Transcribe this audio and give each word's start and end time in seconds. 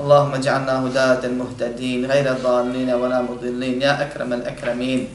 اللهم 0.00 0.32
اجعلنا 0.34 0.74
هداة 0.86 1.28
مهتدين 1.28 2.06
غير 2.08 2.26
ضالين 2.32 2.90
ولا 2.90 3.20
مضلين 3.20 3.82
يا 3.82 4.02
أكرم 4.02 4.32
الأكرمين. 4.32 5.08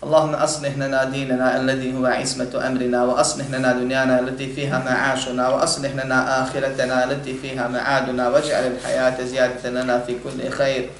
اللهم 0.00 0.34
أصلح 0.34 0.72
لنا 0.80 1.04
ديننا 1.04 1.60
الذي 1.60 1.92
هو 1.92 2.06
عصمة 2.06 2.48
أمرنا 2.56 3.04
وأصلح 3.04 3.46
لنا 3.52 3.72
دنيانا 3.72 4.20
التي 4.20 4.56
فيها 4.56 4.78
معاشنا 4.80 5.48
وأصلح 5.48 5.92
لنا 5.92 6.42
آخرتنا 6.42 7.04
التي 7.04 7.36
فيها 7.36 7.68
معادنا 7.68 8.28
واجعل 8.28 8.64
الحياة 8.66 9.24
زيادة 9.24 9.70
لنا 9.70 10.00
في 10.08 10.16
كل 10.24 10.40
خير. 10.48 10.90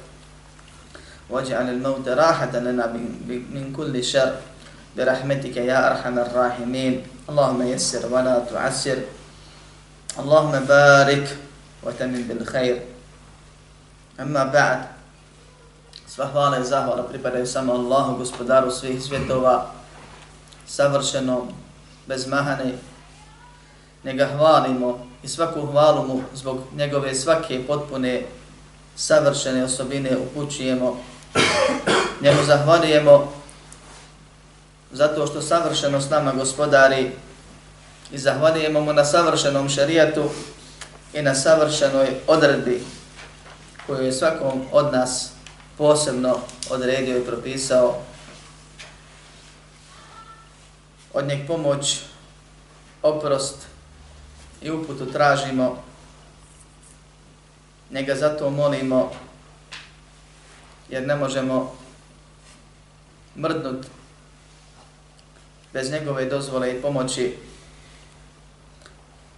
واجعل 1.31 1.69
الموت 1.69 2.09
راحة 2.09 2.53
لنا 2.61 2.87
من 3.29 3.73
كل 3.77 4.05
شر. 4.05 4.37
برحمتك 4.97 5.57
يا 5.57 5.91
أرحم 5.91 6.19
الراحمين. 6.19 6.95
اللهم 7.25 7.61
يسر 7.73 8.05
ولا 8.13 8.45
تعسر. 8.53 8.99
اللهم 10.21 10.55
بارك 10.69 11.27
وتمن 11.84 12.22
بالخير 12.28 12.82
أما 14.20 14.44
بعد 14.44 14.96
Sva 16.16 16.26
hvala 16.32 16.60
i 16.60 16.64
zahvala 16.64 17.04
pripadaju 17.04 17.48
samo 17.48 17.74
Allahu, 17.74 18.18
gospodaru 18.18 18.72
svih 18.72 19.04
svjetova, 19.04 19.72
savršeno, 20.68 21.48
bez 22.08 22.28
mahane. 22.28 22.74
Njega 24.04 24.28
hvalimo 24.38 25.08
i 25.24 25.28
svaku 25.28 25.66
hvalu 25.66 26.08
mu 26.08 26.22
zbog 26.34 26.62
njegove 26.76 27.16
svake 27.16 27.68
potpune 27.68 28.26
savršene 28.96 29.64
osobine 29.64 30.18
upućujemo. 30.18 30.98
Njemu 32.22 32.44
zahvalijemo 32.44 33.34
zato 34.92 35.28
što 35.28 35.42
savršeno 35.42 36.02
s 36.02 36.10
nama 36.10 36.32
gospodari 36.32 37.12
i 38.12 38.18
zahvalijemo 38.18 38.82
mu 38.82 38.94
na 38.94 39.06
savršenom 39.06 39.70
šarijatu 39.70 40.30
i 41.15 41.23
na 41.23 41.35
savršenoj 41.35 42.09
odredbi 42.27 42.83
koju 43.87 44.05
je 44.05 44.13
svakom 44.13 44.63
od 44.73 44.93
nas 44.93 45.33
posebno 45.79 46.39
odredio 46.71 47.19
i 47.19 47.27
propisao. 47.27 48.03
Od 51.15 51.27
njeg 51.27 51.47
pomoć, 51.47 52.01
oprost 53.03 53.57
i 54.63 54.71
uputu 54.71 55.13
tražimo, 55.13 55.83
njega 57.91 58.15
zato 58.15 58.51
molimo, 58.51 59.11
jer 60.89 61.07
ne 61.07 61.17
možemo 61.17 61.75
mrdnut 63.37 63.87
bez 65.73 65.91
njegove 65.91 66.25
dozvole 66.25 66.73
i 66.73 66.83
pomoći, 66.83 67.37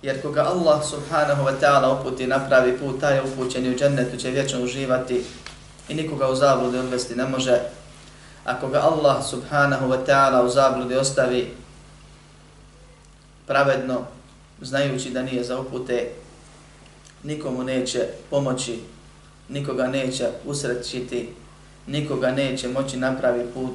jer 0.02 0.22
koga 0.22 0.42
Allah 0.42 0.84
subhanahu 0.84 1.44
wa 1.44 1.54
ta'ala 1.60 2.00
uputi 2.00 2.26
napravi 2.26 2.78
put, 2.78 3.00
taj 3.00 3.14
je 3.16 3.22
upućen 3.22 3.74
u 3.74 3.78
džennetu 3.78 4.16
će 4.16 4.30
vječno 4.30 4.62
uživati 4.62 5.24
i 5.88 5.94
nikoga 5.94 6.28
u 6.28 6.34
zabludi 6.34 6.78
odvesti 6.78 7.14
ne 7.14 7.24
može. 7.24 7.60
Ako 8.44 8.68
ga 8.68 8.78
Allah 8.78 9.24
subhanahu 9.26 9.86
wa 9.88 10.06
ta'ala 10.06 10.44
u 10.44 10.48
zabludi 10.48 10.94
ostavi 10.94 11.54
pravedno, 13.46 14.06
znajući 14.60 15.10
da 15.10 15.22
nije 15.22 15.44
za 15.44 15.60
upute, 15.60 16.10
nikomu 17.22 17.62
neće 17.62 18.06
pomoći, 18.30 18.78
nikoga 19.48 19.86
neće 19.86 20.28
usrećiti, 20.46 21.28
nikoga 21.86 22.30
neće 22.30 22.68
moći 22.68 22.96
napravi 22.96 23.46
put 23.54 23.74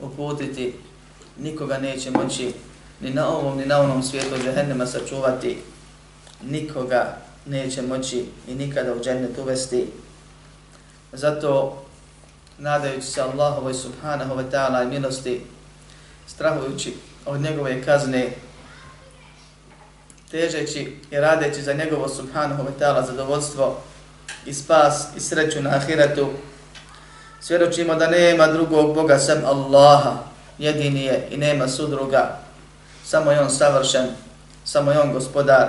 uputiti, 0.00 0.74
nikoga 1.38 1.78
neće 1.78 2.10
moći 2.10 2.52
ni 3.04 3.10
na 3.10 3.28
ovom 3.28 3.58
ni 3.58 3.66
na 3.66 3.80
onom 3.80 4.02
svijetu 4.02 4.36
džehennema 4.44 4.86
sačuvati, 4.86 5.58
nikoga 6.42 7.16
neće 7.46 7.82
moći 7.82 8.24
i 8.48 8.54
nikada 8.54 8.94
u 8.94 9.00
džennet 9.00 9.38
uvesti, 9.38 9.86
Zato, 11.16 11.82
nadajući 12.58 13.06
se 13.06 13.22
Allahovoj 13.22 13.74
subhanahu 13.74 14.34
wa 14.34 14.50
ta'ala 14.50 14.82
i 14.82 14.86
milosti, 14.86 15.40
strahujući 16.26 16.94
od 17.26 17.40
njegove 17.40 17.82
kazne, 17.84 18.32
težeći 20.30 20.96
i 21.10 21.16
radeći 21.16 21.62
za 21.62 21.72
njegovo 21.72 22.08
subhanahu 22.08 22.62
wa 22.62 22.70
ta'ala 22.80 23.06
zadovoljstvo 23.06 23.80
i 24.46 24.54
spas 24.54 25.06
i 25.16 25.20
sreću 25.20 25.62
na 25.62 25.70
ahiretu, 25.70 26.28
svjedočimo 27.40 27.94
da 27.94 28.10
nema 28.10 28.46
drugog 28.46 28.94
Boga 28.94 29.18
sem 29.18 29.44
Allaha, 29.44 30.12
jedini 30.58 31.04
je 31.04 31.28
i 31.30 31.36
nema 31.36 31.68
sudruga, 31.68 32.43
samo 33.04 33.32
je 33.32 33.40
on 33.40 33.50
savršen, 33.50 34.06
samo 34.64 34.90
je 34.90 35.00
on 35.00 35.12
gospodar 35.12 35.68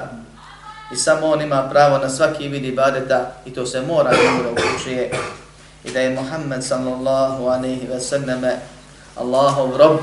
i 0.91 0.95
samo 0.95 1.27
on 1.27 1.41
ima 1.41 1.69
pravo 1.69 1.97
na 1.97 2.09
svaki 2.09 2.47
vid 2.47 2.65
ibadeta 2.65 3.31
i 3.45 3.53
to 3.53 3.65
se 3.65 3.81
mora 3.81 4.11
da 4.11 4.49
uključuje 4.51 5.11
i 5.83 5.91
da 5.91 5.99
je 5.99 6.15
Muhammed 6.15 6.63
sallallahu 6.63 7.47
alaihi 7.47 7.87
ve 7.87 7.99
sallame 7.99 8.55
Allahov 9.15 9.77
rob 9.77 9.99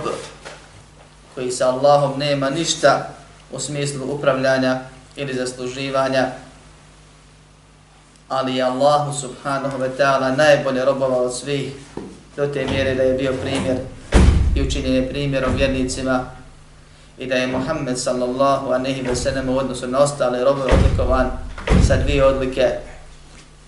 koji 1.35 1.51
sa 1.51 1.69
Allahom 1.69 2.19
nema 2.19 2.51
ništa 2.51 3.09
u 3.53 3.61
smislu 3.61 4.15
upravljanja 4.15 4.81
ili 5.17 5.35
zasluživanja 5.35 6.27
ali 8.29 8.57
je 8.57 8.63
Allahu 8.63 9.13
subhanahu 9.21 9.79
wa 9.79 9.89
ta'ala 9.99 10.37
najbolje 10.37 10.85
robova 10.85 11.17
od 11.17 11.35
svih 11.35 11.73
do 12.37 12.47
te 12.47 12.67
mjere 12.67 12.95
da 12.95 13.03
je 13.03 13.15
bio 13.15 13.33
primjer 13.43 13.77
i 14.55 14.63
učinjen 14.63 14.95
je 14.95 15.09
primjerom 15.09 15.55
vjernicima 15.55 16.25
i 17.23 17.27
da 17.27 17.35
je 17.35 17.47
Muhammed 17.47 17.99
sallallahu 17.99 18.73
alaihi 18.73 19.03
ve 19.03 19.17
sallam 19.17 19.49
u 19.49 19.59
odnosu 19.59 19.87
na 19.87 19.99
ostale 19.99 20.45
robove 20.45 20.73
odlikovan 20.73 21.31
sa 21.87 21.97
dvije 21.97 22.25
odlike. 22.25 22.69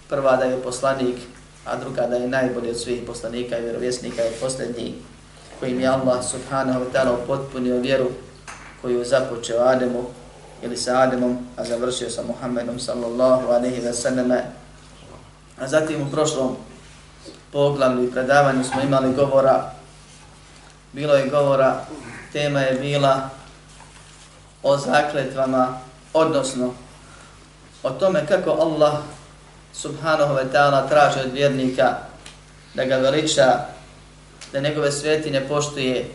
Prva 0.09 0.37
da 0.37 0.45
je 0.45 0.63
poslanik, 0.63 1.17
a 1.65 1.77
druga 1.77 2.07
da 2.07 2.17
je 2.17 2.29
najbolji 2.29 2.71
od 2.71 2.81
svih 2.81 3.03
poslanika 3.07 3.59
i 3.59 3.63
vjerovjesnika 3.63 4.23
i 4.23 4.41
posljednji 4.41 4.95
kojim 5.61 5.81
je 5.81 5.89
Allah 5.89 6.25
subhanahu 6.25 6.81
wa 6.81 6.87
ta'ala 6.93 7.17
potpunio 7.27 7.79
vjeru 7.79 8.11
koju 8.83 8.99
je 8.99 9.05
započeo 9.05 9.63
Ademu 9.63 10.05
ili 10.63 10.77
sa 10.77 10.99
Ademom, 10.99 11.39
a 11.57 11.65
završio 11.65 12.11
sa 12.11 12.23
Muhammedom 12.23 12.79
sallallahu 12.79 13.49
alaihi 13.49 13.81
ve 13.81 13.93
sallam. 13.93 14.31
A 15.61 15.69
zatim 15.69 16.03
u 16.03 16.11
prošlom 16.11 16.57
poglavlju 17.53 18.05
i 18.05 18.11
predavanju 18.11 18.65
smo 18.65 18.83
imali 18.83 19.15
govora, 19.15 19.71
bilo 20.93 21.15
je 21.15 21.29
govora, 21.29 21.81
tema 22.33 22.61
je 22.61 22.79
bila 22.81 23.31
o 24.65 24.79
zakletvama, 24.79 25.79
odnosno 26.13 26.75
o 27.83 27.91
tome 27.91 28.27
kako 28.27 28.51
Allah 28.51 28.95
subhanahu 29.73 30.35
wa 30.35 30.45
ta'ala 30.53 30.89
traži 30.89 31.21
od 31.21 31.33
vjernika 31.33 31.97
da 32.75 32.85
ga 32.85 32.97
veliča, 32.97 33.59
da 34.53 34.61
njegove 34.61 34.93
svetinje 34.93 35.41
poštuje, 35.49 36.11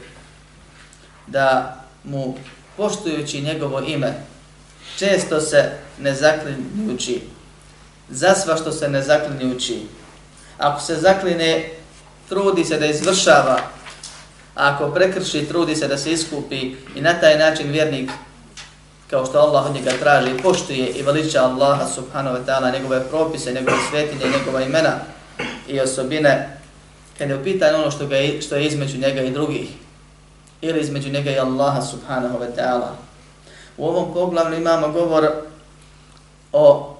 da 1.27 1.75
mu 2.03 2.35
poštujući 2.77 3.41
njegovo 3.41 3.79
ime 3.79 4.13
često 4.97 5.41
se 5.41 5.71
ne 5.99 6.13
zaklinjući, 6.13 7.21
za 8.09 8.35
sva 8.35 8.57
što 8.57 8.71
se 8.71 8.89
ne 8.89 9.01
zaklinjući. 9.01 9.81
Ako 10.57 10.81
se 10.81 10.95
zakline, 10.95 11.69
trudi 12.29 12.65
se 12.65 12.79
da 12.79 12.85
izvršava, 12.85 13.59
a 14.55 14.73
ako 14.73 14.91
prekrši, 14.91 15.47
trudi 15.47 15.75
se 15.75 15.87
da 15.87 15.97
se 15.97 16.11
iskupi 16.11 16.75
i 16.95 17.01
na 17.01 17.19
taj 17.19 17.37
način 17.37 17.71
vjernik 17.71 18.11
kao 19.09 19.25
što 19.25 19.39
Allah 19.39 19.65
od 19.65 19.73
njega 19.75 19.91
traži, 19.99 20.37
poštuje 20.43 20.87
i 20.89 21.01
veliča 21.01 21.43
Allaha 21.43 21.85
subhanahu 21.87 22.37
wa 22.37 22.45
ta'ala, 22.45 22.73
njegove 22.73 23.09
propise, 23.09 23.53
njegove 23.53 23.77
svetinje, 23.89 24.31
njegova 24.37 24.61
imena 24.61 24.93
i 25.67 25.79
osobine, 25.79 26.57
kada 27.17 27.33
je 27.33 27.39
upitan 27.39 27.75
ono 27.75 27.91
što, 27.91 28.07
ga 28.07 28.15
je, 28.15 28.41
što 28.41 28.55
je 28.55 28.65
između 28.65 28.97
njega 28.97 29.21
i 29.21 29.31
drugih, 29.31 29.69
ili 30.61 30.79
između 30.79 31.09
njega 31.09 31.31
i 31.31 31.39
Allaha 31.39 31.81
subhanahu 31.81 32.37
wa 32.37 32.47
ta'ala. 32.57 32.89
U 33.77 33.87
ovom 33.87 34.13
poglavlju 34.13 34.57
imamo 34.57 34.89
govor 34.89 35.29
o 36.53 36.95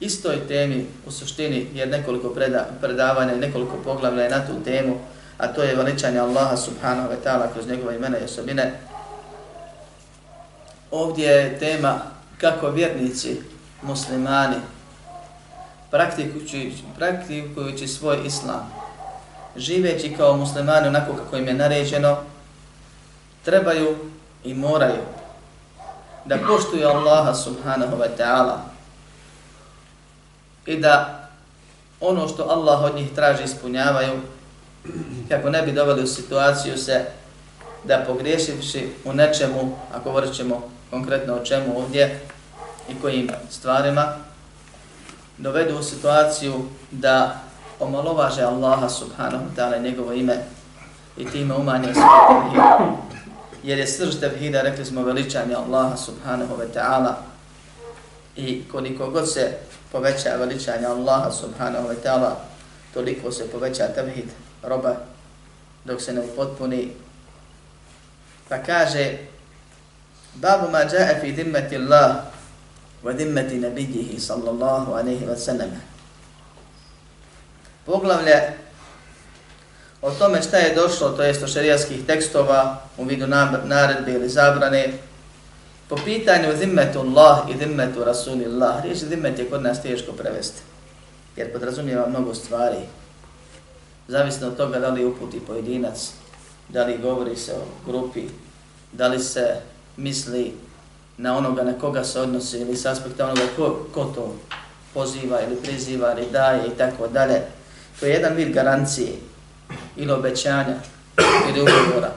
istoj 0.00 0.48
temi 0.48 0.86
u 1.06 1.10
suštini, 1.10 1.66
jer 1.74 1.88
nekoliko 1.88 2.28
preda, 2.28 2.66
predavanja 2.80 3.34
i 3.34 3.38
nekoliko 3.40 3.76
poglavlja 3.84 4.22
je 4.22 4.30
na 4.30 4.46
tu 4.46 4.52
temu, 4.64 4.96
a 5.38 5.46
to 5.46 5.62
je 5.62 5.76
veličanje 5.76 6.18
Allaha 6.18 6.56
subhanahu 6.56 7.08
wa 7.08 7.16
ta'ala 7.24 7.52
kroz 7.52 7.66
njegove 7.68 7.96
imena 7.96 8.18
i 8.18 8.24
osobine. 8.24 8.72
Ovdje 10.96 11.28
je 11.28 11.58
tema 11.58 12.00
kako 12.40 12.70
vjernici, 12.70 13.40
muslimani, 13.82 14.56
praktikujući, 15.90 16.72
praktikujući 16.98 17.88
svoj 17.88 18.18
islam, 18.24 18.72
živeći 19.56 20.14
kao 20.16 20.36
muslimani 20.36 20.88
onako 20.88 21.12
kako 21.12 21.36
im 21.36 21.48
je 21.48 21.54
naređeno, 21.54 22.16
trebaju 23.44 23.96
i 24.44 24.54
moraju 24.54 25.02
da 26.24 26.38
poštuju 26.48 26.88
Allaha 26.88 27.34
subhanahu 27.34 27.96
wa 27.96 28.08
ta'ala 28.18 28.56
i 30.66 30.76
da 30.76 31.28
ono 32.00 32.28
što 32.28 32.42
Allah 32.42 32.82
od 32.82 32.94
njih 32.94 33.14
traži 33.14 33.44
ispunjavaju 33.44 34.20
kako 35.28 35.50
ne 35.50 35.62
bi 35.62 35.72
doveli 35.72 36.02
u 36.02 36.06
situaciju 36.06 36.78
se 36.78 37.04
da 37.84 38.04
pogriješivši 38.06 38.88
u 39.04 39.12
nečemu, 39.12 39.76
ako 39.94 40.12
vrćemo 40.12 40.75
konkretno 40.90 41.34
o 41.34 41.44
čemu 41.44 41.78
ovdje 41.78 42.20
i 42.88 43.00
kojim 43.00 43.30
stvarima, 43.50 44.14
dovedu 45.38 45.78
u 45.78 45.82
situaciju 45.82 46.64
da 46.90 47.40
omalovaže 47.80 48.42
Allaha 48.42 48.88
subhanahu 48.88 49.44
wa 49.44 49.56
ta'ala 49.56 49.82
njegovo 49.82 50.12
ime 50.12 50.36
i 51.16 51.24
time 51.24 51.54
umanje 51.54 51.94
svoj 51.94 52.86
Jer 53.62 53.78
je 53.78 53.86
srž 53.86 54.20
tevhida, 54.20 54.62
rekli 54.62 54.84
smo, 54.84 55.02
veličanje 55.02 55.54
Allaha 55.54 55.96
subhanahu 55.96 56.56
wa 56.56 56.66
ta'ala 56.74 57.14
i 58.36 58.62
koliko 58.72 59.10
god 59.10 59.32
se 59.32 59.52
poveća 59.92 60.36
veličanje 60.38 60.86
Allaha 60.86 61.30
subhanahu 61.30 61.88
wa 61.88 61.94
ta'ala, 62.04 62.30
toliko 62.94 63.32
se 63.32 63.50
poveća 63.50 63.88
tevhid 63.94 64.30
roba 64.62 64.96
dok 65.84 66.00
se 66.02 66.12
ne 66.12 66.20
upotpuni. 66.20 66.92
Pa 68.48 68.58
kaže, 68.58 69.18
babu 70.40 70.70
ma 70.70 70.84
jae 70.84 71.20
fi 71.20 71.32
dimmeti 71.32 71.76
Allah 71.76 72.24
wa 73.02 73.12
dimmeti 73.12 73.58
nabijihi 73.58 74.20
sallallahu 74.20 74.92
alaihi 74.94 75.26
wa 75.26 75.36
sallam. 75.36 75.70
Poglavlje 77.86 78.52
o 80.02 80.10
tome 80.10 80.42
šta 80.42 80.56
je 80.56 80.74
došlo, 80.74 81.08
to 81.08 81.22
jest 81.22 81.42
o 81.42 81.46
šarijaskih 81.46 82.06
tekstova 82.06 82.82
u 82.96 83.04
vidu 83.04 83.26
naredbe 83.64 84.12
ili 84.12 84.28
zabrane, 84.28 84.92
po 85.88 85.96
pitanju 86.04 86.56
zimmetu 86.58 87.00
Allah 87.00 87.38
i 87.50 87.58
zimmetu 87.58 88.04
Rasulillah. 88.04 88.82
Riječ 88.82 88.98
zimmet 88.98 89.38
je 89.38 89.50
kod 89.50 89.62
nas 89.62 89.82
teško 89.82 90.12
prevesti, 90.12 90.62
jer 91.36 91.52
podrazumijeva 91.52 92.08
mnogo 92.08 92.34
stvari. 92.34 92.76
Zavisno 94.08 94.48
od 94.48 94.56
toga 94.56 94.78
da 94.78 94.88
li 94.88 95.04
uputi 95.04 95.40
pojedinac, 95.40 96.10
da 96.68 96.84
li 96.84 96.98
govori 96.98 97.36
se 97.36 97.52
o 97.52 97.90
grupi, 97.90 98.28
da 98.92 99.08
li 99.08 99.20
se 99.20 99.56
misli 99.96 100.54
na 101.18 101.36
onoga 101.36 101.62
na 101.62 101.72
koga 101.72 102.04
se 102.04 102.20
odnosi 102.20 102.58
ili 102.58 102.76
s 102.76 102.86
aspekta 102.86 103.24
onoga 103.24 103.42
ko, 103.56 103.86
ko 103.94 104.04
to 104.04 104.34
poziva 104.94 105.40
ili 105.42 105.56
priziva 105.56 106.14
ili 106.18 106.30
daje 106.32 106.66
i 106.66 106.78
tako 106.78 107.08
dalje. 107.08 107.42
To 108.00 108.06
je 108.06 108.12
jedan 108.12 108.34
vid 108.34 108.52
garancije 108.52 109.12
ili 109.96 110.12
obećanja 110.12 110.74
ili 111.48 111.60
ugovora. 111.60 112.10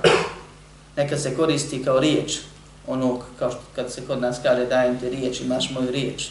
Neka 0.95 1.17
se 1.17 1.35
koristi 1.35 1.83
kao 1.83 1.99
riječ 1.99 2.39
onog, 2.87 3.23
kao 3.39 3.51
što 3.51 3.61
kad 3.75 3.91
se 3.91 4.01
kod 4.07 4.21
nas 4.21 4.39
kaže 4.43 4.65
dajem 4.65 4.99
ti 4.99 5.09
riječ, 5.09 5.41
imaš 5.41 5.69
moju 5.69 5.91
riječ. 5.91 6.29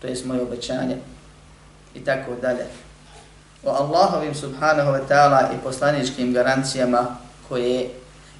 To 0.00 0.06
je 0.06 0.16
moje 0.24 0.42
obećanje 0.42 0.96
i 1.94 2.04
tako 2.04 2.34
dalje. 2.42 2.64
O 3.64 3.70
Allahovim 3.70 4.34
subhanahu 4.34 4.90
wa 4.90 5.00
ta'ala 5.08 5.54
i 5.54 5.62
poslaničkim 5.64 6.32
garancijama 6.32 7.16
koje 7.48 7.90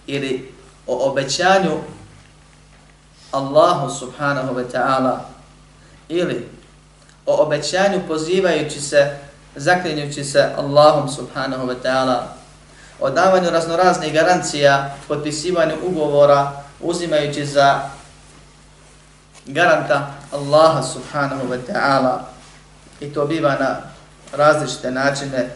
ili 0.06 0.53
o 0.87 1.11
obećanju 1.11 1.71
Allahu 3.35 3.91
subhanahu 3.91 4.55
wa 4.55 4.65
ta'ala. 4.73 5.19
Ili 6.09 6.49
o 7.27 7.43
obećanju 7.43 8.01
pozivajući 8.09 8.81
se, 8.81 9.17
zaklinjući 9.57 10.25
se 10.25 10.51
Allahom 10.57 11.09
subhanahu 11.09 11.67
wa 11.67 11.75
ta'ala, 11.85 12.19
o 13.01 13.11
davanju 13.11 13.51
raznoraznih 13.51 14.13
garancija, 14.13 14.95
potpisivanju 15.09 15.75
ugovora, 15.83 16.53
uzimajući 16.81 17.47
za 17.47 17.81
garanta 19.47 20.15
Allaha 20.33 20.83
subhanahu 20.83 21.49
wa 21.49 21.59
ta'ala. 21.69 22.19
I 23.01 23.13
to 23.13 23.27
biva 23.27 23.57
na 23.61 23.77
različite 24.33 24.91
načine 24.91 25.51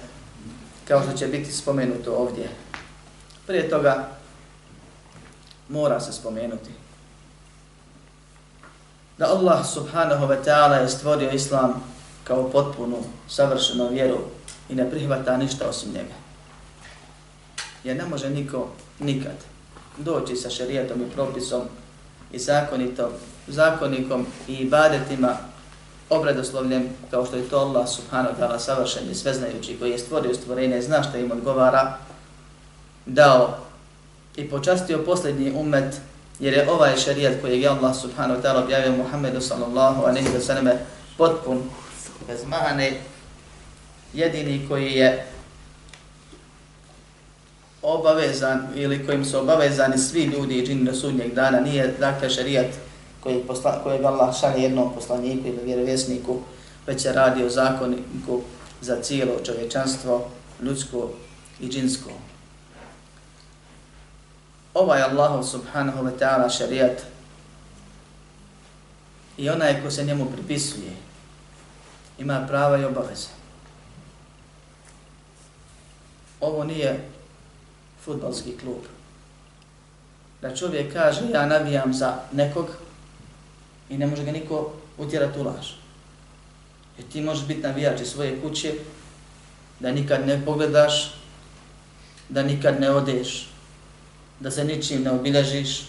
kao 0.88 1.02
što 1.02 1.12
će 1.12 1.26
biti 1.26 1.52
spomenuto 1.52 2.12
ovdje. 2.12 2.48
Prije 3.46 3.70
toga 3.70 4.08
mora 5.68 6.00
se 6.00 6.12
spomenuti 6.12 6.77
da 9.18 9.26
Allah 9.26 9.66
subhanahu 9.66 10.26
wa 10.26 10.44
ta'ala 10.44 10.74
je 10.74 10.88
stvorio 10.88 11.30
islam 11.30 11.82
kao 12.24 12.50
potpunu, 12.50 12.96
savršenu 13.28 13.88
vjeru 13.88 14.18
i 14.68 14.74
ne 14.74 14.90
prihvata 14.90 15.36
ništa 15.36 15.68
osim 15.68 15.92
njega. 15.92 16.14
Jer 17.84 17.96
ne 17.96 18.06
može 18.06 18.30
niko 18.30 18.68
nikad 18.98 19.34
doći 19.98 20.36
sa 20.36 20.50
šerijetom 20.50 21.02
i 21.02 21.10
propisom 21.10 21.62
i 22.32 22.38
zakonitom, 22.38 23.10
zakonikom 23.46 24.26
i 24.48 24.54
ibadetima 24.54 25.36
obredoslovljem 26.10 26.88
kao 27.10 27.26
što 27.26 27.36
je 27.36 27.48
to 27.48 27.58
Allah 27.58 27.88
subhanahu 27.88 28.34
wa 28.34 28.40
ta'ala 28.40 28.58
savršen 28.58 29.10
i 29.10 29.14
sveznajući 29.14 29.76
koji 29.78 29.90
je 29.90 29.98
stvorio 29.98 30.34
stvorenje, 30.34 30.82
zna 30.82 31.02
što 31.02 31.18
im 31.18 31.32
odgovara, 31.32 31.98
dao 33.06 33.56
i 34.36 34.50
počastio 34.50 35.04
posljednji 35.04 35.52
umet 35.56 36.00
jer 36.40 36.54
je 36.54 36.70
ovaj 36.70 36.96
šarijat 36.96 37.40
koji 37.40 37.60
je 37.60 37.68
Allah 37.68 37.96
subhanahu 37.96 38.40
wa 38.40 38.42
ta'ala 38.42 38.64
objavio 38.64 38.92
Muhammedu 38.92 39.40
sallallahu 39.40 40.06
a 40.06 40.12
nehi 40.12 40.32
da 40.32 40.40
sallam 40.40 40.68
potpun, 41.16 41.62
bez 42.26 42.44
mane, 42.46 42.92
jedini 44.14 44.66
koji 44.68 44.92
je 44.92 45.26
obavezan 47.82 48.68
ili 48.74 49.06
kojim 49.06 49.24
su 49.24 49.38
obavezani 49.38 49.98
svi 49.98 50.24
ljudi 50.24 50.58
i 50.58 50.66
džini 50.66 50.84
do 50.84 50.94
sudnjeg 50.94 51.34
dana, 51.34 51.60
nije 51.60 51.94
dakle 51.98 52.30
šarijat 52.30 52.66
koji 53.20 53.42
posla, 53.46 53.80
kojeg 53.82 54.04
Allah 54.04 54.40
šalje 54.40 54.62
jednom 54.62 54.94
poslaniku 54.94 55.48
ili 55.48 55.64
vjerovjesniku, 55.64 56.36
već 56.86 57.04
je 57.04 57.12
radio 57.12 57.48
zakoniku 57.48 58.40
za 58.80 59.02
cijelo 59.02 59.32
čovječanstvo, 59.44 60.28
ljudsko 60.62 61.10
i 61.60 61.68
džinsko 61.68 62.10
ovaj 64.78 65.02
Allahov 65.02 65.42
subhanahu 65.42 66.06
wa 66.06 66.14
ta'ala 66.14 66.46
šarijat 66.46 67.02
i 69.36 69.50
onaj 69.50 69.82
ko 69.82 69.90
se 69.90 70.04
njemu 70.04 70.30
pripisuje 70.30 70.92
ima 72.18 72.46
prava 72.48 72.78
i 72.78 72.84
obaveze. 72.84 73.28
Ovo 76.40 76.64
nije 76.64 77.08
futbalski 78.04 78.56
klub. 78.58 78.82
Da 80.42 80.56
čovjek 80.56 80.92
kaže 80.92 81.30
ja 81.32 81.46
navijam 81.46 81.94
za 81.94 82.18
nekog 82.32 82.66
i 83.90 83.98
ne 83.98 84.06
može 84.06 84.24
ga 84.24 84.32
niko 84.32 84.72
utjerati 84.98 85.38
u 85.38 85.42
laž. 85.42 85.70
Jer 86.98 87.08
ti 87.08 87.20
možeš 87.20 87.46
biti 87.46 87.62
navijač 87.62 88.00
iz 88.00 88.08
svoje 88.08 88.40
kuće, 88.42 88.74
da 89.80 89.92
nikad 89.92 90.26
ne 90.26 90.44
pogledaš, 90.44 91.14
da 92.28 92.42
nikad 92.42 92.80
ne 92.80 92.90
odeš 92.90 93.48
da 94.40 94.50
se 94.50 94.64
ničim 94.64 95.02
ne 95.02 95.10
obilježiš 95.10 95.80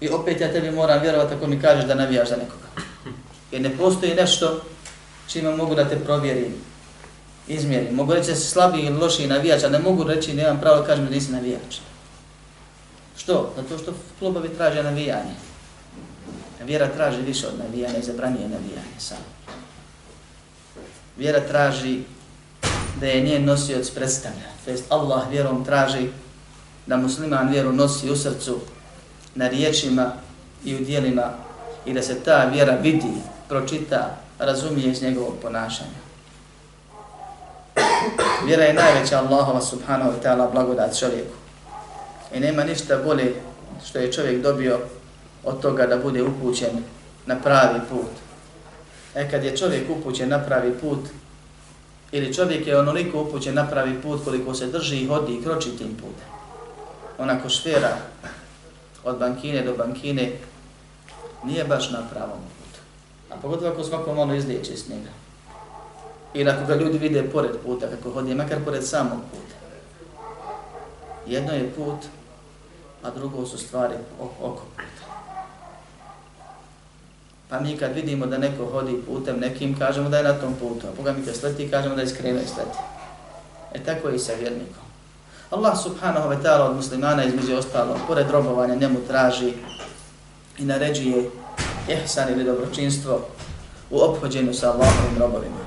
i 0.00 0.08
opet 0.08 0.40
ja 0.40 0.52
tebi 0.52 0.70
moram 0.70 1.02
vjerovati 1.02 1.34
ako 1.34 1.46
mi 1.46 1.60
kažeš 1.60 1.84
da 1.84 1.94
navijaš 1.94 2.28
za 2.28 2.36
nekoga. 2.36 2.68
Jer 3.52 3.62
ne 3.62 3.76
postoji 3.76 4.14
nešto 4.14 4.60
čime 5.28 5.56
mogu 5.56 5.74
da 5.74 5.88
te 5.88 5.98
provjerim, 5.98 6.54
izmjerim. 7.48 7.94
Mogu 7.94 8.14
reći 8.14 8.30
da 8.30 8.36
si 8.36 8.50
slabiji 8.50 8.84
ili 8.84 8.98
lošiji 8.98 9.26
navijač, 9.26 9.62
a 9.62 9.68
ne 9.68 9.78
mogu 9.78 10.04
reći 10.04 10.32
da 10.32 10.42
imam 10.42 10.60
pravo 10.60 10.80
da 10.80 10.86
kažem 10.86 11.04
da 11.04 11.10
nisi 11.10 11.32
navijač. 11.32 11.76
Što? 13.16 13.52
Zato 13.56 13.78
što 13.78 13.92
klubovi 14.18 14.48
traže 14.48 14.82
navijanje. 14.82 15.34
Vjera 16.64 16.88
traži 16.88 17.22
više 17.22 17.46
od 17.46 17.58
navijanja 17.58 17.98
i 17.98 18.02
zabranije 18.02 18.48
navijanje 18.48 18.98
samo. 18.98 19.20
Vjera 21.16 21.40
traži 21.40 22.00
da 23.00 23.06
je 23.06 23.20
njen 23.20 23.44
nosioc 23.44 23.90
predstavlja. 23.90 24.48
To 24.64 24.70
jest 24.70 24.84
Allah 24.88 25.30
vjerom 25.30 25.64
traži 25.64 26.08
da 26.86 26.96
musliman 26.96 27.48
vjeru 27.48 27.72
nosi 27.72 28.10
u 28.10 28.16
srcu 28.16 28.58
na 29.34 29.48
riječima 29.48 30.12
i 30.64 30.74
u 30.74 30.78
dijelima 30.78 31.30
i 31.86 31.92
da 31.92 32.02
se 32.02 32.20
ta 32.20 32.44
vjera 32.44 32.76
vidi, 32.76 33.12
pročita, 33.48 34.16
razumije 34.38 34.90
iz 34.90 35.02
njegovog 35.02 35.34
ponašanja. 35.42 36.04
Vjera 38.46 38.64
je 38.64 38.74
najveća 38.74 39.18
Allahova 39.18 39.60
subhanahu 39.60 40.10
wa 40.10 40.22
ta'ala 40.22 40.52
blagodat 40.52 40.98
čovjeku. 40.98 41.34
I 42.34 42.40
nema 42.40 42.64
ništa 42.64 42.96
bolje 43.04 43.34
što 43.84 43.98
je 43.98 44.12
čovjek 44.12 44.42
dobio 44.42 44.80
od 45.44 45.60
toga 45.60 45.86
da 45.86 45.96
bude 45.96 46.22
upućen 46.22 46.84
na 47.26 47.36
pravi 47.36 47.80
put. 47.90 48.10
E 49.14 49.30
kad 49.30 49.44
je 49.44 49.56
čovjek 49.56 49.90
upućen 49.90 50.28
na 50.28 50.38
pravi 50.38 50.72
put, 50.80 51.00
ili 52.12 52.34
čovjek 52.34 52.66
je 52.66 52.78
onoliko 52.78 53.22
upućen 53.22 53.54
na 53.54 53.66
pravi 53.66 54.02
put 54.02 54.24
koliko 54.24 54.54
se 54.54 54.66
drži 54.66 54.96
i 54.96 55.06
hodi 55.06 55.32
i 55.32 55.42
kroči 55.42 55.76
tim 55.76 55.94
putem. 55.94 56.43
Onako 57.18 57.48
švera 57.48 57.96
od 59.04 59.18
bankine 59.18 59.62
do 59.62 59.74
bankine 59.76 60.32
nije 61.44 61.64
baš 61.64 61.90
na 61.90 62.02
pravom 62.10 62.38
putu. 62.38 62.80
A 63.30 63.36
pogotovo 63.42 63.70
ako 63.70 63.84
svako 63.84 64.10
ono 64.10 64.34
izliječe 64.34 64.72
iz 64.72 64.90
njega. 64.90 65.10
Ili 66.34 66.50
ako 66.50 66.66
ga 66.66 66.74
ljudi 66.74 66.98
vide 66.98 67.30
pored 67.30 67.50
puta, 67.64 67.86
kako 67.86 68.10
hodi, 68.10 68.34
makar 68.34 68.58
pored 68.64 68.86
samog 68.86 69.18
puta. 69.30 69.54
Jedno 71.26 71.52
je 71.52 71.72
put, 71.72 71.98
a 73.02 73.10
drugo 73.10 73.46
su 73.46 73.58
stvari 73.58 73.94
oko 74.20 74.62
puta. 74.76 74.84
Pa 77.48 77.60
mi 77.60 77.76
kad 77.76 77.92
vidimo 77.92 78.26
da 78.26 78.38
neko 78.38 78.66
hodi 78.66 79.02
putem 79.06 79.40
nekim, 79.40 79.78
kažemo 79.78 80.08
da 80.08 80.16
je 80.18 80.24
na 80.24 80.32
tom 80.32 80.54
putu, 80.54 80.86
a 80.86 80.96
Boga 80.96 81.12
mi 81.12 81.24
kad 81.24 81.36
sleti, 81.36 81.70
kažemo 81.70 81.94
da 81.94 82.00
je 82.00 82.08
skrenuo 82.08 82.42
i 82.42 82.46
sleti. 82.46 82.78
E 83.74 83.84
tako 83.84 84.08
je 84.08 84.16
i 84.16 84.18
sa 84.18 84.32
vjernikom. 84.32 84.83
Allah 85.50 85.76
subhanahu 85.82 86.28
wa 86.30 86.42
ta'ala 86.42 86.70
od 86.70 86.76
muslimana 86.76 87.24
između 87.24 87.56
ostalo, 87.56 87.98
pored 88.06 88.30
robovanja, 88.30 88.74
njemu 88.74 88.98
traži 89.08 89.52
i 90.58 90.64
naređuje 90.64 91.30
ihsan 91.88 92.32
ili 92.32 92.44
dobročinstvo 92.44 93.20
u 93.90 94.00
obhođenju 94.00 94.54
sa 94.54 94.72
Allahovim 94.72 95.18
robovima. 95.18 95.64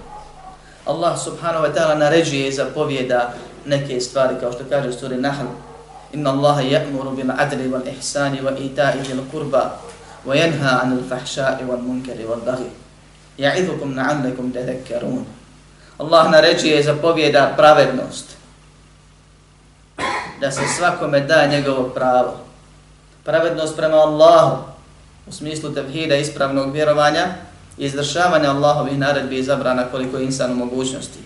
Allah 0.86 1.20
subhanahu 1.20 1.66
wa 1.66 1.74
ta'ala 1.74 1.98
naređuje 1.98 2.48
i 2.48 2.54
zapovjeda 2.54 3.34
neke 3.66 4.02
stvari, 4.02 4.36
kao 4.40 4.52
što 4.52 4.64
kaže 4.70 4.90
u 4.90 4.94
suri 4.94 5.18
Nahl, 5.18 5.46
Inna 6.14 6.32
Allaha 6.32 6.62
ya'muru 6.62 7.16
bil 7.16 7.32
adli 7.38 7.68
wal 7.68 7.84
ihsani 7.84 8.40
wa 8.40 8.56
ita'i 8.56 9.04
bil 9.08 9.28
kurba 9.32 9.76
wa 10.26 10.36
yanha 10.36 10.82
anil 10.84 11.04
fahša'i 11.04 11.68
wal 11.68 11.84
munkari 11.84 12.24
wal 12.24 12.40
bagi. 12.46 12.72
ya'idhukum 13.38 13.94
na'allikum 13.94 14.52
dedekkarun. 14.52 15.26
Allah 15.98 16.32
naređuje 16.32 16.80
i 16.80 16.84
zapovjeda 16.84 17.54
pravednost, 17.58 18.37
Da 20.41 20.51
se 20.51 20.62
svakome 20.77 21.20
da 21.20 21.48
njegovo 21.48 21.89
pravo. 21.89 22.38
Pravednost 23.24 23.75
prema 23.75 23.98
Allahu 23.98 24.58
u 25.27 25.32
smislu 25.32 25.74
tevhida 25.74 26.15
ispravnog 26.15 26.74
vjerovanja 26.74 27.27
i 27.77 27.86
izdršavanja 27.86 28.50
Allahovih 28.50 28.98
naredbi 28.98 29.38
i 29.38 29.44
zabrana 29.44 29.84
koliko 29.91 30.17
je 30.17 30.25
insan 30.25 30.51
u 30.51 30.56
mogućnosti. 30.56 31.20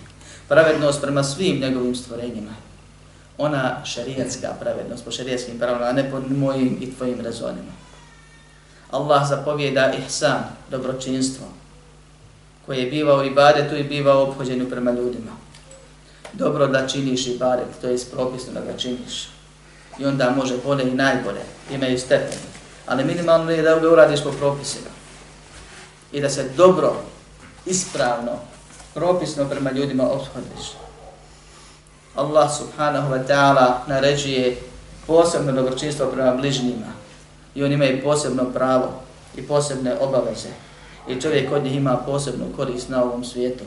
Pravednost 0.48 1.00
prema 1.00 1.24
svim 1.24 1.60
njegovim 1.60 1.94
stvorenjima. 1.94 2.50
Ona 3.38 3.84
šarijatska 3.84 4.48
pravednost 4.60 5.04
po 5.04 5.10
šarijatskim 5.10 5.58
pravilima, 5.58 5.86
a 5.86 5.92
ne 5.92 6.10
po 6.10 6.20
mojim 6.34 6.78
i 6.80 6.94
tvojim 6.94 7.20
rezonima. 7.20 7.72
Allah 8.90 9.28
zapovjeda 9.28 9.92
ihsan, 9.92 10.44
dobročinstvo, 10.70 11.46
koje 12.66 12.78
je 12.78 12.90
bivao 12.90 13.24
i 13.24 13.30
badetu 13.30 13.76
i 13.76 13.84
bivao 13.84 14.22
obhođenju 14.22 14.70
prema 14.70 14.90
ljudima. 14.90 15.41
Dobro 16.32 16.66
da 16.66 16.88
činiš 16.88 17.26
i 17.26 17.38
bare, 17.38 17.62
to 17.80 17.88
je 17.88 17.98
propisno 18.12 18.52
da 18.52 18.60
ga 18.60 18.78
činiš. 18.78 19.28
I 19.98 20.04
onda 20.04 20.30
može 20.36 20.54
bolje 20.64 20.88
i 20.88 20.94
najbolje, 20.94 21.40
imaju 21.70 21.98
stepeni. 21.98 22.42
Ali 22.86 23.04
minimalno 23.04 23.50
je 23.50 23.62
da 23.62 23.78
ga 23.78 23.92
uradiš 23.92 24.24
po 24.24 24.30
propisima. 24.30 24.90
I 26.12 26.20
da 26.20 26.28
se 26.28 26.48
dobro, 26.56 26.94
ispravno, 27.66 28.32
propisno 28.94 29.48
prema 29.48 29.70
ljudima 29.70 30.04
obhodiš. 30.04 30.72
Allah 32.14 32.50
subhanahu 32.58 33.14
wa 33.14 33.26
ta'ala 33.28 33.88
naređuje 33.88 34.56
posebno 35.06 35.52
dobročinstvo 35.52 36.06
prema 36.06 36.34
bližnjima 36.34 36.92
i 37.54 37.64
oni 37.64 37.74
imaju 37.74 38.02
posebno 38.02 38.44
pravo 38.54 38.92
i 39.36 39.42
posebne 39.42 39.96
obaveze 40.00 40.48
i 41.08 41.20
čovjek 41.20 41.52
od 41.52 41.64
njih 41.64 41.76
ima 41.76 41.96
posebnu 41.96 42.44
korist 42.56 42.88
na 42.88 43.04
ovom 43.04 43.24
svijetu. 43.24 43.64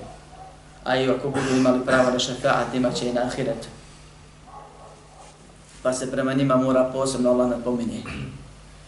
A 0.85 0.95
i 0.95 1.09
ako 1.09 1.29
budu 1.29 1.55
imali 1.57 1.85
pravo 1.85 2.11
na 2.11 2.19
šefaat, 2.19 2.73
imat 2.73 2.95
će 2.95 3.09
i 3.09 3.13
na 3.13 3.21
ahiretu. 3.21 3.67
Pa 5.83 5.93
se 5.93 6.11
prema 6.11 6.33
njima 6.33 6.55
mora 6.55 6.89
posebno 6.93 7.29
Allah 7.29 7.49
napominje. 7.49 8.03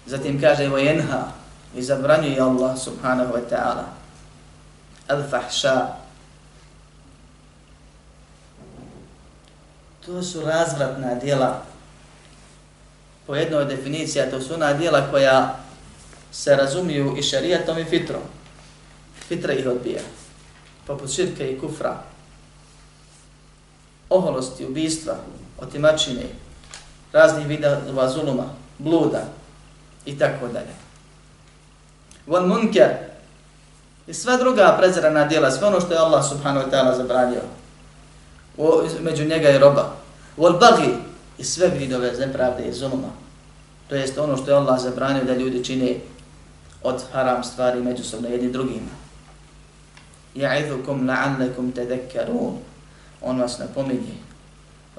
Zatim 0.06 0.42
kaže 0.42 0.66
evo 0.66 0.78
jenha 0.78 1.32
i 1.76 1.84
zabranjuje 1.84 2.42
Allah 2.42 2.78
subhanahu 2.80 3.34
wa 3.34 3.42
ta'ala 3.50 3.84
al-fahša 5.08 5.88
To 10.08 10.24
su 10.24 10.42
razvratna 10.42 11.16
djela 11.16 11.62
po 13.28 13.36
jednoj 13.36 13.66
definiciji, 13.66 14.22
to 14.32 14.42
su 14.42 14.54
ona 14.54 14.74
djela 14.74 15.12
koja 15.12 15.56
se 16.32 16.56
razumiju 16.56 17.16
i 17.18 17.24
šarijatom 17.24 17.78
i 17.78 17.86
fitrom. 17.86 18.22
Fitra 19.28 19.54
ih 19.54 19.68
odbija. 19.68 20.02
Poput 20.88 21.12
širka 21.12 21.44
i 21.44 21.60
kufra. 21.60 22.04
Oholosti, 24.10 24.66
ubistva, 24.66 25.16
otimačine, 25.62 26.24
raznih 27.14 27.48
vidova 27.48 28.10
zuluma, 28.10 28.46
bluda 28.78 29.24
i 30.06 30.20
tako 30.20 30.48
dalje. 30.48 30.74
Von 32.28 32.48
munker 32.48 32.90
i 34.08 34.14
sva 34.14 34.38
druga 34.38 34.76
prezirana 34.80 35.26
djela, 35.26 35.52
sve 35.52 35.68
ono 35.68 35.82
što 35.82 35.94
je 35.94 36.00
Allah 36.00 36.26
subhanahu 36.30 36.66
wa 36.66 36.72
ta'ala 36.72 36.98
zabranio. 36.98 37.42
O, 38.58 38.84
među 39.02 39.26
njega 39.26 39.48
je 39.48 39.60
roba. 39.60 39.92
Vol 40.38 40.54
bagi 40.54 40.94
i 41.38 41.44
sve 41.44 41.68
vidove 41.68 42.12
nepravde 42.12 42.64
i 42.64 42.74
zuluma. 42.74 43.08
To 43.90 43.96
jest 43.96 44.18
ono 44.18 44.38
što 44.38 44.52
je 44.52 44.58
Allah 44.58 44.80
zabranio 44.80 45.24
da 45.24 45.34
ljudi 45.34 45.64
čine 45.64 45.96
od 46.84 47.04
haram 47.12 47.44
stvari 47.44 47.82
međusobno 47.82 48.30
jedni 48.30 48.52
drugima. 48.52 49.07
Ja'idhukum 50.38 51.06
la'allakum 51.06 51.72
tadhakkarun. 51.74 52.58
On 53.22 53.40
vas 53.40 53.60
napominje 53.60 54.18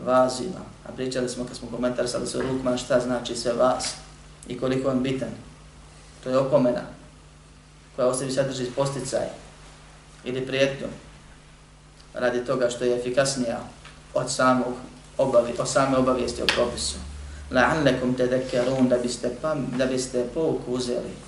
vazima. 0.05 0.61
A 0.89 0.93
pričali 0.93 1.29
smo 1.29 1.45
kad 1.45 1.57
smo 1.57 1.69
komentarsali 1.71 2.27
sa 2.27 2.39
Rukman 2.39 2.79
šta 2.79 3.01
znači 3.01 3.37
sve 3.37 3.53
vas 3.53 3.95
i 4.49 4.59
koliko 4.59 4.91
on 4.91 5.03
bitan. 5.03 5.31
To 6.25 6.31
je 6.31 6.39
opomena 6.39 6.83
koja 7.97 8.09
osebi 8.09 8.33
sadrži 8.33 8.71
posticaj 8.77 9.27
ili 10.25 10.47
prijetnju 10.47 10.87
radi 12.15 12.45
toga 12.45 12.71
što 12.71 12.85
je 12.85 12.99
efikasnija 12.99 13.61
od 14.15 14.31
samog 14.31 14.75
obavi, 15.19 15.53
od 15.59 15.69
same 15.69 15.97
obavijesti 15.97 16.43
o 16.43 16.47
propisu. 16.47 16.97
La'allakum 17.51 18.17
tadhakkarun 18.17 18.89
da 18.89 18.99
biste 18.99 19.31
pam, 19.43 19.67
da 19.77 19.87
biste 19.87 20.27
pouku 20.35 20.73
uzeli. 20.73 21.28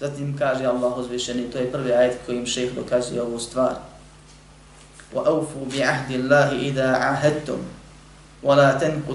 Zatim 0.00 0.32
kaže 0.38 0.66
Allah 0.66 0.98
uzvišeni, 0.98 1.52
to 1.52 1.58
je 1.58 1.72
prvi 1.72 1.92
ajet 1.92 2.18
kojim 2.26 2.46
šejh 2.46 2.72
dokazuje 2.74 3.22
ovu 3.22 3.38
stvar. 3.38 3.74
Wa 5.14 5.28
بِعَهْدِ 5.28 5.68
bi 5.68 5.84
ahdi 5.84 6.16
Allahi 6.16 6.72
idha 6.72 6.96
ahadtum 7.12 7.60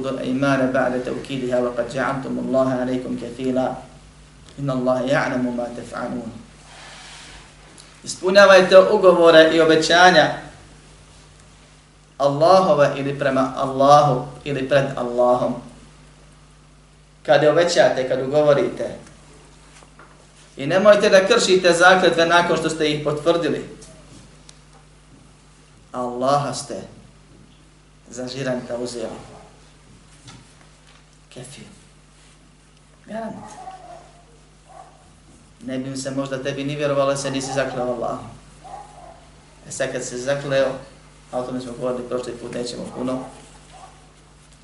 الْأَيْمَانَ 0.05 0.69
بَعْدَ 0.69 1.01
تَوْكِيدِهَا 1.01 1.57
al-aymana 1.57 1.73
ba'da 1.73 1.89
عَلَيْكُمْ 1.89 2.21
wa 2.21 2.21
إِنَّ 2.21 2.29
اللَّهَ 2.29 2.69
يَعْلَمُ 2.69 2.85
alaykum 2.85 3.17
kafila. 3.17 3.75
Inna 4.59 4.73
ya'lamu 5.09 5.51
ma 5.51 5.65
taf'alun. 5.65 6.29
Ispunjavajte 8.03 8.79
ugovore 8.79 9.49
i 9.53 9.61
obećanja 9.61 10.31
Allahova 12.17 12.95
ili 12.95 13.19
prema 13.19 13.53
Allahu 13.57 14.25
ili 14.43 14.69
pred 14.69 14.85
Allahom. 14.95 15.53
Kada 17.25 17.51
obećate, 17.51 18.09
kad 18.09 18.21
ugovorite, 18.21 18.95
I 20.57 20.67
nemojte 20.67 21.09
da 21.09 21.27
kršite 21.27 21.73
zakletve 21.73 22.25
nakon 22.25 22.57
što 22.57 22.69
ste 22.69 22.91
ih 22.91 23.03
potvrdili. 23.03 23.69
Allaha 25.91 26.53
ste 26.53 26.81
za 28.09 28.27
žiranta 28.27 28.77
uzeli. 28.77 29.07
Kefir. 31.29 31.63
Garant. 33.05 33.35
Ne 35.65 35.79
bi 35.79 35.97
se 35.97 36.11
možda 36.11 36.43
tebi 36.43 36.63
ni 36.63 36.75
vjerovalo 36.75 37.15
se 37.15 37.31
nisi 37.31 37.53
zakleo 37.53 37.93
Allah. 37.93 38.19
E 39.67 39.71
sad 39.71 39.91
kad 39.91 40.03
se 40.03 40.17
zakleo, 40.17 40.71
a 41.31 41.39
o 41.39 41.43
tome 41.43 41.61
smo 41.61 41.71
govorili 41.71 42.09
prošli 42.09 42.33
put, 42.33 42.53
nećemo 42.53 42.83
puno, 42.97 43.19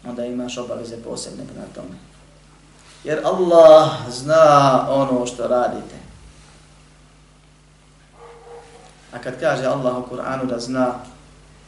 onda 0.06 0.26
imaš 0.26 0.58
obaveze 0.58 0.98
posebne 0.98 1.44
na 1.44 1.66
tome. 1.76 2.11
Jer 3.04 3.20
Allah 3.26 3.92
zna 4.10 4.86
ono 4.90 5.26
što 5.26 5.48
radite. 5.48 5.96
A 9.14 9.20
kad 9.20 9.40
kaže 9.40 9.66
Allah 9.66 9.98
u 9.98 10.16
Kur'anu 10.16 10.46
da 10.46 10.60
zna, 10.60 10.94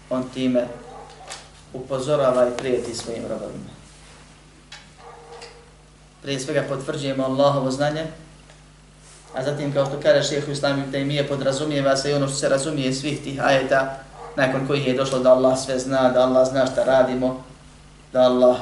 on 0.10 0.24
time 0.34 0.68
upozorava 1.74 2.48
i 2.48 2.58
prijeti 2.58 2.96
svojim 2.96 3.24
robovima. 3.24 3.74
Prije 6.22 6.40
svega 6.40 6.64
potvrđujemo 6.70 7.24
Allahovo 7.24 7.72
znanje, 7.72 8.06
a 9.34 9.44
zatim 9.44 9.74
kao 9.74 9.86
što 9.86 10.00
kaže 10.04 10.30
šehu 10.30 10.52
Islam 10.52 10.80
i 10.80 10.92
Tejmije 10.92 11.28
podrazumijeva 11.28 11.98
se 11.98 12.12
i 12.12 12.14
ono 12.14 12.28
što 12.28 12.36
se 12.36 12.50
razumije 12.50 12.94
svih 12.94 13.24
tih 13.24 13.44
ajeta, 13.44 13.98
nakon 14.36 14.68
kojih 14.68 14.88
je 14.88 14.94
došlo 14.94 15.20
da 15.20 15.34
Allah 15.34 15.60
sve 15.60 15.80
zna, 15.80 16.10
da 16.10 16.24
Allah 16.24 16.50
zna 16.50 16.66
šta 16.66 16.84
radimo, 16.84 17.44
da 18.14 18.22
Allah 18.22 18.58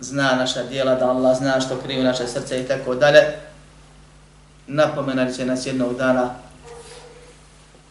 zna 0.00 0.34
naša 0.34 0.62
dijela, 0.62 0.94
da 0.94 1.10
Allah 1.10 1.38
zna 1.38 1.60
što 1.60 1.80
kriju 1.80 2.04
naše 2.04 2.26
srce 2.26 2.60
i 2.60 2.64
tako 2.64 2.94
dalje, 2.94 3.20
napomena 4.66 5.32
će 5.32 5.46
nas 5.46 5.66
jednog 5.66 5.96
dana 5.96 6.34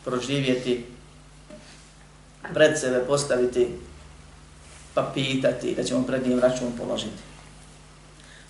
proživjeti, 0.05 0.85
pred 2.53 2.79
sebe 2.79 2.99
postaviti, 2.99 3.67
pa 4.93 5.11
pitati 5.13 5.75
da 5.75 5.83
ćemo 5.83 6.03
pred 6.03 6.27
njim 6.27 6.39
račun 6.39 6.71
položiti. 6.77 7.33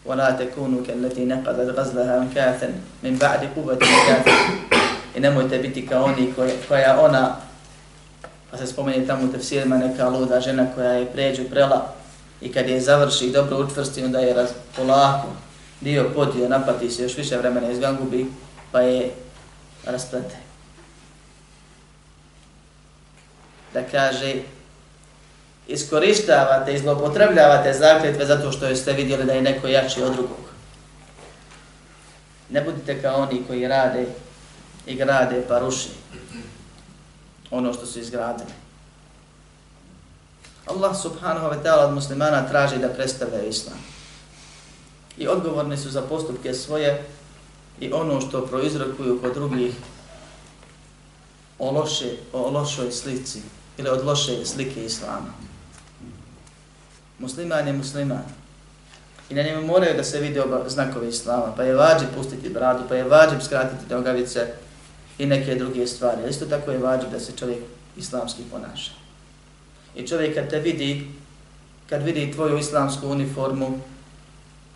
ولا 0.06 0.32
تكونوا 0.32 0.84
كالتي 0.88 1.26
نقضت 1.26 1.80
غزلها 1.80 2.18
انكاثا 2.18 2.70
من 3.04 3.16
بعد 3.16 3.50
قوة 3.56 3.74
انكاثا 3.74 4.32
i 5.16 5.20
nemojte 5.20 5.58
biti 5.60 5.88
kao 5.88 6.04
oni 6.04 6.34
koja, 6.36 6.54
koja 6.68 7.00
ona, 7.00 7.36
pa 8.52 8.58
se 8.58 8.68
spomeni 8.68 9.08
tamo 9.08 9.26
u 9.26 9.32
tefsirima 9.32 9.78
neka 9.78 10.10
luda 10.10 10.40
žena 10.40 10.66
koja 10.76 10.92
je 10.92 11.06
pređu 11.06 11.44
prela 11.50 11.94
i 12.41 12.53
kad 12.53 12.69
je 12.69 12.81
završi 12.81 13.27
i 13.27 13.33
dobro 13.33 13.59
učvrsti, 13.59 14.05
onda 14.05 14.19
je 14.19 14.35
raz, 14.35 14.49
polako 14.77 15.29
dio 15.81 16.11
podio, 16.15 16.49
napati 16.49 16.91
se 16.91 17.03
još 17.03 17.17
više 17.17 17.37
vremena 17.37 17.71
izgangubi, 17.71 18.27
pa 18.73 18.81
je 18.81 19.11
rasplete. 19.85 20.37
Da 23.75 23.83
kaže, 23.83 24.35
iskorištavate 25.69 26.75
i 26.75 26.79
zlopotrebljavate 26.79 27.73
zakljetve 27.73 28.27
zato 28.27 28.53
što 28.53 28.77
ste 28.77 28.93
vidjeli 28.93 29.25
da 29.25 29.33
je 29.33 29.43
neko 29.43 29.67
jači 29.67 30.03
od 30.03 30.13
drugog. 30.13 30.49
Ne 32.51 32.61
budite 32.61 33.03
kao 33.03 33.23
oni 33.23 33.43
koji 33.47 33.69
rade 33.69 34.07
i 34.87 34.95
grade 34.95 35.43
pa 35.49 35.59
ruši 35.59 35.89
ono 37.51 37.73
što 37.73 37.87
su 37.87 37.99
izgradili. 37.99 38.51
Allah 40.69 40.97
subhanahu 40.97 41.47
wa 41.47 41.63
ta'ala 41.63 41.89
od 41.89 41.95
muslimana 41.95 42.49
traži 42.49 42.79
da 42.79 42.89
predstavljaju 42.89 43.49
islam. 43.49 43.79
I 45.19 45.29
odgovorni 45.29 45.77
su 45.77 45.91
za 45.91 46.03
postupke 46.03 46.55
svoje 46.55 47.05
i 47.81 47.93
ono 47.93 48.21
što 48.21 48.47
proizrokuju 48.47 49.21
kod 49.23 49.35
drugih 49.35 49.75
o, 51.59 51.71
loše, 51.71 52.17
o 52.33 52.51
lošoj 52.51 52.93
slici 52.93 53.43
ili 53.79 53.89
od 53.89 54.05
loše 54.05 54.47
slike 54.47 54.85
islama. 54.85 55.33
Musliman 57.19 57.67
je 57.67 57.73
musliman. 57.73 58.25
I 59.31 59.35
na 59.35 59.43
njemu 59.43 59.67
moraju 59.67 59.97
da 59.97 60.05
se 60.05 60.21
vide 60.21 60.43
oba 60.43 60.69
znakovi 60.69 61.09
islama, 61.09 61.53
pa 61.57 61.63
je 61.63 61.75
vađib 61.75 62.09
pustiti 62.17 62.49
bradu, 62.49 62.85
pa 62.89 62.95
je 62.95 63.05
vađib 63.05 63.41
skratiti 63.43 63.95
nogavice 63.95 64.53
i 65.19 65.27
neke 65.27 65.55
druge 65.55 65.87
stvari. 65.87 66.31
Isto 66.31 66.47
tako 66.47 66.71
je 66.71 66.79
vađib 66.79 67.11
da 67.11 67.21
se 67.21 67.33
čovjek 67.37 67.59
islamski 67.97 68.43
ponaša. 68.51 69.08
I 69.97 70.07
čovjek 70.07 70.35
kad 70.35 70.51
te 70.51 70.61
vidi, 70.61 71.09
kad 71.89 72.03
vidi 72.03 72.33
tvoju 72.33 72.59
islamsku 72.59 73.09
uniformu, 73.09 73.81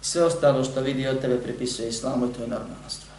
sve 0.01 0.25
ostalo 0.25 0.65
što 0.65 0.81
vidi 0.81 1.09
od 1.09 1.21
tebe 1.21 1.39
pripisuje 1.39 1.89
islamu 1.89 2.27
i 2.27 2.33
to 2.33 2.43
je 2.43 2.49
normalna 2.49 2.89
stvar. 2.89 3.19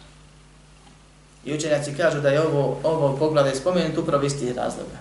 I 1.44 1.54
učenjaci 1.54 1.94
kažu 1.96 2.20
da 2.20 2.28
je 2.28 2.46
ovo, 2.46 2.80
ovo 2.82 3.16
poglade 3.16 3.54
spomenut 3.54 3.98
upravo 3.98 4.24
istih 4.24 4.56
razloga. 4.56 4.98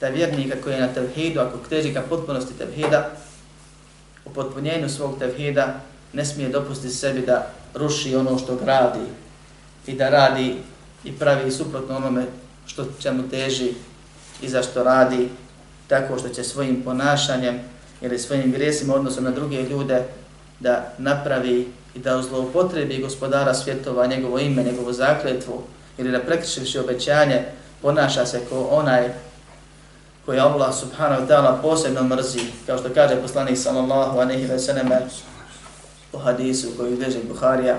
Da 0.00 0.08
vjernika 0.08 0.56
koji 0.62 0.74
je 0.74 0.80
na 0.80 0.94
tevhidu, 0.94 1.40
ako 1.40 1.58
teži 1.68 1.94
ka 1.94 2.02
potpunosti 2.02 2.58
tevhida, 2.58 3.10
u 4.24 4.30
potpunjenju 4.30 4.88
svog 4.88 5.18
tevhida 5.18 5.80
ne 6.12 6.24
smije 6.24 6.48
dopustiti 6.48 6.94
sebi 6.94 7.20
da 7.20 7.50
ruši 7.74 8.16
ono 8.16 8.38
što 8.38 8.56
gradi 8.56 9.06
i 9.86 9.92
da 9.92 10.08
radi 10.08 10.56
i 11.04 11.12
pravi 11.12 11.50
suprotno 11.50 11.96
onome 11.96 12.26
što 12.66 12.86
čemu 13.00 13.28
teži 13.28 13.72
i 14.42 14.48
za 14.48 14.62
što 14.62 14.82
radi 14.82 15.28
tako 15.88 16.18
što 16.18 16.28
će 16.28 16.44
svojim 16.44 16.82
ponašanjem 16.82 17.60
ili 18.00 18.18
svojim 18.18 18.52
grijesima 18.52 18.94
odnosom 18.94 19.24
na 19.24 19.30
druge 19.30 19.62
ljude 19.62 20.02
da 20.60 20.92
napravi 20.98 21.68
i 21.94 21.98
da 21.98 22.22
zloupotrebi 22.22 23.02
gospodara 23.02 23.54
svjetova, 23.54 24.06
njegovo 24.06 24.38
ime, 24.38 24.62
njegovu 24.62 24.92
zakletvu 24.92 25.62
ili 25.98 26.10
da 26.10 26.20
prekrišivši 26.20 26.78
obećanje 26.78 27.44
ponaša 27.82 28.26
se 28.26 28.40
ko 28.50 28.68
onaj 28.70 29.08
koji 30.26 30.40
Allah 30.40 30.74
subhanahu 30.74 31.22
wa 31.22 31.28
ta'ala 31.28 31.62
posebno 31.62 32.02
mrzi, 32.02 32.40
kao 32.66 32.78
što 32.78 32.88
kaže 32.94 33.22
poslanik 33.22 33.58
sallallahu 33.58 34.18
alaihi 34.18 34.46
ve 34.46 34.58
sallam 34.58 34.88
u 36.12 36.18
hadisu 36.18 36.68
koji 36.76 36.94
veže 36.94 37.18
Buharija, 37.28 37.76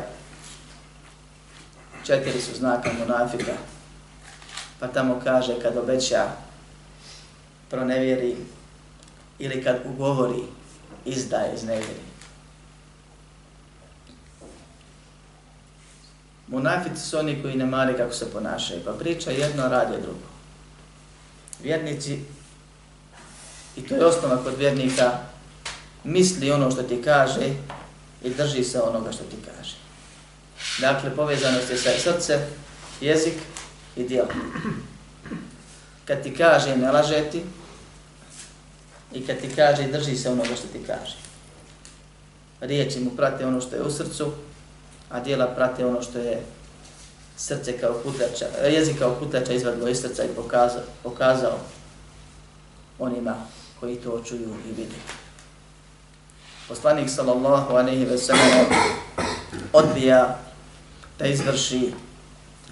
četiri 2.04 2.41
su 2.41 2.56
znaka 2.56 2.89
munafika, 3.00 3.52
pa 4.80 4.88
tamo 4.88 5.22
kaže 5.24 5.54
kad 5.62 5.78
obeća 5.78 6.26
pronevjeri 7.70 8.36
ili 9.40 9.64
kad 9.64 9.80
ugovori 9.86 10.44
izdaje 11.06 11.56
iz 11.56 11.64
nevjeri. 11.64 12.10
Munafici 16.48 17.02
su 17.02 17.18
oni 17.18 17.42
koji 17.42 17.56
ne 17.56 17.66
mari 17.66 17.98
kako 17.98 18.14
se 18.14 18.32
ponašaju, 18.32 18.82
pa 18.86 18.92
priča 18.92 19.32
jedno, 19.32 19.68
radi 19.68 20.02
drugo. 20.02 20.28
Vjernici 21.64 22.20
I 23.80 23.82
to 23.82 23.96
je 23.96 24.06
osnova 24.06 24.44
kod 24.44 24.58
vjernika, 24.58 25.12
misli 26.04 26.52
ono 26.52 26.72
što 26.72 26.84
ti 26.84 27.02
kaže 27.02 27.50
i 28.24 28.30
drži 28.30 28.64
se 28.64 28.82
onoga 28.82 29.12
što 29.12 29.24
ti 29.24 29.36
kaže. 29.46 29.76
Dakle, 30.80 31.16
povezanost 31.16 31.70
je 31.70 31.78
sa 31.78 31.90
srce, 32.00 32.40
jezik 33.02 33.34
i 33.96 34.04
djelo. 34.04 34.28
Kad 36.06 36.24
ti 36.24 36.36
kaže 36.36 36.78
ne 36.78 36.92
lažeti, 36.92 37.44
i 39.13 39.26
kad 39.26 39.39
ti 39.39 39.50
kaže 39.56 39.88
drži 39.88 40.15
se 40.15 40.30
onoga 40.30 40.56
što 40.56 40.67
ti 40.67 40.80
kaže. 40.88 41.15
Riječi 42.62 43.00
mu 43.00 43.10
prate 43.10 43.45
ono 43.45 43.62
što 43.62 43.76
je 43.76 43.84
u 43.84 43.91
srcu, 43.91 44.32
a 45.10 45.19
dijela 45.19 45.48
prate 45.48 45.86
ono 45.86 46.02
što 46.02 46.19
je 46.19 46.41
srce 47.38 47.78
kao 47.78 47.93
putača, 48.04 48.45
jezik 48.67 49.00
kao 49.00 49.15
putača 49.15 49.54
izvadilo 49.54 49.88
iz 49.88 50.02
srca 50.02 50.24
i 50.24 50.36
pokazao, 50.36 50.82
pokazao 51.04 51.58
onima 53.00 53.36
koji 53.80 53.95
to 53.95 54.22
čuju 54.26 54.56
i 54.65 54.69
vidi. 54.69 54.95
Poslanik 56.67 57.10
sallallahu 57.10 57.76
alaihi 57.76 58.06
ve 58.06 58.17
sellem 58.17 58.65
odbija 59.74 60.39
da 61.19 61.26
izvrši 61.26 61.93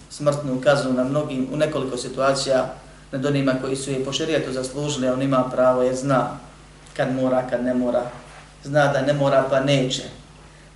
smrtnu 0.10 0.62
kaznu 0.64 0.94
na 0.94 1.04
mnogim, 1.04 1.48
u 1.54 1.58
nekoliko 1.58 1.98
situacija 1.98 2.74
nad 3.12 3.26
onima 3.26 3.54
koji 3.62 3.76
su 3.76 3.92
je 3.92 4.06
po 4.06 4.14
šerijetu 4.14 4.52
zaslužili, 4.52 5.10
on 5.10 5.22
ima 5.22 5.50
pravo 5.52 5.84
jer 5.84 5.96
zna 5.96 6.30
kad 6.98 7.14
mora, 7.14 7.48
kad 7.50 7.64
ne 7.64 7.74
mora. 7.74 8.04
Zna 8.64 8.94
da 8.94 9.02
ne 9.02 9.14
mora 9.14 9.46
pa 9.50 9.60
neće. 9.60 10.04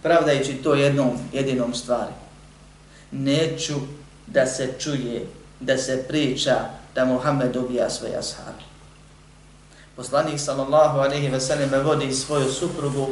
Pravdajući 0.03 0.53
to 0.53 0.73
jednom, 0.73 1.09
jedinom 1.33 1.73
stvari. 1.73 2.13
Neću 3.11 3.73
da 4.27 4.45
se 4.45 4.73
čuje, 4.79 5.25
da 5.59 5.77
se 5.77 6.03
priča 6.07 6.55
da 6.95 7.05
Muhammed 7.05 7.55
ubija 7.55 7.89
svoje 7.89 8.17
ashabi 8.17 8.71
poslanik 10.01 10.39
sallallahu 10.39 10.99
alejhi 10.99 11.29
ve 11.29 11.39
sellem 11.39 11.69
vodi 11.83 12.13
svoju 12.13 12.51
suprugu 12.51 13.07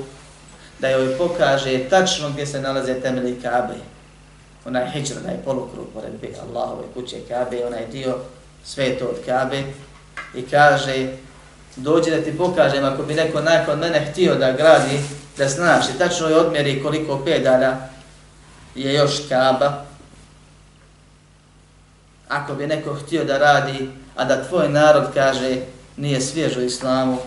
da 0.80 0.90
joj 0.90 1.18
pokaže 1.18 1.90
tačno 1.90 2.30
gdje 2.30 2.46
se 2.46 2.62
nalaze 2.62 2.94
temelji 3.02 3.42
Kabe. 3.42 3.74
Onaj 4.66 4.92
hijr, 4.92 5.18
onaj 5.24 5.38
polukrug 5.46 5.86
pored 5.94 6.14
bi 6.22 6.36
Allahove 6.42 6.84
kuće 6.94 7.18
Kabe, 7.28 7.66
onaj 7.66 7.88
dio 7.88 8.18
sveto 8.64 9.06
od 9.06 9.26
Kabe 9.26 9.64
i 10.36 10.42
kaže 10.42 11.08
dođi 11.76 12.12
da 12.12 12.22
ti 12.22 12.38
pokažem 12.38 12.86
ako 12.86 13.04
bi 13.04 13.14
neko 13.14 13.42
nakon 13.42 13.80
mene 13.80 14.08
htio 14.12 14.36
da 14.36 14.52
gradi, 14.52 15.00
da 15.38 15.48
znaš 15.48 15.86
i 15.90 15.98
tačno 15.98 16.28
je 16.28 16.36
odmjeri 16.36 16.84
koliko 16.84 17.22
pedalja 17.26 17.78
je 18.76 18.94
još 18.94 19.28
Kaba. 19.30 19.86
Ako 22.28 22.56
bi 22.56 22.68
neko 22.68 22.94
htio 22.94 23.24
da 23.24 23.38
radi, 23.38 23.90
a 24.16 24.26
da 24.26 24.44
tvoj 24.44 24.70
narod 24.70 25.08
kaže 25.14 25.58
nije 25.98 26.22
svjež 26.22 26.58
u 26.58 26.62
islamu, 26.62 27.18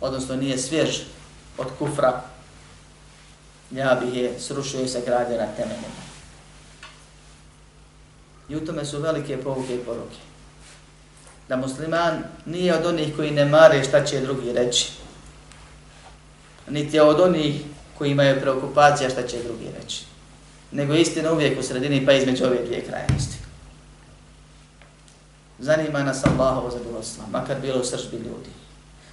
odnosno 0.00 0.36
nije 0.36 0.58
svjež 0.58 0.98
od 1.58 1.66
kufra, 1.78 2.20
ja 3.70 4.00
bih 4.04 4.22
je 4.22 4.40
srušio 4.40 4.80
i 4.80 4.88
sagradio 4.88 5.36
na 5.36 5.46
temeljima. 5.56 6.07
I 8.48 8.56
u 8.56 8.66
tome 8.66 8.84
su 8.84 9.00
velike 9.00 9.42
pouke 9.42 9.74
i 9.74 9.78
poruke. 9.78 10.16
Da 11.48 11.56
musliman 11.56 12.22
nije 12.46 12.78
od 12.78 12.86
onih 12.86 13.16
koji 13.16 13.30
ne 13.30 13.44
mare 13.44 13.84
šta 13.84 14.04
će 14.04 14.20
drugi 14.20 14.52
reći. 14.52 14.92
Niti 16.68 16.96
je 16.96 17.02
od 17.02 17.20
onih 17.20 17.62
koji 17.98 18.10
imaju 18.10 18.40
preokupacija 18.40 19.10
šta 19.10 19.26
će 19.26 19.42
drugi 19.42 19.66
reći. 19.80 20.04
Nego 20.72 20.94
istina 20.94 21.32
uvijek 21.32 21.58
u 21.58 21.62
sredini 21.62 22.06
pa 22.06 22.12
između 22.12 22.44
ove 22.44 22.64
dvije 22.66 22.84
krajnosti. 22.84 23.36
Zanima 25.58 26.02
nas 26.02 26.24
Allahovo 26.24 26.70
zadovoljstvo, 26.70 27.24
makar 27.30 27.56
bilo 27.62 27.80
u 27.80 27.84
sržbi 27.84 28.16
ljudi. 28.16 28.50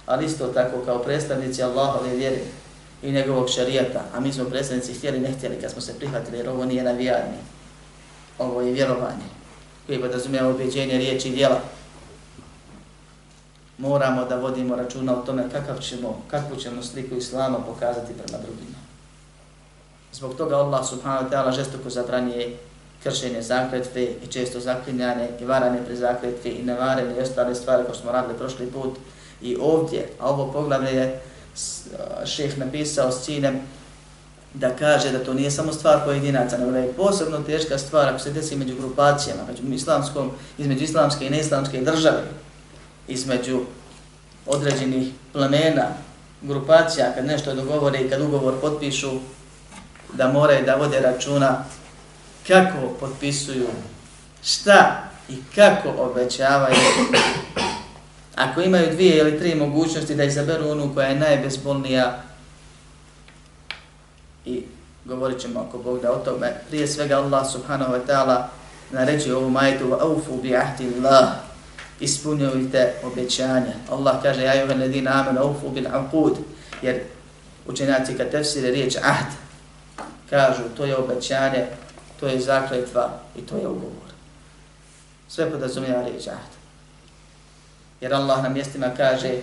Ali 0.06 0.24
isto 0.24 0.46
tako 0.46 0.84
kao 0.84 0.98
predstavnici 0.98 1.62
Allahove 1.62 2.16
vjere 2.16 2.40
i 3.02 3.12
njegovog 3.12 3.50
šarijata, 3.50 4.04
a 4.14 4.20
mi 4.20 4.32
smo 4.32 4.44
predstavnici 4.44 4.94
htjeli 4.94 5.20
ne 5.20 5.32
htjeli 5.32 5.60
kad 5.60 5.70
smo 5.70 5.80
se 5.80 5.98
prihvatili 5.98 6.38
jer 6.38 6.48
ovo 6.48 6.64
nije 6.64 6.82
navijanje, 6.82 7.38
ovo 8.38 8.60
je 8.60 8.72
vjerovanje. 8.72 9.26
koji 9.86 10.00
podrazumijeva 10.00 10.48
objeđenje 10.48 10.98
riječi 10.98 11.28
i 11.28 11.34
djela. 11.34 11.60
Moramo 13.78 14.24
da 14.24 14.36
vodimo 14.36 14.76
računa 14.76 15.18
o 15.18 15.22
tome 15.26 15.44
kakav 15.52 15.78
ćemo, 15.78 16.22
kakvu 16.30 16.56
ćemo 16.56 16.82
sliku 16.82 17.14
Islama 17.14 17.58
pokazati 17.58 18.12
prema 18.12 18.42
drugima. 18.44 18.76
Zbog 20.12 20.34
toga 20.34 20.56
Allah 20.56 20.88
subhanahu 20.88 21.24
wa 21.24 21.30
ta'ala 21.30 21.52
žestoko 21.54 21.90
zabranije 21.90 22.56
kršenje 23.02 23.42
zakletve 23.42 24.02
i 24.02 24.26
često 24.26 24.60
zaklinjane 24.60 25.28
i 25.40 25.44
varane 25.44 25.84
pri 25.84 25.96
zakletvi 25.96 26.50
i 26.50 26.62
nevarene 26.62 27.16
i 27.16 27.20
ostale 27.20 27.54
stvari 27.54 27.84
koje 27.84 27.96
smo 27.96 28.12
radili 28.12 28.38
prošli 28.38 28.66
put. 28.66 28.98
I 29.42 29.56
ovdje, 29.60 30.08
a 30.20 30.30
ovo 30.30 30.52
poglavlje 30.52 30.90
je 30.90 31.20
šeh 32.24 32.58
napisao 32.58 33.12
s 33.12 33.24
ciljem 33.24 33.60
da 34.60 34.76
kaže 34.76 35.12
da 35.12 35.24
to 35.24 35.34
nije 35.34 35.50
samo 35.50 35.72
stvar 35.72 36.04
pojedinaca, 36.04 36.58
nego 36.58 36.70
da 36.70 36.78
je 36.78 36.92
posebno 36.92 37.38
teška 37.38 37.78
stvar 37.78 38.08
ako 38.08 38.18
se 38.18 38.30
desi 38.30 38.56
među 38.56 38.74
grupacijama, 38.76 39.42
među 39.48 39.74
islamskom, 39.74 40.30
između 40.58 40.84
islamske 40.84 41.26
i 41.26 41.30
neislamske 41.30 41.80
države, 41.80 42.22
između 43.08 43.60
određenih 44.46 45.12
plemena, 45.32 45.86
grupacija, 46.42 47.12
kad 47.14 47.26
nešto 47.26 47.54
dogovore 47.54 48.00
i 48.00 48.10
kad 48.10 48.20
ugovor 48.20 48.54
potpišu, 48.60 49.10
da 50.12 50.32
moraju 50.32 50.66
da 50.66 50.74
vode 50.74 51.00
računa 51.00 51.64
kako 52.48 52.88
potpisuju, 53.00 53.66
šta 54.44 55.02
i 55.28 55.36
kako 55.54 55.88
obećavaju. 55.98 56.76
Ako 58.36 58.60
imaju 58.60 58.92
dvije 58.92 59.18
ili 59.18 59.38
tri 59.38 59.54
mogućnosti 59.54 60.14
da 60.14 60.24
izaberu 60.24 60.68
onu 60.68 60.94
koja 60.94 61.08
je 61.08 61.18
najbezbolnija 61.18 62.22
i 64.45 64.63
govorit 65.05 65.39
ćemo 65.39 65.59
ako 65.59 65.77
Bog 65.77 66.01
da 66.01 66.11
o 66.11 66.17
tome, 66.17 66.53
prije 66.69 66.87
svega 66.87 67.17
Allah 67.17 67.51
subhanahu 67.51 67.93
wa 67.93 67.99
ta'ala 68.07 68.43
naređuje 68.91 69.35
ovu 69.35 69.49
majetu 69.49 69.97
aufu 69.99 70.37
bi 70.41 70.55
ahdi 70.55 70.93
Allah 70.97 71.29
ispunjujte 71.99 72.93
obećanja. 73.03 73.73
Allah 73.91 74.21
kaže 74.23 74.41
ja 74.41 74.61
juha 74.61 74.73
ledina 74.73 75.11
amen 75.11 75.37
aufu 75.37 75.69
bil 75.69 75.87
aqud 75.87 76.35
jer 76.81 76.99
učenjaci 77.67 78.17
kad 78.17 78.31
tefsire 78.31 78.71
riječ 78.71 78.95
ahd 78.95 79.31
kažu 80.29 80.63
to 80.77 80.85
je 80.85 80.97
obećanje 80.97 81.65
to 82.19 82.27
je 82.27 82.39
zakletva 82.39 83.09
i 83.35 83.41
to 83.41 83.57
je 83.57 83.67
ugovor. 83.67 84.11
Sve 85.27 85.51
podrazumijeva 85.51 86.03
riječ 86.03 86.27
ahd. 86.27 86.51
Jer 88.01 88.13
Allah 88.13 88.43
na 88.43 88.49
mjestima 88.49 88.89
kaže 88.97 89.33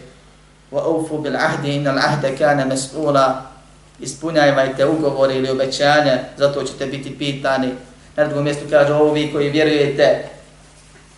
وَأَوْفُوا 0.73 1.23
بِالْعَهْدِ 1.23 1.65
إِنَّ 1.65 1.87
الْعَهْدَ 1.89 2.37
كَانَ 2.39 2.69
مَسْئُولًا 2.69 3.52
ispunjajte 4.00 4.86
ugovore 4.86 5.36
ili 5.36 5.50
obećanja, 5.50 6.20
zato 6.38 6.64
ćete 6.64 6.86
biti 6.86 7.18
pitani. 7.18 7.70
Na 8.16 8.26
drugom 8.26 8.44
mjestu 8.44 8.66
kaže 8.70 8.94
ovo 8.94 9.14
vi 9.14 9.32
koji 9.32 9.50
vjerujete, 9.50 10.26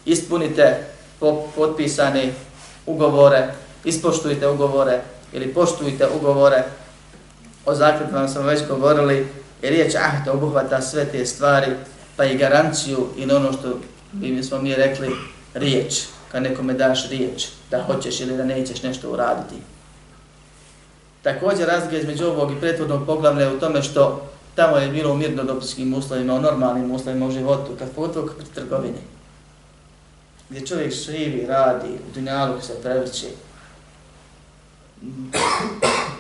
ispunite 0.05 0.77
potpisane 1.55 2.33
ugovore, 2.85 3.47
ispoštujte 3.85 4.47
ugovore 4.47 4.99
ili 5.33 5.53
poštujte 5.53 6.07
ugovore. 6.19 6.63
O 7.65 7.75
zakletvama 7.75 8.27
smo 8.27 8.41
već 8.41 8.67
govorili, 8.67 9.27
Jer 9.65 9.73
riječ 9.73 9.95
ahd 9.95 10.27
obuhvata 10.27 10.81
sve 10.81 11.05
te 11.05 11.25
stvari, 11.25 11.71
pa 12.15 12.25
i 12.25 12.38
garanciju 12.38 13.07
i 13.17 13.31
ono 13.31 13.53
što 13.53 13.79
bi 14.11 14.43
smo 14.43 14.57
mi 14.57 14.75
rekli 14.75 15.09
riječ, 15.53 15.93
kad 16.31 16.43
nekome 16.43 16.73
daš 16.73 17.09
riječ, 17.09 17.47
da 17.71 17.83
hoćeš 17.83 18.19
ili 18.19 18.38
da 18.38 18.43
nećeš 18.43 18.83
nešto 18.83 19.11
uraditi. 19.11 19.55
Također 21.25 21.67
razlika 21.67 21.97
između 21.97 22.25
ovog 22.25 22.51
i 22.51 22.59
prethodnog 22.59 23.05
poglavlja 23.05 23.45
je 23.45 23.55
u 23.55 23.59
tome 23.59 23.83
što 23.83 24.29
tamo 24.55 24.77
je 24.77 24.89
bilo 24.89 25.13
u 25.13 25.17
mirnodopskim 25.17 25.93
uslovima, 25.93 26.33
u 26.33 26.41
normalnim 26.41 26.91
uslovima 26.91 27.25
u 27.25 27.31
životu, 27.31 27.71
kad 27.79 27.91
pogotovo 27.91 28.27
pri 28.27 28.45
trgovini, 28.55 29.01
gdje 30.49 30.65
čovjek 30.65 30.93
živi, 30.93 31.45
radi, 31.47 31.88
u 31.88 32.13
dunjalu 32.13 32.61
se 32.61 32.73
prevrće, 32.81 33.27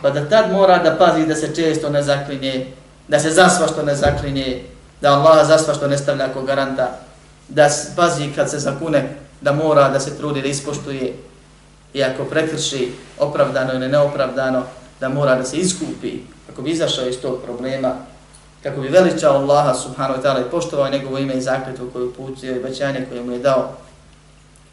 pa 0.01 0.09
da 0.09 0.29
tad 0.29 0.51
mora 0.51 0.77
da 0.77 0.95
pazi 0.95 1.27
da 1.27 1.35
se 1.35 1.55
često 1.55 1.89
ne 1.89 2.01
zaklinje 2.03 2.65
da 3.07 3.19
se 3.19 3.31
zasva 3.31 3.67
što 3.67 3.83
ne 3.83 3.95
zaklinje, 3.95 4.63
da 5.01 5.13
Allah 5.13 5.47
zasva 5.47 5.73
što 5.73 5.87
ne 5.87 5.97
stavlja 5.97 6.25
ako 6.25 6.41
garanta, 6.41 6.99
da 7.49 7.69
pazi 7.95 8.31
kad 8.35 8.49
se 8.51 8.59
zakune, 8.59 9.15
da 9.41 9.51
mora 9.51 9.89
da 9.89 9.99
se 9.99 10.17
trudi 10.17 10.41
da 10.41 10.47
ispoštuje. 10.47 11.13
I 11.93 12.03
ako 12.03 12.23
prekrši 12.23 12.91
opravdano 13.19 13.73
ili 13.73 13.87
neopravdano, 13.87 14.63
da 14.99 15.09
mora 15.09 15.35
da 15.35 15.43
se 15.43 15.57
iskupi 15.57 16.19
kako 16.47 16.61
bi 16.61 16.71
izašao 16.71 17.07
iz 17.07 17.17
tog 17.21 17.41
problema, 17.43 17.95
kako 18.63 18.81
bi 18.81 18.87
veličao 18.87 19.37
Allaha 19.37 19.73
subhanahu 19.73 20.21
wa 20.21 20.23
ta'ala 20.23 20.47
i 20.47 20.51
poštovao 20.51 20.89
njegovo 20.89 21.17
ime 21.17 21.33
i 21.33 21.41
zakletvu 21.41 21.89
koju 21.93 22.13
putio 22.13 22.55
i 22.55 22.59
baćanje 22.59 23.05
koje 23.09 23.23
mu 23.23 23.31
je 23.31 23.39
dao 23.39 23.71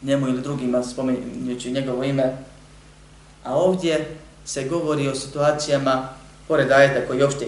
njemu 0.01 0.27
ili 0.27 0.41
drugima 0.41 0.83
spominjući 0.83 1.71
njegovo 1.71 2.03
ime. 2.03 2.37
A 3.43 3.55
ovdje 3.55 4.15
se 4.45 4.63
govori 4.63 5.07
o 5.07 5.15
situacijama, 5.15 6.09
pored 6.47 6.71
ajeta 6.71 7.07
koji 7.07 7.23
opšte 7.23 7.45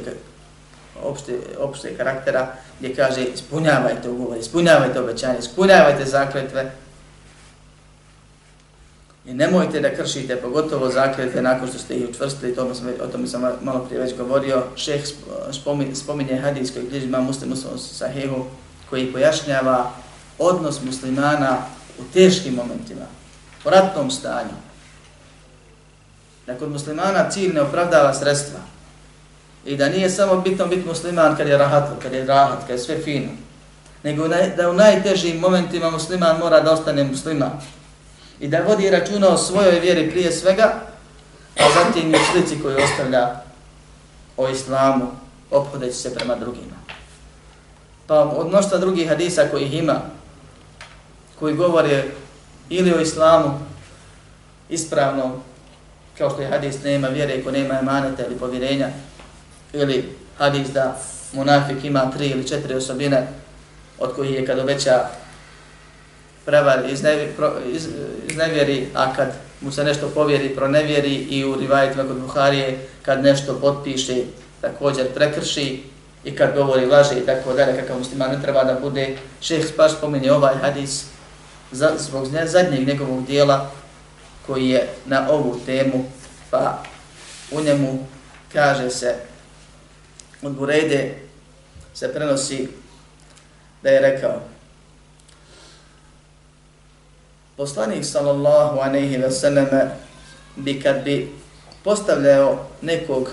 opšte, 1.03 1.39
opšte 1.59 1.97
karaktera, 1.97 2.47
gdje 2.79 2.95
kaže 2.95 3.23
ispunjavajte 3.23 4.09
ugovor, 4.09 4.37
ispunjavajte 4.37 4.99
obećanje, 4.99 5.39
ispunjavajte 5.39 6.05
zakletve. 6.05 6.71
I 9.27 9.33
nemojte 9.33 9.79
da 9.79 9.95
kršite, 9.95 10.35
pogotovo 10.35 10.89
zakljete 10.89 11.41
nakon 11.41 11.67
što 11.67 11.77
ste 11.77 11.95
ih 11.95 12.09
učvrstili, 12.09 12.55
to 12.55 12.75
sam, 12.75 12.87
o 13.03 13.07
tome 13.07 13.27
sam 13.27 13.41
malo 13.61 13.79
prije 13.79 14.01
već 14.01 14.17
govorio. 14.17 14.63
Šeh 14.75 15.01
spominje, 15.51 15.95
spominje 15.95 16.35
hadis 16.35 16.73
koji 16.73 16.85
bliži 16.89 17.05
ima 17.05 17.21
muslim 17.21 17.49
muslim 17.49 17.77
sahihu, 17.77 18.45
koji 18.89 19.13
pojašnjava 19.13 19.91
odnos 20.39 20.83
muslimana 20.83 21.57
u 21.99 22.03
teškim 22.13 22.53
momentima, 22.53 23.05
u 23.65 23.69
ratnom 23.69 24.11
stanju. 24.11 24.55
Da 26.47 26.57
kod 26.57 26.71
muslimana 26.71 27.29
cilj 27.29 27.53
ne 27.53 27.61
opravdava 27.61 28.13
sredstva, 28.13 28.59
I 29.65 29.77
da 29.77 29.89
nije 29.89 30.09
samo 30.09 30.41
bitno 30.41 30.67
biti 30.67 30.87
musliman 30.87 31.35
kad 31.35 31.47
je 31.47 31.57
rahat, 31.57 31.89
kad 32.01 32.13
je 32.13 32.25
rahat, 32.25 32.59
kad 32.67 32.69
je 32.69 32.83
sve 32.83 33.01
fino. 33.01 33.29
Nego 34.03 34.27
da 34.27 34.69
u 34.69 34.73
najtežim 34.73 35.39
momentima 35.39 35.89
musliman 35.89 36.37
mora 36.39 36.61
da 36.61 36.71
ostane 36.71 37.03
musliman. 37.03 37.51
I 38.39 38.47
da 38.47 38.61
vodi 38.67 38.89
računa 38.89 39.29
o 39.29 39.37
svojoj 39.37 39.79
vjeri 39.79 40.11
prije 40.11 40.31
svega, 40.31 40.73
a 41.59 41.63
zatim 41.73 42.15
i 42.15 42.17
slici 42.31 42.61
koju 42.61 42.77
ostavlja 42.83 43.35
o 44.37 44.49
islamu, 44.49 45.11
ophodeći 45.51 45.95
se 45.95 46.15
prema 46.15 46.35
drugima. 46.35 46.75
Pa 48.07 48.19
od 48.19 48.47
mnošta 48.47 48.77
drugih 48.77 49.09
hadisa 49.09 49.47
kojih 49.51 49.73
ima, 49.73 50.01
koji 51.39 51.55
govore 51.55 52.03
ili 52.69 52.93
o 52.93 52.99
islamu 52.99 53.59
ispravnom, 54.69 55.31
kao 56.17 56.29
što 56.29 56.41
je 56.41 56.47
hadis 56.47 56.83
nema 56.83 57.07
vjere, 57.07 57.43
ko 57.43 57.51
nema 57.51 57.79
emaneta 57.79 58.25
ili 58.25 58.35
povjerenja, 58.35 58.89
ili 59.73 60.15
hadis 60.37 60.67
da 60.67 60.97
munafik 61.33 61.83
ima 61.83 62.11
tri 62.11 62.27
ili 62.27 62.47
četiri 62.47 62.73
osobine 62.73 63.27
od 63.99 64.15
kojih 64.15 64.35
je 64.35 64.45
kad 64.45 64.59
obeća 64.59 65.07
prevari, 66.45 66.91
iznevjeri, 68.27 68.87
a 68.93 69.13
kad 69.15 69.27
mu 69.61 69.71
se 69.71 69.83
nešto 69.83 70.09
povjeri, 70.09 70.55
pronevjeri 70.55 71.15
i 71.15 71.45
u 71.45 71.55
rivajitima 71.55 72.03
kod 72.03 72.19
Buharije 72.21 72.77
kad 73.01 73.23
nešto 73.23 73.59
potpiše, 73.61 74.15
također 74.61 75.13
prekrši 75.13 75.83
i 76.23 76.35
kad 76.35 76.55
govori 76.55 76.85
laže 76.85 77.15
i 77.15 77.25
tako 77.25 77.53
dalje, 77.53 77.81
kakav 77.81 77.97
musliman 77.97 78.31
ne 78.31 78.41
treba 78.41 78.63
da 78.63 78.79
bude. 78.79 79.17
Šeheh 79.41 79.67
Spaš 79.67 79.91
spominje 79.91 80.31
ovaj 80.31 80.55
hadis 80.55 81.05
za, 81.71 81.91
zbog 81.97 82.27
zadnjeg 82.45 82.87
njegovog 82.87 83.25
dijela 83.25 83.71
koji 84.47 84.69
je 84.69 84.87
na 85.05 85.29
ovu 85.29 85.59
temu, 85.65 86.05
pa 86.49 86.83
u 87.51 87.61
njemu 87.61 88.07
kaže 88.53 88.89
se 88.89 89.15
od 90.41 90.51
Burejde 90.51 91.13
se 91.93 92.13
prenosi 92.13 92.67
da 93.83 93.89
je 93.89 94.01
rekao 94.01 94.41
Poslanik 97.57 98.05
sallallahu 98.05 98.79
alejhi 98.79 99.17
ve 99.17 99.31
selleme 99.31 99.97
bi 100.55 100.81
kad 100.81 101.03
bi 101.03 101.31
postavljao 101.83 102.65
nekog 102.81 103.29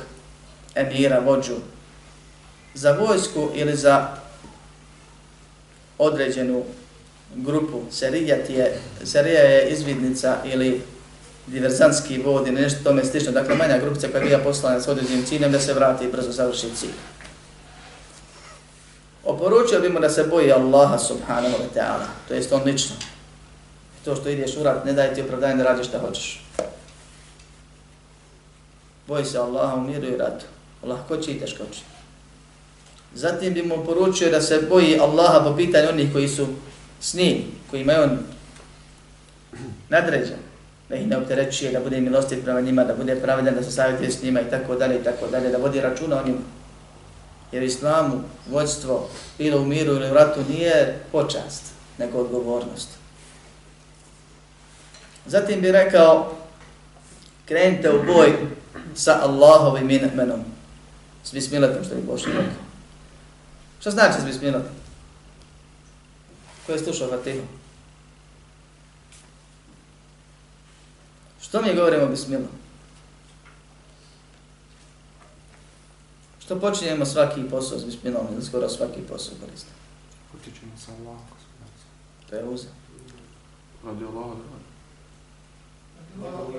emira 0.75 1.19
vođu 1.19 1.57
za 2.75 2.93
vojsku 2.93 3.51
ili 3.55 3.77
za 3.77 4.09
određenu 5.99 6.63
grupu 7.35 7.81
serijat 7.91 8.51
je 8.51 8.81
serija 9.05 9.41
je 9.41 9.71
izvidnica 9.71 10.37
ili 10.45 10.83
diverzanski 11.47 12.19
vod 12.19 12.47
ili 12.47 12.61
nešto 12.61 12.85
tome 12.85 13.05
slično, 13.05 13.33
dakle 13.33 13.55
manja 13.55 13.79
grupica 13.79 14.09
koja 14.09 14.21
je 14.21 14.29
bila 14.29 14.43
poslana 14.43 14.81
s 14.81 14.89
određenim 14.89 15.25
ciljem 15.25 15.53
da 15.53 15.61
se 15.61 15.75
vrati 15.75 16.05
i 16.05 16.11
brzo 16.13 16.33
završi 16.33 16.67
cilj. 16.77 16.95
Oporučio 19.25 19.81
bi 19.81 19.89
mu 19.89 20.01
da 20.01 20.11
se 20.11 20.25
boji 20.25 20.53
Allaha 20.53 20.99
subhanahu 20.99 21.55
wa 21.55 21.81
ta'ala, 21.81 22.07
to 22.29 22.35
jest 22.35 22.53
on 22.53 22.63
lično. 22.65 22.97
To 24.05 24.17
što 24.17 24.29
ideš 24.29 24.57
u 24.57 24.63
rat, 24.63 24.85
ne 24.85 24.93
daje 24.93 25.15
ti 25.15 25.23
opravdanje 25.23 25.57
da 25.57 25.63
radiš 25.63 25.87
šta 25.87 25.99
hoćeš. 25.99 26.45
Boj 29.07 29.25
se 29.25 29.39
Allaha 29.39 29.77
u 29.77 29.81
miru 29.81 30.07
i 30.07 30.17
ratu, 30.17 30.45
lahko 30.83 31.17
će 31.17 31.33
i 31.33 31.41
teško 31.41 31.65
Zatim 33.15 33.55
bi 33.55 33.63
mu 33.63 33.85
poručio 33.85 34.31
da 34.31 34.41
se 34.41 34.67
boji 34.69 34.99
Allaha 34.99 35.45
po 35.45 35.57
pitanju 35.57 35.89
onih 35.89 36.13
koji 36.13 36.29
su 36.29 36.47
s 37.01 37.15
njim, 37.15 37.45
kojima 37.71 37.93
je 37.93 38.03
on 38.03 38.19
nadređen, 39.89 40.39
da 40.89 40.97
ih 40.97 41.07
ne 41.09 41.17
opterećuje, 41.17 41.73
da 41.73 41.81
bude 41.81 42.01
milostiv 42.01 42.45
prema 42.45 42.61
njima, 42.61 42.85
da 42.85 42.95
bude 42.95 43.17
pravedan, 43.17 43.55
da 43.55 43.63
se 43.63 43.71
savjetuje 43.71 44.11
s 44.11 44.23
njima 44.23 44.41
i 44.41 44.51
tako 44.51 44.75
dalje 44.75 44.97
i 44.97 45.05
tako 45.05 45.27
dalje, 45.27 45.49
da 45.49 45.59
vodi 45.59 45.81
računa 45.81 46.21
o 46.21 46.27
njima. 46.27 46.41
Jer 47.53 47.63
islamu 47.63 48.21
vođstvo 48.51 49.09
bilo 49.39 49.61
u 49.61 49.65
miru 49.65 49.93
ili 49.93 50.11
u 50.11 50.15
ratu 50.15 50.41
nije 50.49 50.99
počast, 51.13 51.63
nego 51.99 52.19
odgovornost. 52.19 53.02
Zatim 55.27 55.61
bi 55.61 55.73
rekao, 55.73 56.37
krenite 57.49 57.91
u 57.91 58.05
boj 58.07 58.47
sa 58.95 59.21
Allahovim 59.23 59.91
imenom. 59.91 60.45
S 61.25 61.33
bismiletom, 61.33 61.85
što 61.85 61.95
bi 61.95 62.03
Bošnji 62.03 62.33
rekao. 62.33 62.63
Što 63.81 63.91
znači 63.91 64.21
s 64.21 64.25
bismiletom? 64.25 64.73
Ko 66.67 66.73
je 66.73 66.79
slušao 66.79 67.09
Fatihu? 67.09 67.47
Što 71.41 71.63
mi 71.63 71.75
govorimo 71.75 72.07
bismillah? 72.07 72.51
Što 76.45 76.61
počinjemo 76.61 77.05
svaki 77.05 77.43
posao 77.51 77.79
s 77.79 77.85
bismillahom 77.85 78.29
ili 78.35 78.45
skoro 78.45 78.69
svaki 78.69 79.01
posao 79.01 79.35
koristimo? 79.41 79.77
Potičemo 80.33 80.73
sa 80.87 80.93
Allahom. 80.93 81.27
To 82.31 82.37
je 82.37 82.45
uza. 82.45 82.69
Radi 83.85 84.05
Allah, 84.05 84.37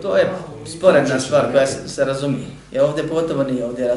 To 0.01 0.17
je 0.17 0.33
sporedna 0.65 1.19
stvar 1.19 1.51
koja 1.51 1.67
se, 1.67 1.89
se 1.89 2.05
razumije. 2.05 2.47
Je 2.71 2.83
ovdje 2.83 3.07
pogotovo 3.07 3.43
nije 3.43 3.65
ovdje 3.65 3.87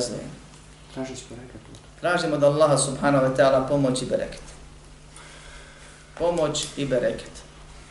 tu. 1.52 1.80
Tražimo 2.00 2.36
da 2.36 2.46
Allaha 2.46 2.78
subhanahu 2.78 3.26
wa 3.26 3.36
ta'ala 3.36 3.68
pomoć 3.68 4.02
i 4.02 4.06
bereket. 4.06 4.42
Pomoć 6.18 6.66
i 6.76 6.84
bereket. 6.84 7.30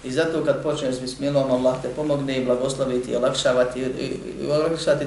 I 0.04 0.12
zato 0.12 0.45
kad 0.45 0.63
počneš 0.63 0.95
s 0.95 0.99
bismilom, 0.99 1.51
Allah 1.51 1.82
te 1.82 1.89
pomogne 1.89 2.38
i 2.38 2.45
blagosloviti 2.45 3.12
i 3.12 3.15
olakšavati 3.15 3.80
i, 3.80 3.84
i, 3.84 4.19
i 4.41 4.51
olakšati 4.51 5.06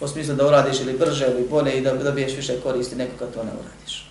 u 0.00 0.08
smislu 0.08 0.34
da 0.34 0.46
uradiš 0.46 0.80
ili 0.80 0.98
brže 0.98 1.26
ili 1.26 1.48
bolje 1.48 1.78
i 1.78 1.80
da 1.80 1.94
dobiješ 1.94 2.36
više 2.36 2.60
koristi 2.60 2.96
neko 2.96 3.12
kad 3.18 3.34
to 3.34 3.42
ne 3.42 3.50
uradiš. 3.60 4.10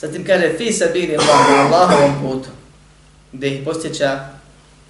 Zatim 0.00 0.24
kaže, 0.26 0.54
fi 0.58 0.72
se 0.72 0.90
bili 0.92 1.16
Allah 1.16 1.50
na 1.50 1.56
Allahovom 1.56 2.12
putu, 2.22 2.48
gdje 3.36 3.54
ih 3.54 3.64
posjeća 3.64 4.28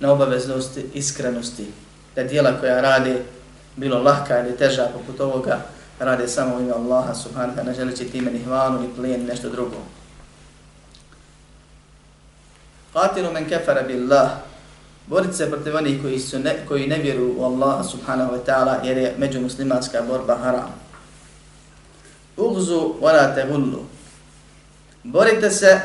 na 0.00 0.12
obaveznosti 0.12 0.84
iskrenosti, 0.94 1.66
da 2.14 2.22
dijela 2.22 2.60
koja 2.60 2.80
radi, 2.80 3.16
bilo 3.76 4.02
lahka 4.02 4.40
ili 4.40 4.56
teža 4.56 4.88
poput 4.92 5.20
ovoga, 5.20 5.58
rade 5.98 6.28
samo 6.28 6.56
u 6.56 6.60
ime 6.60 6.72
Allaha 6.72 7.14
subhanahu 7.14 7.64
ne 7.64 7.74
želeći 7.74 8.10
time 8.10 8.30
ni 8.30 8.42
hvalu, 8.42 8.80
ni 8.80 8.88
plijen, 8.96 9.26
nešto 9.26 9.50
drugo. 9.50 9.76
Qatilu 12.94 13.32
men 13.32 13.48
kefara 13.48 13.82
billah, 13.82 14.30
borit 15.06 15.34
se 15.34 15.50
protiv 15.50 15.76
onih 15.76 16.02
koji, 16.02 16.18
su 16.18 16.38
ne, 16.38 16.56
koji 16.68 16.86
ne 16.86 16.98
vjeruju 16.98 17.34
u 17.38 17.44
Allaha 17.44 17.84
subhanahu 17.84 18.32
wa 18.32 18.44
ta'ala 18.46 18.84
jer 18.84 18.98
je 18.98 19.14
međumuslimanska 19.18 20.02
borba 20.02 20.36
haram. 20.36 20.74
Ugzu 22.36 22.94
wala 23.00 23.34
tehullu, 23.34 23.84
Borite 25.04 25.50
se 25.50 25.80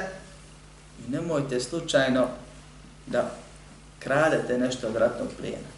i 0.99 1.11
nemojte 1.11 1.59
slučajno 1.59 2.27
da 3.11 3.31
kradete 3.99 4.57
nešto 4.57 4.87
od 4.87 4.95
ratnog 4.95 5.27
plijena. 5.39 5.71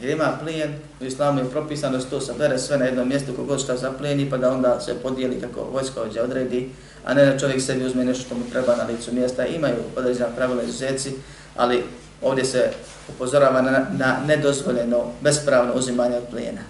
Jer 0.00 0.10
ima 0.10 0.38
plijen, 0.42 0.74
u 1.00 1.04
islamu 1.04 1.40
je 1.40 1.50
propisano 1.50 1.96
da 1.96 2.02
se 2.02 2.10
to 2.10 2.20
sabere 2.20 2.58
sve 2.58 2.78
na 2.78 2.84
jednom 2.84 3.08
mjestu 3.08 3.32
kogod 3.36 3.62
šta 3.62 3.76
zaplijeni 3.76 4.30
pa 4.30 4.36
da 4.36 4.52
onda 4.52 4.80
se 4.80 4.94
podijeli 4.94 5.40
kako 5.40 5.60
vojska 5.72 6.00
ovdje 6.00 6.22
odredi, 6.22 6.70
a 7.04 7.14
ne 7.14 7.24
da 7.24 7.38
čovjek 7.38 7.62
sebi 7.62 7.84
uzme 7.84 8.04
nešto 8.04 8.24
što 8.24 8.34
mu 8.34 8.50
treba 8.52 8.76
na 8.76 8.84
licu 8.84 9.14
mjesta. 9.14 9.46
Imaju 9.46 9.76
određena 9.96 10.28
pravila 10.36 10.62
izuzetci, 10.62 11.12
ali 11.56 11.84
ovdje 12.22 12.44
se 12.44 12.70
upozorava 13.08 13.62
na, 13.62 13.86
na 13.92 14.18
nedozvoljeno, 14.26 15.12
bespravno 15.20 15.74
uzimanje 15.74 16.16
od 16.16 16.24
plijena. 16.30 16.62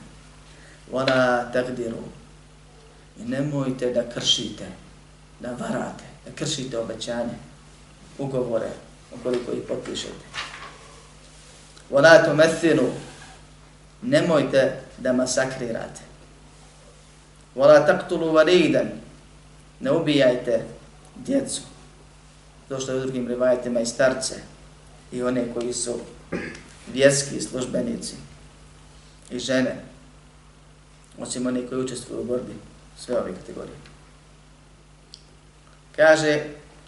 Ona 0.92 1.50
takdiru. 1.52 1.96
I 3.20 3.24
nemojte 3.24 3.92
da 3.92 4.02
kršite 4.14 4.64
da 5.40 5.50
varate, 5.50 6.04
da 6.26 6.32
kršite 6.34 6.78
obećanje, 6.78 7.34
ugovore, 8.18 8.70
ukoliko 9.20 9.52
ih 9.52 9.62
potpišete. 9.68 10.26
Volatu 11.90 12.34
methinu, 12.34 12.92
nemojte 14.02 14.80
da 14.98 15.12
masakrirate. 15.12 16.00
Vola 17.54 17.86
taktulu 17.86 18.32
validan, 18.32 18.88
ne 19.80 19.90
ubijajte 19.90 20.64
djecu. 21.16 21.62
Došlo 22.68 22.94
je 22.94 22.98
u 22.98 23.02
drugim 23.02 23.28
rivajetima 23.28 23.80
i 23.80 23.86
starce 23.86 24.34
i 25.12 25.22
one 25.22 25.44
koji 25.54 25.72
su 25.72 26.00
vjerski 26.92 27.40
službenici 27.40 28.14
i 29.30 29.38
žene, 29.38 29.76
osim 31.18 31.46
oni 31.46 31.66
koji 31.66 31.80
učestvuju 31.80 32.20
u 32.20 32.24
borbi, 32.24 32.52
sve 32.98 33.18
ove 33.18 33.34
kategorije. 33.34 33.76
Kaže, 35.96 36.44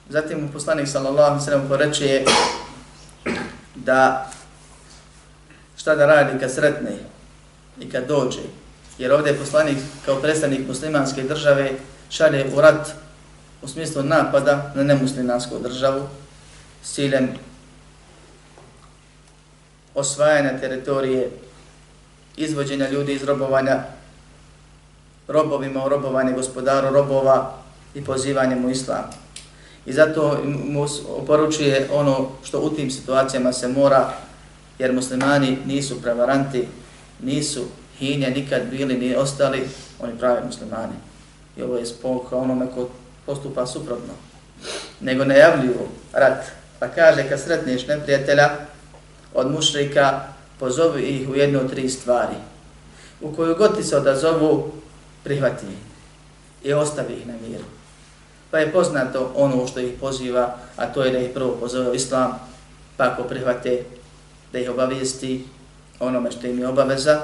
zatim 0.09 0.41
mu 0.41 0.53
poslanik 0.53 0.89
sallallahu 0.89 1.31
alaihi 1.31 1.45
sallam 1.45 1.69
poreče 1.69 2.25
da 3.75 4.31
šta 5.77 5.95
da 5.95 6.07
radi 6.07 6.39
kad 6.39 6.53
sretne 6.53 6.97
i 7.81 7.91
kad 7.91 8.07
dođe. 8.07 8.41
Jer 8.99 9.13
ovdje 9.13 9.33
je 9.33 9.39
poslanik 9.39 9.79
kao 10.05 10.17
predstavnik 10.17 10.69
muslimanske 10.69 11.23
države 11.23 11.73
šalje 12.11 12.47
u 12.55 12.61
rat 12.61 12.89
u 13.63 13.69
smislu 13.69 14.03
napada 14.03 14.73
na 14.75 14.83
nemuslimansku 14.83 15.59
državu 15.59 16.09
s 16.83 16.95
ciljem 16.95 17.29
osvajanja 19.95 20.61
teritorije, 20.61 21.31
izvođenja 22.37 22.89
ljudi 22.89 23.13
iz 23.13 23.25
robovanja 23.25 23.83
robovima 25.29 25.85
u 25.85 25.89
robovanje 25.89 26.33
gospodaru 26.33 26.95
robova, 26.95 27.59
i 27.95 28.05
pozivanjem 28.05 28.65
u 28.65 28.71
islam. 28.71 29.05
I 29.89 29.93
zato 29.93 30.41
mu 30.45 30.87
oporučuje 31.17 31.89
ono 31.93 32.29
što 32.45 32.61
u 32.61 32.71
tim 32.71 32.91
situacijama 32.91 33.53
se 33.53 33.69
mora, 33.69 34.13
jer 34.79 34.93
muslimani 34.93 35.59
nisu 35.67 36.03
prevaranti, 36.03 36.69
nisu 37.23 37.65
hinje 37.99 38.31
nikad 38.31 38.63
bili 38.71 38.95
ni 38.95 39.17
ostali, 39.17 39.69
oni 40.01 40.19
pravi 40.19 40.47
muslimani. 40.47 40.93
I 41.57 41.63
ovo 41.63 41.77
je 41.77 41.87
spolka 41.87 42.37
onome 42.37 42.67
ko 42.75 42.89
postupa 43.27 43.67
suprotno. 43.67 44.15
Nego 45.01 45.25
ne 45.25 45.39
javljuju 45.39 45.89
rat. 46.13 46.45
Pa 46.79 46.89
kaže, 46.89 47.29
kad 47.29 47.41
sretneš 47.41 47.87
neprijatelja 47.87 48.51
od 49.35 49.51
mušrika, 49.51 50.21
pozovi 50.59 51.03
ih 51.03 51.29
u 51.29 51.35
jednu 51.35 51.61
od 51.61 51.71
tri 51.71 51.89
stvari. 51.89 52.37
U 53.21 53.33
koju 53.33 53.57
god 53.57 53.77
ti 53.77 53.83
se 53.83 53.97
odazovu, 53.97 54.73
prihvati 55.25 55.67
i 56.65 56.73
ostavi 56.73 57.15
ih 57.15 57.27
na 57.27 57.35
miru. 57.49 57.78
Pa 58.51 58.59
je 58.59 58.73
poznato 58.73 59.33
ono 59.37 59.67
što 59.67 59.81
ih 59.81 59.93
poziva, 60.01 60.57
a 60.77 60.87
to 60.87 61.05
je 61.05 61.11
da 61.11 61.19
ih 61.19 61.31
prvo 61.35 61.57
pozove 61.61 61.97
islam, 61.97 62.39
pa 62.97 63.05
ako 63.05 63.23
prihvate 63.23 63.83
da 64.53 64.59
ih 64.59 64.71
obavijesti 64.71 65.45
onome 66.01 66.31
što 66.31 66.47
im 66.47 66.59
je 66.59 66.69
obaveza, 66.69 67.21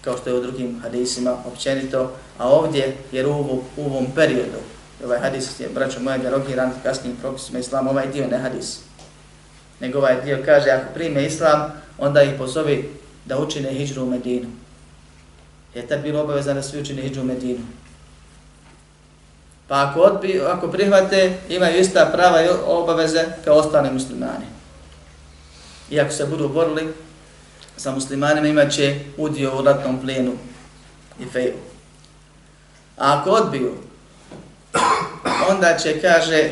kao 0.00 0.16
što 0.16 0.30
je 0.30 0.36
u 0.36 0.42
drugim 0.42 0.80
hadisima 0.82 1.36
općenito, 1.46 2.12
a 2.38 2.48
ovdje, 2.48 2.96
jer 3.12 3.26
u, 3.26 3.62
u 3.76 3.84
ovom 3.84 4.06
periodu, 4.14 4.60
ovaj 5.04 5.18
hadis 5.18 5.60
je, 5.60 5.68
braćo 5.74 6.00
moja, 6.00 6.18
derogiran 6.18 6.72
kasnijim 6.82 7.16
propisima 7.16 7.58
islama, 7.58 7.90
ovaj 7.90 8.06
dio 8.12 8.26
ne 8.26 8.38
hadis, 8.38 8.78
nego 9.80 9.98
ovaj 9.98 10.22
dio 10.24 10.42
kaže, 10.44 10.70
ako 10.70 10.94
prime 10.94 11.26
islam, 11.26 11.72
onda 11.98 12.22
ih 12.22 12.30
pozovi 12.38 12.90
da 13.24 13.38
učine 13.38 13.70
hijđru 13.70 14.02
u 14.02 14.10
Medinu. 14.10 14.48
Je 15.74 15.86
tad 15.86 16.02
bilo 16.02 16.22
obavezano 16.22 16.60
da 16.60 16.62
svi 16.62 16.80
učine 16.80 17.02
hijđru 17.02 17.22
u 17.22 17.24
Medinu. 17.24 17.60
Pa 19.74 19.90
ako, 19.90 20.00
odbi, 20.00 20.40
ako 20.40 20.68
prihvate, 20.68 21.38
imaju 21.48 21.80
ista 21.80 22.10
prava 22.12 22.42
i 22.42 22.48
obaveze 22.66 23.24
kao 23.44 23.56
ostane 23.56 23.90
muslimani. 23.90 24.46
I 25.90 26.00
ako 26.00 26.12
se 26.12 26.26
budu 26.26 26.48
borili 26.48 26.94
sa 27.76 27.90
muslimanima, 27.90 28.48
imat 28.48 28.72
će 28.72 29.00
udio 29.16 29.58
u 29.58 29.62
ratnom 29.62 30.00
plijenu 30.00 30.32
i 31.20 31.24
feju. 31.26 31.54
A 32.98 33.18
ako 33.18 33.30
odbiju, 33.30 33.74
onda 35.50 35.76
će, 35.78 36.00
kaže, 36.00 36.50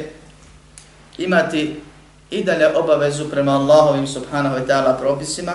imati 1.18 1.80
i 2.30 2.44
dalje 2.44 2.76
obavezu 2.76 3.30
prema 3.30 3.52
Allahovim 3.52 4.06
subhanahu 4.06 4.56
wa 4.56 4.66
ta'ala 4.66 4.98
propisima, 4.98 5.52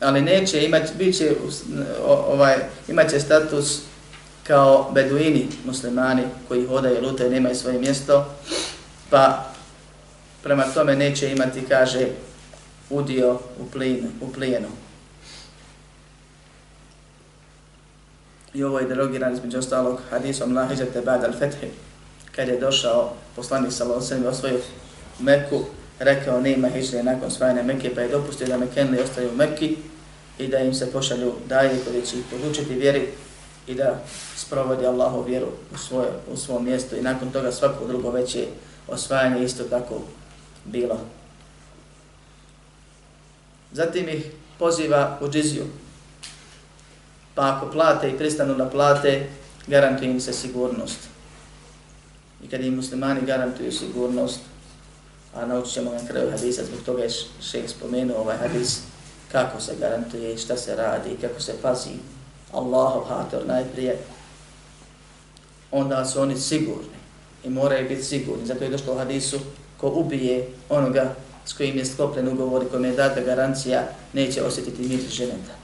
ali 0.00 0.20
neće 0.20 0.64
imati, 0.64 0.92
bit 0.98 1.18
će, 1.18 1.32
ovaj, 2.06 2.56
imat 2.88 3.10
će 3.10 3.20
status 3.20 3.80
kao 4.48 4.90
beduini 4.94 5.48
muslimani 5.64 6.22
koji 6.48 6.66
hodaju 6.66 7.02
lute 7.02 7.26
i 7.26 7.30
nemaju 7.30 7.54
svoje 7.54 7.78
mjesto, 7.78 8.26
pa 9.10 9.44
prema 10.42 10.64
tome 10.74 10.96
neće 10.96 11.32
imati, 11.32 11.64
kaže, 11.68 12.06
udio 12.90 13.34
u, 13.34 13.70
plin, 13.72 14.08
u 14.20 14.32
plijenu. 14.32 14.68
I 18.54 18.64
ovo 18.64 18.78
je 18.78 18.86
derogiran 18.86 19.32
između 19.32 19.58
ostalog 19.58 20.00
hadisom 20.10 20.56
la 20.56 20.66
hijete 20.66 21.00
bad 21.00 21.24
al 21.24 21.32
fethi. 21.38 21.66
kad 22.36 22.48
je 22.48 22.60
došao 22.60 23.12
poslanik 23.36 23.72
Salosem 23.72 24.24
i 24.24 24.26
osvojio 24.26 24.58
Meku, 25.18 25.64
rekao 25.98 26.40
nema 26.40 26.68
hične 26.68 27.02
nakon 27.02 27.30
svajanja 27.30 27.62
Mekke, 27.62 27.94
pa 27.94 28.00
je 28.00 28.08
dopustio 28.08 28.46
da 28.46 28.58
Mekenli 28.58 29.00
ostaju 29.00 29.30
u 29.30 29.36
Mekki 29.36 29.76
i 30.38 30.48
da 30.48 30.58
im 30.58 30.74
se 30.74 30.92
pošalju 30.92 31.32
daje 31.48 31.80
koji 31.84 32.02
će 32.02 32.18
ih 32.18 32.24
podučiti 32.30 32.74
vjeri 32.74 33.08
i 33.68 33.74
da 33.74 34.00
sprovodi 34.36 34.86
Allahov 34.86 35.24
vjeru 35.24 35.46
u, 35.74 35.78
svoje, 35.78 36.08
u 36.32 36.36
svom 36.36 36.64
mjestu 36.64 36.96
i 36.96 37.02
nakon 37.02 37.30
toga 37.30 37.52
svako 37.52 37.86
drugo 37.86 38.10
veće 38.10 38.46
osvajanje 38.88 39.44
isto 39.44 39.64
tako 39.64 40.00
bilo. 40.64 41.00
Zatim 43.72 44.08
ih 44.08 44.30
poziva 44.58 45.18
u 45.20 45.28
džiziju. 45.28 45.64
Pa 47.34 47.56
ako 47.56 47.70
plate 47.70 48.10
i 48.10 48.18
pristanu 48.18 48.54
na 48.54 48.70
plate, 48.70 49.26
garantuje 49.66 50.10
im 50.10 50.20
se 50.20 50.32
sigurnost. 50.32 50.98
I 52.44 52.48
kad 52.48 52.60
im 52.64 52.74
muslimani 52.74 53.20
garantuju 53.20 53.72
sigurnost, 53.72 54.40
a 55.34 55.46
naučit 55.46 55.74
ćemo 55.74 55.92
na 55.92 56.08
kraju 56.08 56.30
hadisa, 56.30 56.64
zbog 56.64 56.80
toga 56.86 57.02
je 57.02 57.10
šeh 57.42 57.70
spomenuo 57.70 58.18
ovaj 58.18 58.36
hadis, 58.36 58.80
kako 59.32 59.60
se 59.60 59.76
garantuje 59.80 60.38
šta 60.38 60.56
se 60.56 60.76
radi 60.76 61.10
i 61.10 61.20
kako 61.20 61.40
se 61.40 61.54
pazi 61.62 61.90
Allahov 62.52 63.04
hator 63.04 63.46
najprije, 63.46 63.98
onda 65.70 66.04
su 66.04 66.20
oni 66.20 66.38
sigurni 66.38 66.98
i 67.44 67.50
moraju 67.50 67.88
biti 67.88 68.02
sigurni. 68.02 68.46
Zato 68.46 68.64
je 68.64 68.70
došlo 68.70 68.94
u 68.94 68.98
hadisu, 68.98 69.38
ko 69.76 69.88
ubije 69.88 70.48
onoga 70.68 71.14
s 71.44 71.52
kojim 71.52 71.76
je 71.78 71.86
sklopljen 71.86 72.28
ugovor 72.28 72.62
i 72.62 72.66
kojim 72.66 72.84
je 72.84 72.92
data 72.92 73.20
garancija, 73.20 73.88
neće 74.12 74.42
osjetiti 74.42 74.82
mir 74.82 75.00
ženeta. 75.10 75.54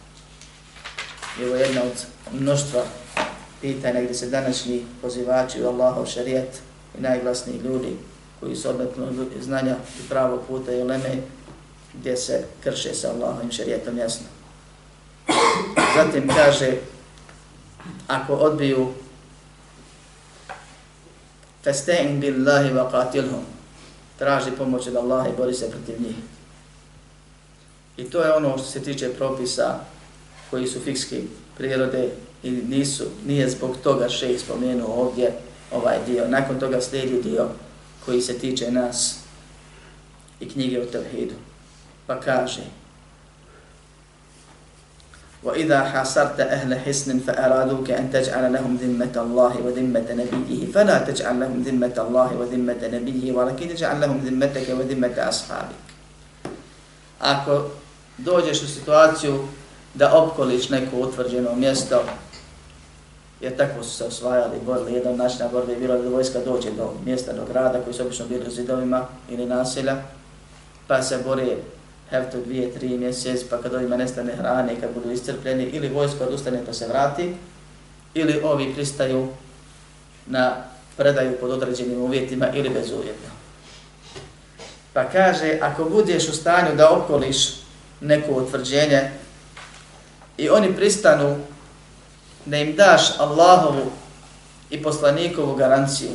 I 1.40 1.44
ovo 1.44 1.54
je 1.54 1.62
jedna 1.62 1.82
od 1.82 2.04
mnoštva 2.32 2.82
pitanja 3.60 4.02
gdje 4.02 4.14
se 4.14 4.30
današnji 4.30 4.84
pozivači 5.02 5.62
u 5.62 5.66
Allahov 5.66 6.06
šarijet 6.06 6.60
i 6.98 7.00
najglasniji 7.00 7.58
ljudi 7.58 7.96
koji 8.40 8.56
su 8.56 8.68
odmetno 8.68 9.06
znanja 9.40 9.76
i 10.00 10.08
pravo 10.08 10.42
puta 10.48 10.72
i 10.72 10.82
uleme 10.82 11.16
gdje 11.94 12.16
se 12.16 12.44
krše 12.64 12.94
sa 12.94 13.10
Allahovim 13.10 13.52
šarijetom 13.52 13.98
jasno. 13.98 14.26
Zatim 15.96 16.28
kaže, 16.28 16.76
ako 18.08 18.34
odbiju 18.34 18.92
festein 21.64 22.20
billahi 22.20 22.70
wa 22.70 22.90
qatilhum. 22.90 23.44
Traži 24.18 24.50
pomoć 24.50 24.86
od 24.86 24.96
Allaha 24.96 25.28
i 25.28 25.36
bori 25.36 25.54
se 25.54 25.70
protiv 25.70 26.02
njih. 26.02 26.16
I 27.96 28.04
to 28.04 28.22
je 28.22 28.34
ono 28.34 28.58
što 28.58 28.66
se 28.66 28.82
tiče 28.82 29.14
propisa 29.14 29.78
koji 30.50 30.66
su 30.66 30.80
fikski 30.80 31.22
prirode 31.56 32.10
i 32.42 32.50
nisu, 32.50 33.04
nije 33.26 33.50
zbog 33.50 33.76
toga 33.82 34.08
še 34.08 34.38
spomenuo 34.38 34.94
ovdje 34.94 35.32
ovaj 35.72 35.98
dio. 36.06 36.28
Nakon 36.28 36.60
toga 36.60 36.80
slijedi 36.80 37.22
dio 37.22 37.48
koji 38.04 38.20
se 38.20 38.38
tiče 38.38 38.70
nas 38.70 39.18
i 40.40 40.48
knjige 40.48 40.80
o 40.80 40.84
Tevhidu. 40.84 41.34
Pa 42.06 42.20
kaže 42.20 42.62
وإذا 45.43 45.83
حاصرت 45.83 46.39
أهل 46.39 46.79
حسن 46.79 47.19
فأرادوك 47.19 47.91
أن 47.91 48.11
تجعل 48.11 48.53
لهم 48.53 48.75
ذمة 48.75 49.15
الله 49.15 49.53
وذمة 49.65 50.07
نبيه 50.11 50.71
فلا 50.71 50.99
تجعل 50.99 51.39
لهم 51.39 51.63
ذمة 51.63 51.95
الله 51.97 52.37
وذمة 52.37 52.81
نبيه 52.93 53.31
ولكن 53.31 53.69
تجعل 53.69 54.01
لهم 54.01 54.17
ذمتك 54.25 54.69
وذمة 54.69 55.15
أصحابك 55.29 55.89
Ako 57.19 57.69
dođeš 58.17 58.61
u 58.61 58.67
situaciju 58.67 59.47
da 59.93 60.13
opkoliš 60.13 60.69
neko 60.69 60.97
utvrđeno 60.97 61.55
mjesto, 61.55 62.03
jer 63.41 63.57
tako 63.57 63.83
su 63.83 63.89
se 63.89 64.03
osvajali, 64.03 64.59
borili, 64.65 64.93
jedan 64.93 65.15
način 65.15 65.39
na 65.39 65.47
borbi 65.47 65.71
je 65.71 65.79
bilo 65.79 65.97
da 65.97 66.09
vojska 66.09 66.39
dođe 66.45 66.71
do 66.71 66.93
mjesta, 67.05 67.33
do 67.33 67.45
grada 67.45 67.81
koji 67.83 67.93
su 67.93 68.03
obično 68.03 68.25
bili 68.25 68.47
u 68.47 68.51
zidovima 68.51 69.05
ili 69.29 69.45
naselja, 69.45 69.95
pa 70.87 71.01
se 71.01 71.17
bori 71.25 71.57
hefto 72.10 72.40
dvije, 72.40 72.72
tri 72.72 72.88
mjesec, 72.88 73.48
pa 73.50 73.62
kad 73.62 73.74
ovima 73.74 73.96
nestane 73.96 74.32
hrane 74.36 74.74
i 74.74 74.80
kad 74.80 74.94
budu 74.94 75.10
iscrpljeni, 75.10 75.64
ili 75.64 75.88
vojsko 75.88 76.24
odustane 76.24 76.62
pa 76.66 76.72
se 76.72 76.88
vrati, 76.88 77.34
ili 78.14 78.40
ovi 78.42 78.74
pristaju 78.74 79.28
na 80.26 80.56
predaju 80.96 81.38
pod 81.40 81.50
određenim 81.50 82.02
uvjetima 82.02 82.46
ili 82.54 82.68
bez 82.68 82.90
uvjeta. 82.92 83.30
Pa 84.92 85.04
kaže, 85.04 85.58
ako 85.62 85.84
budeš 85.84 86.28
u 86.28 86.32
stanju 86.32 86.76
da 86.76 86.90
okoliš 86.90 87.36
neko 88.00 88.32
utvrđenje 88.32 89.10
i 90.36 90.48
oni 90.48 90.76
pristanu 90.76 91.36
da 92.44 92.56
im 92.56 92.76
daš 92.76 93.18
Allahovu 93.18 93.90
i 94.70 94.82
poslanikovu 94.82 95.54
garanciju, 95.54 96.10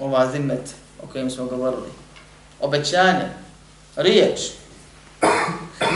ova 0.00 0.32
zimet 0.32 0.74
o 1.02 1.06
kojem 1.06 1.30
smo 1.30 1.44
govorili, 1.44 1.88
obećanje, 2.60 3.43
riječ. 3.96 4.40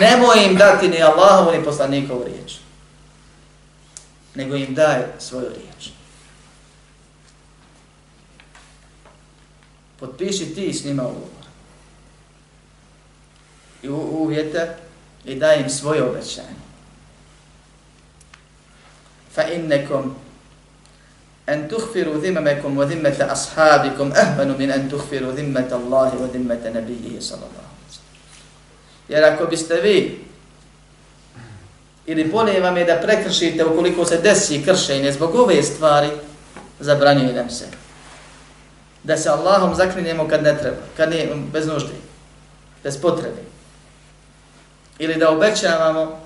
Nemoj 0.01 0.45
im 0.45 0.57
dati 0.57 0.89
ni 0.89 1.03
Allahovu 1.03 1.51
ni 1.51 1.65
poslanikovu 1.65 2.25
riječ. 2.25 2.57
Nego 4.35 4.57
im 4.57 4.75
daj 4.75 5.03
svoju 5.19 5.49
riječ. 5.49 5.91
Potpiši 10.01 10.55
ti 10.55 10.75
s 10.75 10.85
njima 10.85 11.03
ugovor. 11.03 11.29
I 13.83 13.89
uvjete 13.89 14.77
i 15.25 15.35
daj 15.35 15.61
im 15.61 15.71
svoje 15.71 16.03
obećanje. 16.03 16.59
Fa 19.35 19.43
innekom 19.43 20.15
en 21.47 21.69
tuhfiru 21.69 22.21
zimamekom 22.21 22.79
wa 22.79 22.89
zimmete 22.89 23.25
ashabikum 23.25 24.13
ahbanu 24.13 24.59
min 24.59 24.71
en 24.71 24.91
tuhfiru 24.91 25.37
zimmete 25.37 25.75
Allahi 25.75 26.17
wa 26.17 26.33
zimmete 26.33 26.71
nabijihi 26.71 27.21
sallallahu 27.21 27.68
Jer 29.09 29.25
ako 29.25 29.47
biste 29.47 29.75
vi 29.75 30.29
ili 32.09 32.25
bolje 32.25 32.61
vam 32.61 32.77
je 32.77 32.85
da 32.85 33.01
prekršite 33.03 33.65
ukoliko 33.65 34.05
se 34.05 34.17
desi 34.17 34.63
kršenje 34.65 35.13
zbog 35.13 35.35
ove 35.35 35.63
stvari, 35.63 36.09
zabranjuje 36.81 37.33
nam 37.33 37.51
se. 37.51 37.65
Da 39.03 39.17
se 39.17 39.29
Allahom 39.29 39.75
zaklinjemo 39.75 40.29
kad 40.29 40.43
ne 40.43 40.59
treba, 40.59 40.77
kad 40.97 41.11
ne, 41.11 41.29
bez 41.53 41.67
nužde, 41.67 41.93
bez 42.85 43.01
potrebe. 43.01 43.43
Ili 44.99 45.15
da 45.15 45.31
obećavamo, 45.31 46.21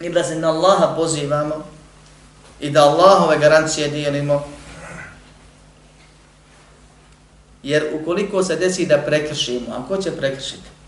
ili 0.00 0.14
da 0.14 0.24
se 0.24 0.36
na 0.36 0.48
Allaha 0.48 0.94
pozivamo 0.96 1.64
i 2.60 2.70
da 2.70 2.82
Allahove 2.82 3.38
garancije 3.38 3.88
dijelimo. 3.88 4.44
Jer 7.62 7.86
ukoliko 8.00 8.42
se 8.42 8.56
desi 8.56 8.86
da 8.86 8.98
prekršimo, 8.98 9.74
a 9.74 9.88
ko 9.88 9.96
će 9.96 10.16
prekršiti? 10.16 10.79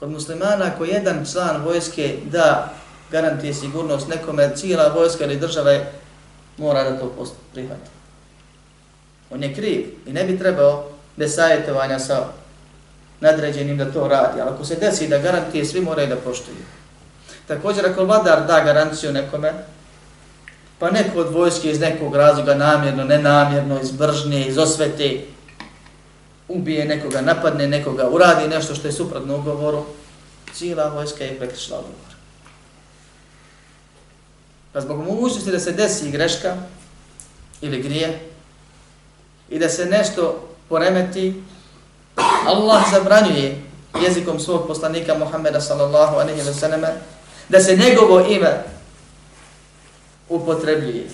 Kod 0.00 0.10
muslimana 0.10 0.64
ako 0.74 0.84
jedan 0.84 1.26
član 1.32 1.62
vojske 1.64 2.16
da 2.30 2.72
garantije 3.10 3.54
sigurnost 3.54 4.08
nekome, 4.08 4.56
cijela 4.56 4.92
vojska 4.94 5.24
ili 5.24 5.36
država 5.36 5.78
mora 6.56 6.90
da 6.90 6.98
to 6.98 7.26
prihvati. 7.52 7.90
On 9.30 9.42
je 9.42 9.54
kriv 9.54 9.86
i 10.06 10.12
ne 10.12 10.24
bi 10.24 10.38
trebao 10.38 10.84
bez 11.16 11.34
savjetovanja 11.34 11.98
sa 11.98 12.24
nadređenim 13.20 13.78
da 13.78 13.92
to 13.92 14.08
radi, 14.08 14.40
ali 14.40 14.50
ako 14.50 14.64
se 14.64 14.76
desi 14.76 15.08
da 15.08 15.18
garantije, 15.18 15.64
svi 15.64 15.80
moraju 15.80 16.08
da 16.08 16.16
poštuju. 16.16 16.56
Također, 17.46 17.86
ako 17.86 18.04
vladar 18.04 18.46
da 18.46 18.64
garanciju 18.64 19.12
nekome, 19.12 19.52
pa 20.78 20.90
neko 20.90 21.20
od 21.20 21.32
vojske 21.32 21.70
iz 21.70 21.80
nekog 21.80 22.16
razloga 22.16 22.54
namjerno, 22.54 23.04
nenamjerno, 23.04 23.80
iz 23.80 23.90
bržnje, 23.90 24.46
iz 24.46 24.58
osvete, 24.58 25.20
ubije 26.48 26.84
nekoga, 26.84 27.20
napadne 27.20 27.68
nekoga, 27.68 28.08
uradi 28.10 28.48
nešto 28.48 28.74
što 28.74 28.88
je 28.88 28.92
suprotno 28.92 29.36
ugovoru, 29.36 29.84
cijela 30.54 30.88
vojska 30.88 31.24
je 31.24 31.38
prekršila 31.38 31.78
ugovor. 31.78 32.14
Pa 34.72 34.80
zbog 34.80 35.04
mogućnosti 35.04 35.50
da 35.50 35.60
se 35.60 35.72
desi 35.72 36.10
greška 36.10 36.56
ili 37.60 37.82
grije 37.82 38.20
i 39.50 39.58
da 39.58 39.68
se 39.68 39.86
nešto 39.86 40.48
poremeti, 40.68 41.42
Allah 42.46 42.82
zabranjuje 42.92 43.62
jezikom 44.02 44.40
svog 44.40 44.66
poslanika 44.66 45.14
Muhammeda 45.14 45.60
sallallahu 45.60 46.16
alaihi 46.16 46.40
wa 46.40 46.60
sallame 46.60 46.88
da 47.48 47.60
se 47.60 47.76
njegovo 47.76 48.20
ime 48.20 48.64
upotrebljuje. 50.28 51.06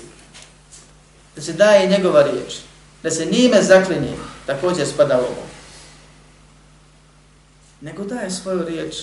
Da 1.37 1.43
se 1.43 1.53
daje 1.53 1.89
njegova 1.89 2.23
riječ. 2.23 2.55
Da 3.03 3.11
se 3.11 3.25
njime 3.25 3.63
zaklinje 3.63 4.17
također 4.55 4.87
spada 4.87 5.17
u 5.17 5.21
ovo. 5.21 5.47
Nego 7.81 8.05
daje 8.05 8.31
svoju 8.31 8.65
riječ. 8.65 8.95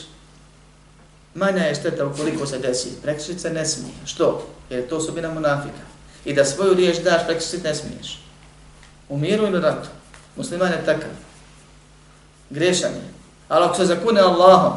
Manja 1.36 1.64
je 1.64 1.76
šteta 1.76 2.06
ukoliko 2.06 2.45
se 2.45 2.60
desi. 2.60 3.02
Prekšit 3.02 3.41
se 3.41 3.50
ne 3.50 3.66
smije. 3.66 3.93
Što? 4.06 4.48
Jer 4.70 4.88
to 4.88 5.00
su 5.00 5.12
bina 5.12 5.34
munafika. 5.34 5.86
I 6.26 6.34
da 6.34 6.45
svoju 6.45 6.74
riječ 6.74 6.98
daš, 6.98 7.26
prekšit 7.26 7.64
ne 7.64 7.76
smiješ. 7.76 8.20
U 9.10 9.18
miru 9.18 9.43
ili 9.43 9.62
ratu. 9.62 9.89
Musliman 10.36 10.72
je 10.72 10.86
takav. 10.86 11.10
Grešan 12.50 12.91
je. 12.91 13.08
Ali 13.48 13.66
ako 13.66 13.76
se 13.76 13.86
zakune 13.86 14.22
Allahom, 14.22 14.74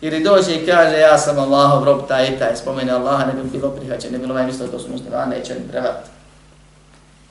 ili 0.00 0.24
dođe 0.24 0.54
i 0.54 0.66
kaže 0.66 0.98
ja 0.98 1.18
sam 1.18 1.38
Allahov 1.38 1.84
rob 1.84 2.08
taj 2.08 2.28
i 2.28 2.38
taj, 2.38 2.56
spomene 2.56 2.92
Allaha, 2.92 3.26
ne 3.26 3.32
bi 3.32 3.50
bilo 3.50 3.70
prihvaćen, 3.70 4.12
ne 4.12 4.18
bilo 4.18 4.32
ovaj 4.32 4.46
mislo, 4.46 4.66
to 4.66 4.78
su 4.78 4.90
muslimane, 4.90 5.36
neće 5.36 5.54
ni 5.54 5.68
prevati. 5.68 6.10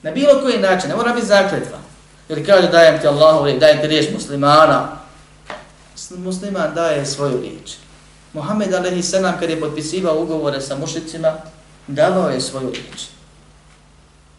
Na 0.02 0.10
bilo 0.10 0.40
koji 0.42 0.58
način, 0.58 0.90
ne 0.90 0.96
mora 0.96 1.12
biti 1.12 1.26
zakletva. 1.26 1.83
Jer 2.28 2.46
kaže 2.46 2.68
dajem 2.68 3.00
ti 3.00 3.06
Allahu, 3.06 3.58
dajem 3.58 3.80
ti 3.80 3.86
riječ 3.86 4.12
muslimana. 4.12 4.88
Musliman 6.16 6.74
daje 6.74 7.06
svoju 7.06 7.40
riječ. 7.40 7.76
Muhammed 8.32 8.74
a.s. 8.74 9.14
kad 9.40 9.50
je 9.50 9.60
potpisivao 9.60 10.22
ugovore 10.22 10.60
sa 10.60 10.76
mušicima, 10.76 11.32
davao 11.86 12.30
je 12.30 12.40
svoju 12.40 12.70
riječ. 12.70 13.06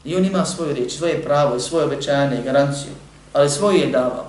I 0.04 0.16
on 0.16 0.26
ima 0.26 0.46
svoju 0.46 0.74
riječ, 0.74 0.94
svoje 0.94 1.24
pravo, 1.24 1.60
svoje 1.60 1.86
obećanje 1.86 2.40
i 2.40 2.44
garanciju, 2.44 2.92
ali 3.34 3.50
svoju 3.50 3.78
je 3.78 3.88
davao. 3.88 4.26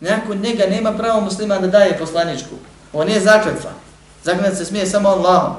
Nakon 0.00 0.38
njega 0.38 0.64
nema 0.66 0.92
pravo 0.92 1.20
musliman 1.20 1.60
da 1.60 1.66
daje 1.66 1.98
poslaničku. 1.98 2.54
On 2.92 3.08
je 3.08 3.20
zakletva. 3.20 3.70
Zakletva 4.24 4.54
se 4.54 4.64
smije 4.64 4.86
samo 4.86 5.08
Allahom. 5.08 5.56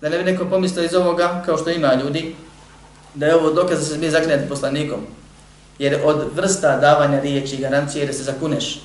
Da 0.00 0.08
ne 0.08 0.18
bi 0.18 0.24
neko 0.24 0.44
pomislio 0.44 0.84
iz 0.84 0.94
ovoga, 0.94 1.42
kao 1.46 1.58
što 1.58 1.70
ima 1.70 1.94
ljudi, 1.94 2.36
da 3.14 3.26
je 3.26 3.34
ovo 3.34 3.50
dokaz 3.50 3.78
da 3.78 3.84
se 3.84 3.94
smije 3.94 4.10
zaklinjati 4.10 4.48
poslanikom. 4.48 5.00
Jer 5.78 6.00
od 6.04 6.24
vrsta 6.34 6.78
davanja 6.78 7.20
riječi 7.20 7.56
i 7.56 7.60
garancije 7.60 8.06
da 8.06 8.12
se 8.12 8.22
zakuneš. 8.22 8.80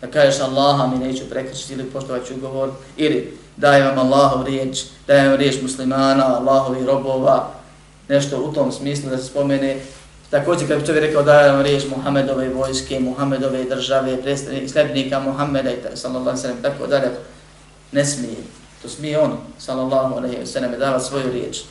Da 0.00 0.06
kažeš 0.06 0.40
Allaha 0.40 0.86
mi 0.86 1.06
neću 1.06 1.24
prekričiti 1.30 1.72
ili 1.72 1.84
poštovat 1.84 2.26
ću 2.26 2.34
ugovor. 2.34 2.70
Ili 2.96 3.38
dajem 3.56 3.86
vam 3.86 3.98
Allahov 3.98 4.46
riječ, 4.46 4.82
dajem 5.06 5.28
vam 5.28 5.36
riječ 5.36 5.62
muslimana, 5.62 6.36
Allahovi 6.36 6.86
robova. 6.86 7.50
Nešto 8.08 8.42
u 8.42 8.52
tom 8.52 8.72
smislu 8.72 9.10
da 9.10 9.18
se 9.18 9.24
spomene. 9.24 9.76
Također 10.30 10.68
kad 10.68 10.80
bi 10.80 10.86
čovjek 10.86 11.04
rekao 11.04 11.22
dajem 11.22 11.54
vam 11.54 11.64
riječ 11.64 11.84
Muhammedove 11.96 12.48
vojske, 12.48 13.00
Muhammedove 13.00 13.64
države, 13.64 14.18
sljednika 14.72 15.20
Muhammeda 15.20 15.70
i 15.70 15.76
sallallahu 15.94 16.38
sallam, 16.38 16.62
tako 16.62 16.86
dalje. 16.86 17.10
Ne 17.92 18.04
smije. 18.04 18.36
To 18.82 18.88
smije 18.88 19.18
on, 19.18 19.36
sallallahu 19.58 20.14
alaihi 20.14 20.46
sallam, 20.46 20.70
davati 20.78 21.04
svoju 21.04 21.32
riječ 21.32 21.62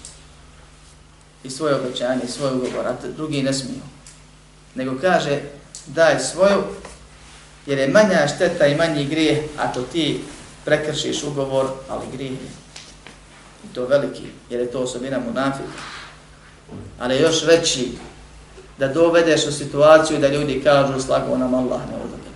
i 1.44 1.50
svoje 1.50 1.76
obećanje, 1.76 2.22
i 2.24 2.32
svoj 2.32 2.52
ugovor, 2.54 2.88
a 2.88 2.96
drugi 3.16 3.44
ne 3.44 3.54
smiju. 3.54 3.82
Nego 4.76 5.00
kaže, 5.02 5.42
daj 5.88 6.20
svoju, 6.20 6.64
jer 7.66 7.80
je 7.80 7.88
manja 7.88 8.28
šteta 8.36 8.68
i 8.68 8.76
manji 8.76 9.06
grijeh 9.06 9.38
ako 9.58 9.82
ti 9.82 10.22
prekršiš 10.66 11.24
ugovor, 11.24 11.68
ali 11.90 12.06
grijeh 12.14 12.32
je. 12.32 12.50
I 13.66 13.74
to 13.74 13.86
veliki, 13.86 14.24
jer 14.50 14.60
je 14.60 14.72
to 14.72 14.80
osobina 14.80 15.20
munafika. 15.20 15.70
Ali 17.00 17.22
još 17.22 17.44
veći, 17.44 17.92
da 18.80 18.88
dovedeš 18.88 19.46
u 19.46 19.52
situaciju 19.52 20.20
da 20.20 20.28
ljudi 20.28 20.62
kažu 20.64 21.02
slago 21.02 21.38
nam 21.38 21.54
Allah 21.54 21.82
ne 21.90 21.96
odobri. 21.96 22.32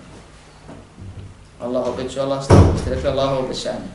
Allah 1.60 1.88
obećao, 1.88 2.24
Allah 2.24 2.44
ste 2.44 2.94
rekli 2.94 3.08
Allah 3.08 3.38
obećanje. 3.38 3.88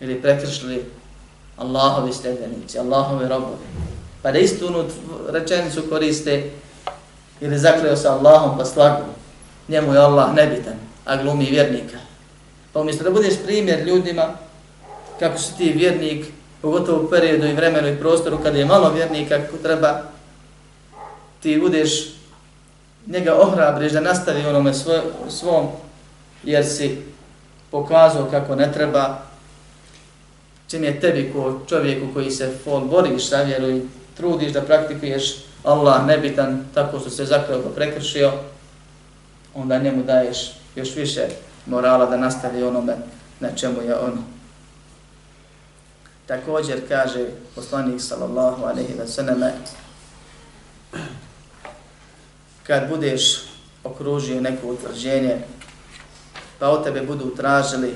Ili 0.00 0.22
prekršili 0.22 0.84
Allahovi 1.56 2.12
sljedenici, 2.12 2.78
Allahovi 2.78 3.28
robovi. 3.28 3.66
Pa 4.22 4.32
da 4.32 4.38
istu 4.38 4.66
unu 4.66 4.84
rečenicu 5.28 5.82
koriste 5.90 6.50
ili 7.40 7.58
zakleo 7.58 7.96
sa 7.96 8.12
Allahom 8.12 8.58
pa 8.58 8.64
slagu, 8.64 9.02
njemu 9.68 9.94
je 9.94 9.98
Allah 9.98 10.34
nebitan, 10.34 10.74
a 11.04 11.22
glumi 11.22 11.44
vjernika. 11.44 11.98
Pa 12.72 12.80
umjesto 12.80 13.04
da 13.04 13.10
budeš 13.10 13.34
primjer 13.44 13.86
ljudima 13.86 14.28
kako 15.18 15.38
si 15.38 15.56
ti 15.56 15.72
vjernik, 15.72 16.26
pogotovo 16.62 17.04
u 17.04 17.10
periodu 17.10 17.46
i 17.46 17.54
vremenu 17.54 17.88
i 17.88 17.98
prostoru 17.98 18.38
kada 18.42 18.58
je 18.58 18.64
malo 18.64 18.92
vjernika 18.92 19.38
kako 19.38 19.56
treba, 19.56 20.02
ti 21.42 21.60
budeš 21.60 22.16
njega 23.06 23.34
ohrabriš 23.34 23.92
da 23.92 24.00
nastavi 24.00 24.46
onome 24.46 24.74
svoj, 24.74 25.00
svom, 25.28 25.66
jer 26.44 26.66
si 26.66 27.02
pokazao 27.70 28.28
kako 28.30 28.54
ne 28.54 28.72
treba, 28.72 29.22
čine 30.68 31.00
tebi 31.00 31.32
ko 31.32 31.60
čovjeku 31.68 32.06
koji 32.14 32.30
se 32.30 32.52
fol 32.64 32.80
boriš 32.80 33.28
sa 33.28 33.42
vjeru 33.42 33.70
i 33.70 33.82
trudiš 34.16 34.52
da 34.52 34.62
praktikuješ 34.62 35.36
Allah 35.64 36.06
nebitan 36.06 36.64
tako 36.74 37.00
što 37.00 37.10
se 37.10 37.24
zakreo 37.24 37.62
pa 37.62 37.68
prekršio, 37.68 38.32
onda 39.54 39.78
njemu 39.78 40.02
daješ 40.02 40.52
još 40.76 40.96
više 40.96 41.26
morala 41.66 42.06
da 42.06 42.16
nastavi 42.16 42.62
onome 42.62 42.96
na 43.40 43.48
čemu 43.56 43.82
je 43.82 43.98
ono. 43.98 44.22
Također 46.26 46.88
kaže 46.88 47.26
poslanik 47.54 48.00
sallallahu 48.00 48.64
alaihi 48.64 48.94
wa 49.00 49.06
sallam 49.06 49.40
kad 52.62 52.88
budeš 52.88 53.42
okružio 53.84 54.40
neko 54.40 54.66
utvrđenje 54.66 55.36
pa 56.58 56.68
od 56.68 56.84
tebe 56.84 57.00
budu 57.00 57.36
tražili 57.36 57.94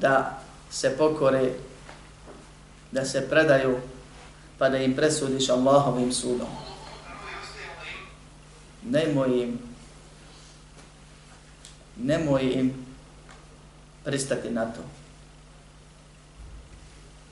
da 0.00 0.42
se 0.70 0.96
pokore, 0.98 1.52
da 2.92 3.04
se 3.04 3.28
predaju, 3.30 3.78
pa 4.58 4.68
da 4.68 4.78
im 4.78 4.96
presudiš 4.96 5.48
Allahovim 5.48 6.12
sudom. 6.12 6.48
Nemoj 8.84 9.42
im, 9.42 9.58
nemoj 11.96 12.42
im 12.42 12.72
pristati 14.04 14.50
na 14.50 14.64
to. 14.64 14.80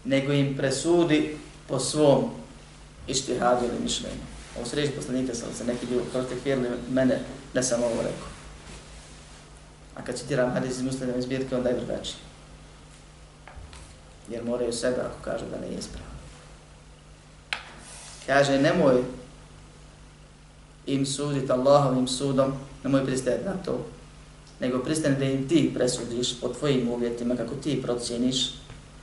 Nego 0.04 0.32
im 0.32 0.56
presudi 0.56 1.36
po 1.68 1.78
svom 1.78 2.30
ištihadu 3.06 3.64
ili 3.64 3.80
mišljenju. 3.82 4.24
Ovo 4.56 4.66
sreći 4.66 4.92
poslanika 4.92 5.34
sam 5.34 5.54
se 5.54 5.64
neki 5.64 5.86
ljudi 5.86 6.04
protekvirili 6.12 6.68
mene 6.90 7.20
da 7.54 7.62
sam 7.62 7.82
ovo 7.82 8.02
rekao. 8.02 8.28
A 9.94 10.02
kad 10.02 10.16
citiram 10.18 10.50
hadis 10.50 10.70
iz 10.70 10.82
muslimove 10.82 11.22
zbirke, 11.22 11.56
onda 11.56 11.68
je 11.68 11.76
drugačije 11.76 12.27
jer 14.30 14.44
moraju 14.44 14.72
sebe 14.72 14.96
ako 15.00 15.24
kažu 15.24 15.44
da 15.50 15.60
ne 15.60 15.72
je 15.72 15.78
ispravno. 15.78 16.08
Kaže, 18.26 18.58
nemoj 18.58 19.02
im 20.86 21.06
suditi 21.06 21.52
Allahovim 21.52 22.08
sudom, 22.08 22.52
nemoj 22.84 23.06
pristajati 23.06 23.44
na 23.44 23.54
to, 23.64 23.86
nego 24.60 24.78
pristani 24.78 25.16
da 25.16 25.24
im 25.24 25.48
ti 25.48 25.70
presudiš 25.74 26.40
po 26.40 26.48
tvojim 26.48 26.88
uvjetima, 26.88 27.36
kako 27.36 27.54
ti 27.54 27.82
procjeniš, 27.82 28.50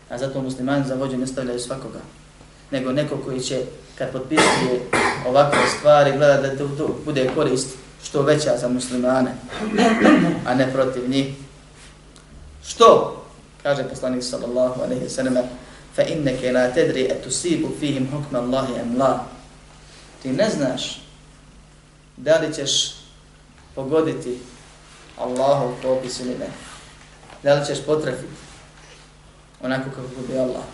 a 0.10 0.18
zato 0.18 0.42
muslimani 0.42 0.88
za 0.88 0.96
vođu 0.96 1.18
ne 1.18 1.28
stavljaju 1.28 1.60
svakoga, 1.60 2.00
nego 2.72 2.92
neko 2.92 3.18
koji 3.26 3.40
će, 3.40 3.62
kad 3.96 4.12
potpisuje 4.12 4.82
ovakve 5.28 5.68
stvari, 5.78 6.12
gleda 6.18 6.42
da 6.42 6.58
to 6.58 6.68
bude 7.06 7.30
korist 7.36 7.78
što 8.04 8.22
veća 8.22 8.58
za 8.58 8.68
muslimane, 8.68 9.36
a 10.46 10.56
ne 10.56 10.74
protiv 10.74 11.10
njih. 11.10 11.34
Što? 12.68 13.25
Kaže 13.66 13.90
poslanik 13.90 14.22
sallallahu 14.22 14.86
alejhi 14.86 15.04
ve 15.04 15.10
sellem 15.10 15.38
fa 15.96 16.04
inneke 16.06 16.52
la 16.54 16.70
tadri 16.70 17.10
e 17.10 17.18
tusibu 17.22 17.74
fihim 17.80 18.06
hukm 18.14 18.36
Allah 18.36 18.70
am 18.82 18.94
la 18.98 19.26
ti 20.22 20.30
ne 20.30 20.50
znaš 20.50 21.02
da 22.18 22.38
li 22.38 22.54
ćeš 22.54 22.94
pogoditi 23.76 24.38
Allahov 25.18 25.82
propis 25.82 26.20
ili 26.20 26.38
ne 26.38 26.50
da 27.44 27.54
li 27.54 27.66
ćeš 27.66 27.86
potrefiti 27.86 28.38
onako 29.62 29.90
kako 29.90 30.22
bi 30.28 30.38
Allah 30.38 30.66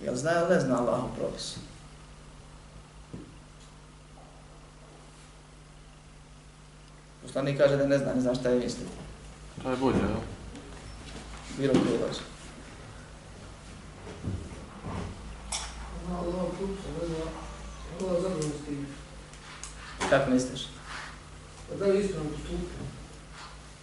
jel 0.00 0.14
zna 0.14 0.30
ili 0.30 0.54
ne 0.54 0.60
zna 0.60 0.78
Allahov 0.78 1.10
propis 1.18 1.56
Poslanik 7.22 7.58
kaže 7.58 7.76
da 7.76 7.86
ne 7.86 7.98
zna, 7.98 8.14
ne 8.14 8.20
zna 8.20 8.34
šta 8.34 8.48
je 8.48 8.60
misliti. 8.60 8.90
To 9.62 9.70
je 9.70 9.76
bolje, 9.76 9.98
jel? 9.98 10.35
Bilo 11.58 11.72
koji 11.72 11.98
laž. 12.08 12.16
Kako 20.10 20.30
misliš? 20.30 20.60
Pa 21.68 21.74
da 21.76 21.84
je 21.84 22.04
ispravno 22.04 22.30
postupio. 22.30 22.86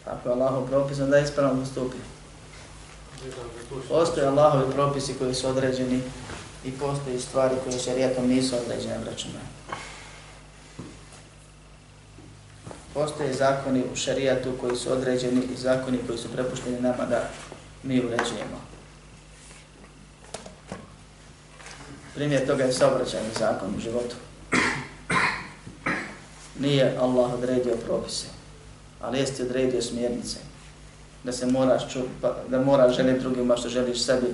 Ako 0.05 0.29
je 0.29 0.33
Allahov 0.33 0.67
propis, 0.67 0.99
onda 0.99 1.17
je 1.17 1.23
ispravno 1.23 1.59
postupio. 1.59 1.99
Postoje 3.89 4.27
Allahovi 4.27 4.73
propisi 4.73 5.13
koji 5.13 5.33
su 5.33 5.47
određeni 5.47 6.01
i 6.65 6.71
postoje 6.71 7.19
stvari 7.19 7.55
koje 7.63 7.79
šarijatom 7.79 8.27
nisu 8.27 8.55
određene, 8.55 8.99
braćima. 8.99 9.39
Postoje 12.93 13.33
zakoni 13.33 13.83
u 13.93 13.95
šarijatu 13.95 14.51
koji 14.61 14.75
su 14.75 14.91
određeni 14.91 15.41
i 15.53 15.57
zakoni 15.57 15.99
koji 16.07 16.17
su 16.17 16.27
prepušteni 16.33 16.81
nama 16.81 17.05
da 17.05 17.29
mi 17.83 17.99
uređujemo. 17.99 18.61
Primjer 22.15 22.47
toga 22.47 22.63
je 22.63 22.73
saobraćajni 22.73 23.29
zakon 23.39 23.75
u 23.75 23.79
životu. 23.79 24.15
Nije 26.59 26.97
Allah 26.99 27.33
odredio 27.33 27.75
propise, 27.85 28.25
ali 29.01 29.19
jeste 29.19 29.43
odredio 29.43 29.81
smjernice. 29.81 30.37
Da 31.23 31.31
se 31.31 31.45
moraš, 31.45 31.93
ču, 31.93 31.99
pa- 32.21 32.35
da 32.47 32.61
moraš 32.61 32.95
želiti 32.95 33.19
drugima 33.19 33.57
što 33.57 33.69
želiš 33.69 34.03
sebi, 34.05 34.27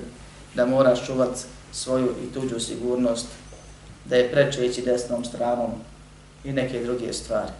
da 0.54 0.66
moraš 0.66 1.06
čuvat 1.06 1.38
svoju 1.72 2.14
i 2.24 2.32
tuđu 2.34 2.60
sigurnost, 2.60 3.26
da 4.04 4.16
je 4.16 4.32
preče 4.32 4.66
ići 4.66 4.82
desnom 4.82 5.24
stranom 5.24 5.70
i 6.44 6.52
neke 6.52 6.84
druge 6.84 7.12
stvari. 7.12 7.52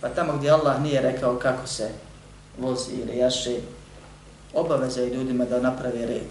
Pa 0.00 0.08
tamo 0.08 0.36
gdje 0.36 0.50
Allah 0.50 0.82
nije 0.82 1.00
rekao 1.02 1.38
kako 1.38 1.66
se 1.66 1.88
vozi 2.58 2.92
ili 2.92 3.18
jaše, 3.18 3.56
obaveza 4.54 5.00
je 5.00 5.14
ljudima 5.14 5.44
da 5.44 5.60
naprave 5.60 6.06
red. 6.06 6.30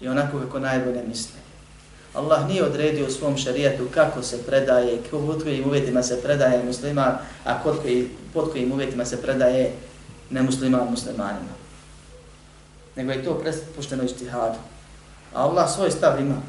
I 0.00 0.08
onako 0.08 0.38
kako 0.38 0.58
najbolje 0.58 1.02
misle. 1.08 1.40
Allah 2.14 2.48
nije 2.48 2.64
odredio 2.64 3.06
u 3.06 3.10
svom 3.10 3.36
šarijetu 3.36 3.86
kako 3.94 4.22
se 4.22 4.42
predaje, 4.46 4.98
pod 5.10 5.42
kojim 5.42 5.64
uvjetima 5.66 6.02
se 6.02 6.22
predaje 6.22 6.64
musliman, 6.64 7.18
a 7.44 7.62
kod 7.62 7.82
koji, 7.82 8.08
pod 8.34 8.52
kojim 8.52 8.72
uvjetima 8.72 9.04
se 9.04 9.22
predaje 9.22 9.72
nemusliman 10.30 10.90
muslimanima. 10.90 11.58
Nego 12.96 13.12
je 13.12 13.24
to 13.24 13.34
prepušteno 13.34 14.02
istihadu. 14.02 14.58
A 15.34 15.42
Allah 15.42 15.70
svoj 15.70 15.90
stav 15.90 16.20
ima. 16.20 16.42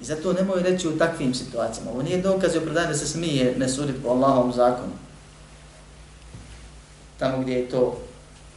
I 0.00 0.04
zato 0.04 0.32
nemoj 0.32 0.62
reći 0.62 0.88
u 0.88 0.98
takvim 0.98 1.34
situacijama. 1.34 1.90
Ovo 1.90 2.02
nije 2.02 2.22
dokaz 2.22 2.54
i 2.54 2.60
predanju 2.60 2.88
da 2.88 2.94
se 2.94 3.06
smije 3.06 3.54
ne 3.58 3.68
suditi 3.68 4.02
po 4.02 4.08
Allahovom 4.08 4.52
zakonu. 4.52 4.92
Tamo 7.22 7.38
gdje 7.38 7.54
je 7.54 7.68
to 7.68 7.98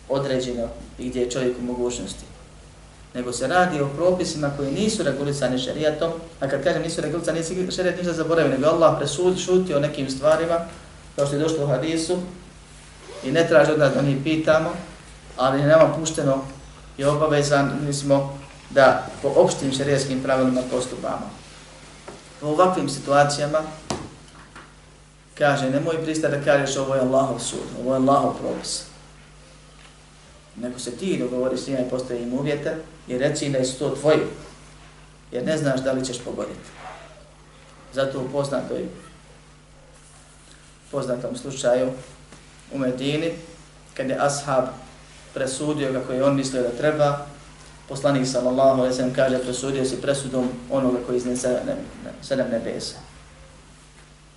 određeno 0.09 0.67
i 0.99 1.09
gdje 1.09 1.21
je 1.21 1.31
čovjek 1.31 1.57
u 1.59 1.65
mogućnosti 1.65 2.25
nego 3.15 3.31
se 3.31 3.47
radi 3.47 3.81
o 3.81 3.87
propisima 3.87 4.51
koji 4.57 4.71
nisu 4.71 5.03
regulisani 5.03 5.59
šarijatom, 5.59 6.11
a 6.39 6.47
kad 6.47 6.63
kažem 6.63 6.81
nisu 6.81 7.01
regulisani, 7.01 7.41
nije 7.49 7.71
šarijat 7.71 7.97
ništa 7.97 8.13
zaboravio, 8.13 8.51
nego 8.51 8.67
Allah 8.67 8.95
presud, 8.97 9.39
šuti 9.39 9.73
o 9.73 9.79
nekim 9.79 10.09
stvarima, 10.09 10.59
kao 11.15 11.25
što 11.25 11.35
je 11.35 11.41
došlo 11.41 11.63
u 11.63 11.67
hadisu, 11.67 12.17
i 13.23 13.31
ne 13.31 13.47
traži 13.47 13.71
od 13.71 13.79
nas 13.79 13.93
da 13.93 14.01
mi 14.01 14.23
pitamo, 14.23 14.69
ali 15.37 15.61
nema 15.61 15.93
pušteno 15.99 16.43
i 16.97 17.03
obavezan 17.03 17.93
smo 17.93 18.37
da 18.69 19.07
po 19.21 19.33
opštim 19.35 19.71
šarijatskim 19.71 20.23
pravilima 20.23 20.61
postupamo. 20.71 21.29
U 22.41 22.47
ovakvim 22.47 22.89
situacijama, 22.89 23.59
kaže, 25.37 25.69
nemoj 25.69 26.03
pristati 26.03 26.37
da 26.37 26.43
kažeš 26.43 26.77
ovo 26.77 26.95
je 26.95 27.01
Allahov 27.01 27.39
sud, 27.39 27.67
ovo 27.81 27.93
je 27.93 27.99
Allahov 27.99 28.33
propis. 28.39 28.83
Nego 30.55 30.79
se 30.79 30.91
ti 30.91 31.17
dogovori 31.17 31.57
s 31.57 31.67
njima 31.67 31.79
i 31.79 31.89
postoje 31.89 32.23
im 32.23 32.33
uvjete, 32.33 32.75
i 33.07 33.17
reci 33.17 33.49
da 33.49 33.65
su 33.65 33.79
to 33.79 33.89
tvoji, 33.89 34.19
jer 35.31 35.45
ne 35.45 35.57
znaš 35.57 35.79
da 35.81 35.91
li 35.91 36.05
ćeš 36.05 36.19
pogoditi. 36.19 36.69
Zato 37.93 38.19
u 38.19 38.29
poznatoj, 38.31 38.85
poznatom 40.91 41.35
slučaju 41.35 41.91
u 42.73 42.77
Medini, 42.77 43.31
kad 43.93 44.09
je 44.09 44.17
ashab 44.19 44.65
presudio 45.33 45.93
kako 45.93 46.13
je 46.13 46.23
on 46.23 46.35
mislio 46.35 46.61
da 46.61 46.69
treba, 46.69 47.25
poslanik 47.89 48.27
sallallahu 48.27 48.79
alaihi 48.79 48.95
sallam 48.95 49.13
kaže 49.13 49.39
presudio 49.39 49.85
si 49.85 50.01
presudom 50.01 50.49
onoga 50.71 50.97
koji 51.05 51.17
iznije 51.17 51.37
sedem, 51.37 51.77
sedem 52.21 52.47
nebesa. 52.51 52.95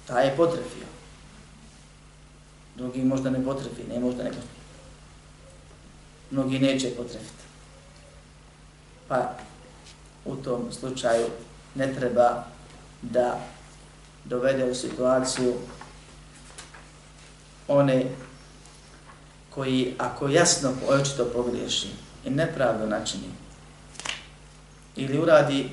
Ta 0.06 0.20
je 0.20 0.36
potrefio. 0.36 0.87
Drugi 2.78 3.04
možda 3.04 3.30
ne 3.30 3.44
potrefi, 3.44 3.82
ne 3.94 4.00
možda 4.00 4.22
ne 4.22 4.30
potrefi. 4.30 4.58
Mnogi 6.30 6.58
neće 6.58 6.90
potrefiti 6.90 7.48
pa 9.08 9.34
u 10.24 10.36
tom 10.36 10.72
slučaju 10.72 11.26
ne 11.74 11.94
treba 11.94 12.44
da 13.02 13.40
dovede 14.24 14.64
u 14.64 14.74
situaciju 14.74 15.54
one 17.68 18.04
koji 19.50 19.94
ako 19.98 20.28
jasno 20.28 20.72
očito 20.88 21.24
pogriješi 21.24 21.88
i 22.24 22.30
nepravdo 22.30 22.86
načini 22.86 23.28
ili 24.96 25.18
uradi 25.18 25.70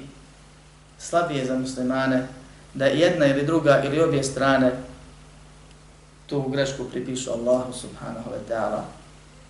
slabije 0.99 1.45
za 1.45 1.57
muslimane 1.57 2.27
da 2.73 2.85
jedna 2.85 3.25
ili 3.25 3.45
druga 3.45 3.83
ili 3.85 4.01
obje 4.01 4.23
strane 4.23 4.71
tu 6.28 6.41
grešku 6.41 6.84
pripišu 6.84 7.32
Allahu 7.32 7.73
subhanahu 7.73 8.30
wa 8.30 8.41
ta'ala 8.49 8.82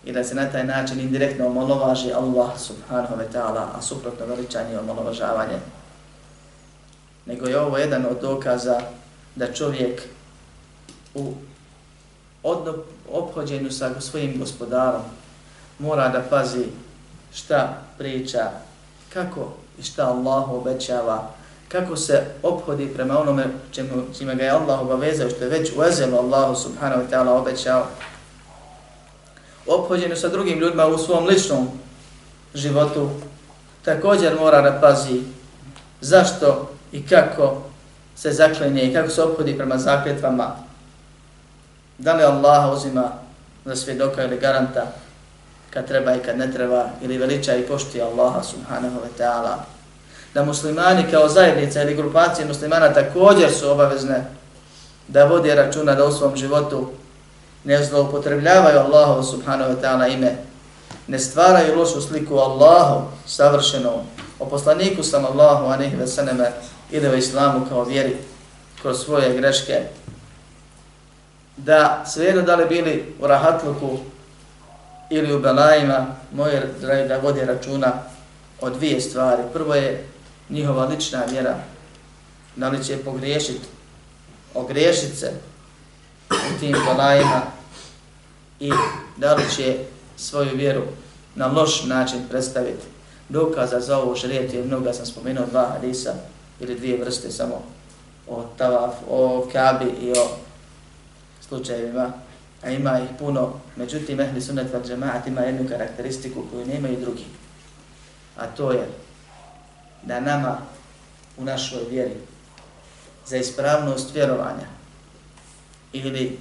i 0.05 0.11
da 0.11 0.23
se 0.23 0.36
na 0.36 0.51
taj 0.51 0.63
način 0.63 0.99
indirektno 0.99 1.47
omalovaži 1.47 2.13
Allah 2.13 2.59
subhanahu 2.59 3.15
wa 3.15 3.26
ta'ala, 3.34 3.67
a 3.78 3.82
suprotno 3.82 4.26
veličanje 4.26 4.73
i 4.73 4.78
omalovažavanje. 4.78 5.59
Nego 7.26 7.47
je 7.47 7.59
ovo 7.59 7.78
jedan 7.78 8.05
od 8.05 8.21
dokaza 8.21 8.82
da 9.36 9.53
čovjek 9.53 10.01
u 11.13 11.34
obhođenju 13.11 13.71
sa 13.71 14.01
svojim 14.01 14.39
gospodarom 14.39 15.01
mora 15.80 16.09
da 16.09 16.23
pazi 16.30 16.65
šta 17.34 17.82
priča, 17.97 18.51
kako 19.13 19.53
i 19.80 19.84
šta 19.84 20.07
Allah 20.07 20.49
obećava, 20.51 21.32
kako 21.68 21.95
se 21.95 22.26
obhodi 22.43 22.93
prema 22.95 23.20
onome 23.20 23.45
čemu, 23.72 23.89
čime 24.18 24.36
ga 24.36 24.43
je 24.43 24.49
Allah 24.49 24.82
obavezao, 24.82 25.30
što 25.30 25.43
je 25.43 25.49
već 25.49 25.72
u 25.78 25.84
ezelu 25.84 26.18
Allahu 26.18 26.55
subhanahu 26.55 27.01
wa 27.01 27.09
ta'ala 27.09 27.30
obećao, 27.30 27.86
Obhođenju 29.68 30.16
sa 30.16 30.30
drugim 30.30 30.59
ljudima 30.59 30.86
u 30.86 30.97
svom 30.97 31.26
ličnom 31.26 31.68
životu, 32.53 33.09
također 33.86 34.39
mora 34.39 34.61
da 34.61 34.82
pazi 34.82 35.22
zašto 36.01 36.70
i 36.91 37.07
kako 37.07 37.61
se 38.16 38.32
zaklenje 38.32 38.84
i 38.84 38.93
kako 38.93 39.09
se 39.09 39.24
ophodi 39.24 39.57
prema 39.57 39.78
zakljetvama. 39.78 40.55
Da 41.97 42.13
li 42.13 42.24
Allah 42.24 42.74
uzima 42.74 43.11
za 43.66 43.76
svjedoka 43.76 44.24
ili 44.24 44.39
garanta 44.39 44.86
kad 45.70 45.88
treba 45.88 46.16
i 46.16 46.20
kad 46.20 46.38
ne 46.38 46.51
treba, 46.51 46.86
ili 47.01 47.18
veliča 47.18 47.55
i 47.55 47.68
pošti 47.68 48.01
Allaha 48.01 48.43
subhanahu 48.43 48.95
wa 48.95 49.24
ta'ala. 49.24 49.74
Da 50.36 50.45
muslimani 50.45 51.03
kao 51.11 51.29
zajednica 51.29 51.81
ili 51.81 51.95
grupacije 51.95 52.47
muslimana 52.47 52.93
također 52.93 53.51
su 53.51 53.71
obavezne 53.71 54.25
da 55.07 55.25
vode 55.25 55.55
računa 55.55 55.95
da 55.95 56.05
u 56.05 56.11
svom 56.11 56.36
životu 56.36 56.89
ne 57.63 57.83
zloupotrebljavaju 57.83 58.79
Allahu 58.79 59.23
subhanahu 59.23 59.71
wa 59.71 59.81
ta'ala 59.81 60.13
ime, 60.13 60.36
ne 61.07 61.19
stvaraju 61.19 61.79
lošu 61.79 62.01
sliku 62.01 62.38
Allahu 62.38 63.01
savršenom, 63.25 63.99
o 64.39 64.45
poslaniku 64.45 65.03
sam 65.03 65.25
Allahu 65.25 65.65
a 65.65 65.77
nehi 65.77 65.95
veseneme 65.95 66.51
ili 66.91 67.07
o 67.07 67.15
islamu 67.15 67.65
kao 67.69 67.83
vjeri 67.83 68.17
kroz 68.81 69.03
svoje 69.05 69.33
greške, 69.33 69.81
da 71.57 72.03
svejedno 72.07 72.41
da 72.41 72.55
li 72.55 72.65
bili 72.65 73.15
u 73.21 73.27
rahatluku 73.27 73.97
ili 75.09 75.36
u 75.36 75.39
belajima, 75.39 76.05
moje 76.33 76.73
dragi 76.81 77.07
da 77.07 77.17
vode 77.17 77.45
računa 77.45 77.93
o 78.61 78.69
dvije 78.69 79.01
stvari. 79.01 79.41
Prvo 79.53 79.75
je 79.75 80.14
njihova 80.49 80.85
lična 80.85 81.23
vjera, 81.31 81.57
da 82.55 82.69
li 82.69 82.83
će 82.83 82.97
pogriješiti, 82.97 83.67
ogriješiti 84.53 85.15
se 85.15 85.31
u 86.29 86.59
tim 86.59 86.75
belajima, 86.85 87.41
i 88.59 88.71
da 89.17 89.33
li 89.33 89.43
će 89.55 89.77
svoju 90.17 90.55
vjeru 90.55 90.81
na 91.35 91.47
loš 91.47 91.83
način 91.83 92.19
predstaviti. 92.29 92.85
Dokaza 93.29 93.79
za 93.79 93.97
ovo 93.97 94.15
šarijeti 94.15 94.55
je 94.55 94.63
mnogo, 94.63 94.93
sam 94.93 95.05
spomenuo 95.05 95.45
dva 95.45 95.65
hadisa 95.65 96.13
ili 96.59 96.75
dvije 96.75 96.97
vrste 96.97 97.31
samo 97.31 97.63
o 98.27 98.45
tavaf, 98.57 98.93
o 99.09 99.47
kabi 99.51 99.85
i 100.01 100.11
o 100.11 100.27
slučajevima, 101.47 102.13
a 102.63 102.69
ima 102.69 102.99
ih 102.99 103.09
puno. 103.19 103.53
Međutim, 103.75 104.19
ehli 104.19 104.41
sunnet 104.41 104.73
val 104.73 104.83
džemaat 104.83 105.27
ima 105.27 105.41
jednu 105.41 105.69
karakteristiku 105.69 106.43
koju 106.51 106.65
nemaju 106.65 106.99
drugi. 107.01 107.25
A 108.37 108.47
to 108.47 108.71
je 108.71 108.87
da 110.05 110.19
nama 110.19 110.57
u 111.37 111.43
našoj 111.43 111.83
vjeri 111.89 112.15
za 113.25 113.37
ispravnost 113.37 114.15
vjerovanja 114.15 114.67
ili 115.93 116.39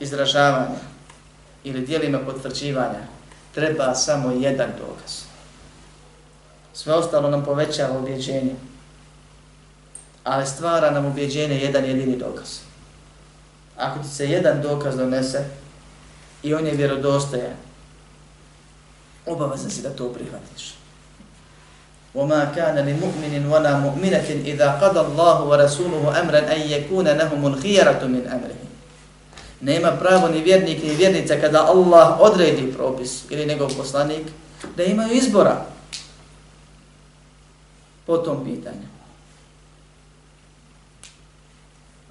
izražavanja 0.00 0.78
ili 1.64 1.86
dijelima 1.86 2.18
potvrđivanja 2.18 3.00
treba 3.54 3.94
samo 3.94 4.30
jedan 4.30 4.68
dokaz. 4.78 5.22
Sve 6.72 6.94
ostalo 6.94 7.30
nam 7.30 7.44
povećava 7.44 7.98
ubjeđenje, 7.98 8.54
ali 10.24 10.46
stvara 10.46 10.90
nam 10.90 11.06
ubjeđenje 11.06 11.54
jedan 11.54 11.84
jedini 11.84 12.16
dokaz. 12.16 12.58
Ako 13.76 14.02
ti 14.02 14.08
se 14.08 14.30
jedan 14.30 14.62
dokaz 14.62 14.96
donese 14.96 15.44
i 16.42 16.54
on 16.54 16.66
je 16.66 16.74
vjerodostojan, 16.74 17.56
obavezan 19.26 19.70
si 19.70 19.82
da 19.82 19.90
to 19.90 20.12
prihvatiš. 20.12 20.77
وما 22.13 22.53
كان 22.55 22.77
لمؤمن 22.77 23.45
ولا 23.49 23.73
مؤمنة 23.77 24.29
إذا 24.45 24.69
قضى 24.71 24.99
الله 24.99 25.43
ورسوله 25.43 26.21
أمرا 26.21 26.39
أن 26.55 26.61
يكون 26.61 27.07
لهم 27.07 27.47
الخيرة 27.47 28.01
من 28.05 28.27
أمره 28.29 28.63
nema 29.63 29.91
pravo 29.91 30.27
ni 30.27 30.41
vjernik 30.41 30.83
ni 30.83 30.95
vjernica 30.95 31.39
kada 31.41 31.67
Allah 31.67 32.19
odredi 32.21 32.73
propis 32.73 33.23
ili 33.29 33.45
njegov 33.45 33.69
poslanik 33.77 34.27
da 34.77 34.83
imaju 34.83 35.13
izbora 35.13 35.65
po 38.05 38.17
tom 38.17 38.45
pitanju. 38.45 38.87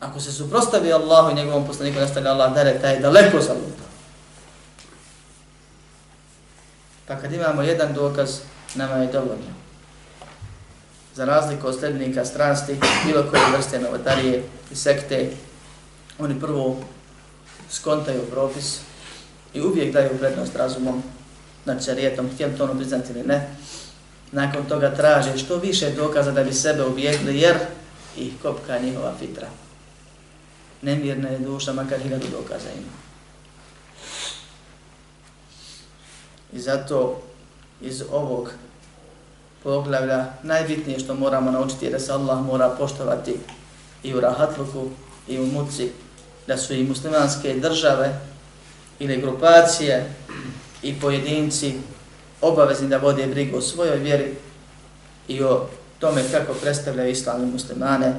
Ako 0.01 0.21
se 0.21 0.33
suprostavi 0.33 0.93
Allahu 0.93 1.31
i 1.31 1.35
njegovom 1.35 1.67
poslaniku 1.67 2.01
nastavlja 2.01 2.31
Allah 2.31 2.55
dare, 2.55 2.79
taj 2.81 2.95
je 2.95 3.01
daleko 3.01 3.41
za 3.41 3.53
luta. 3.53 3.87
Pa 7.07 7.17
kad 7.17 7.33
imamo 7.33 7.63
jedan 7.63 7.95
dokaz, 7.95 8.41
nama 8.75 8.95
je 8.95 9.13
dovoljno. 9.13 9.53
Za 11.18 11.26
razliku 11.26 11.68
od 11.68 11.80
sledbenika 11.80 12.26
strasti, 12.26 12.76
bilo 13.06 13.24
koje 13.30 13.42
vrste 13.58 13.80
novotarije 13.80 14.44
i 14.72 14.76
sekte, 14.76 15.30
oni 16.20 16.40
prvo 16.40 16.78
skontaju 17.70 18.22
propis 18.32 18.80
i 19.54 19.62
uvijek 19.62 19.94
daju 19.94 20.18
prednost 20.20 20.56
razumom 20.56 21.04
nad 21.66 21.86
šarijetom, 21.86 22.30
htjeli 22.34 22.58
to 22.58 22.64
ono 22.64 22.76
priznati 22.76 23.12
ili 23.12 23.24
ne. 23.24 23.50
Nakon 24.32 24.66
toga 24.66 24.96
traže 24.96 25.38
što 25.38 25.58
više 25.58 25.92
dokaza 25.92 26.32
da 26.32 26.44
bi 26.44 26.54
sebe 26.54 26.86
ubijedili, 26.86 27.40
jer 27.40 27.56
ih 28.18 28.34
kopka 28.42 28.80
njihova 28.80 29.14
fitra. 29.20 29.48
Nemirna 30.82 31.30
je 31.30 31.40
duša, 31.40 31.74
makar 31.74 32.00
hiljadu 32.00 32.28
dokaza 32.32 32.70
ima. 32.78 32.92
I 36.54 36.60
zato 36.60 37.22
iz 37.82 38.04
ovog 38.12 38.52
poglavlja 39.64 40.26
najbitnije 40.44 41.00
što 41.00 41.16
moramo 41.16 41.52
naučiti 41.52 41.86
je 41.86 41.92
da 41.92 42.00
se 42.00 42.12
Allah 42.12 42.46
mora 42.46 42.70
poštovati 42.78 43.36
i 44.04 44.16
u 44.16 44.20
rahatluku 44.20 44.88
i 45.28 45.40
u 45.40 45.46
muci, 45.46 45.90
da 46.48 46.58
su 46.58 46.74
i 46.74 46.84
muslimanske 46.84 47.54
države 47.54 48.20
ili 49.00 49.22
grupacije 49.22 50.14
i 50.84 51.00
pojedinci 51.00 51.74
obavezni 52.42 52.88
da 52.88 52.98
vode 52.98 53.28
brigu 53.28 53.58
o 53.58 53.62
svojoj 53.62 53.98
vjeri 53.98 54.36
i 55.28 55.44
o 55.44 55.66
tome 56.00 56.24
kako 56.32 56.54
predstavljaju 56.54 57.12
islam 57.12 57.52
muslimane 57.52 58.14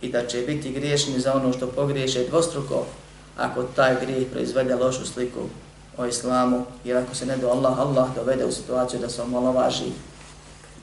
i 0.00 0.12
da 0.12 0.26
će 0.26 0.38
biti 0.38 0.72
griješni 0.72 1.20
za 1.20 1.34
ono 1.34 1.52
što 1.52 1.66
pogriješe 1.66 2.24
dvostruko 2.28 2.86
ako 3.36 3.62
taj 3.62 3.96
grijeh 4.00 4.26
proizvede 4.32 4.74
lošu 4.74 5.06
sliku 5.06 5.40
o 5.96 6.06
islamu, 6.06 6.64
jer 6.84 6.96
ako 6.96 7.14
se 7.14 7.26
ne 7.26 7.36
do 7.36 7.48
Allah, 7.48 7.78
Allah 7.78 8.08
dovede 8.14 8.44
u 8.44 8.52
situaciju 8.52 9.00
da 9.00 9.08
se 9.08 9.22
omalovaži. 9.22 9.92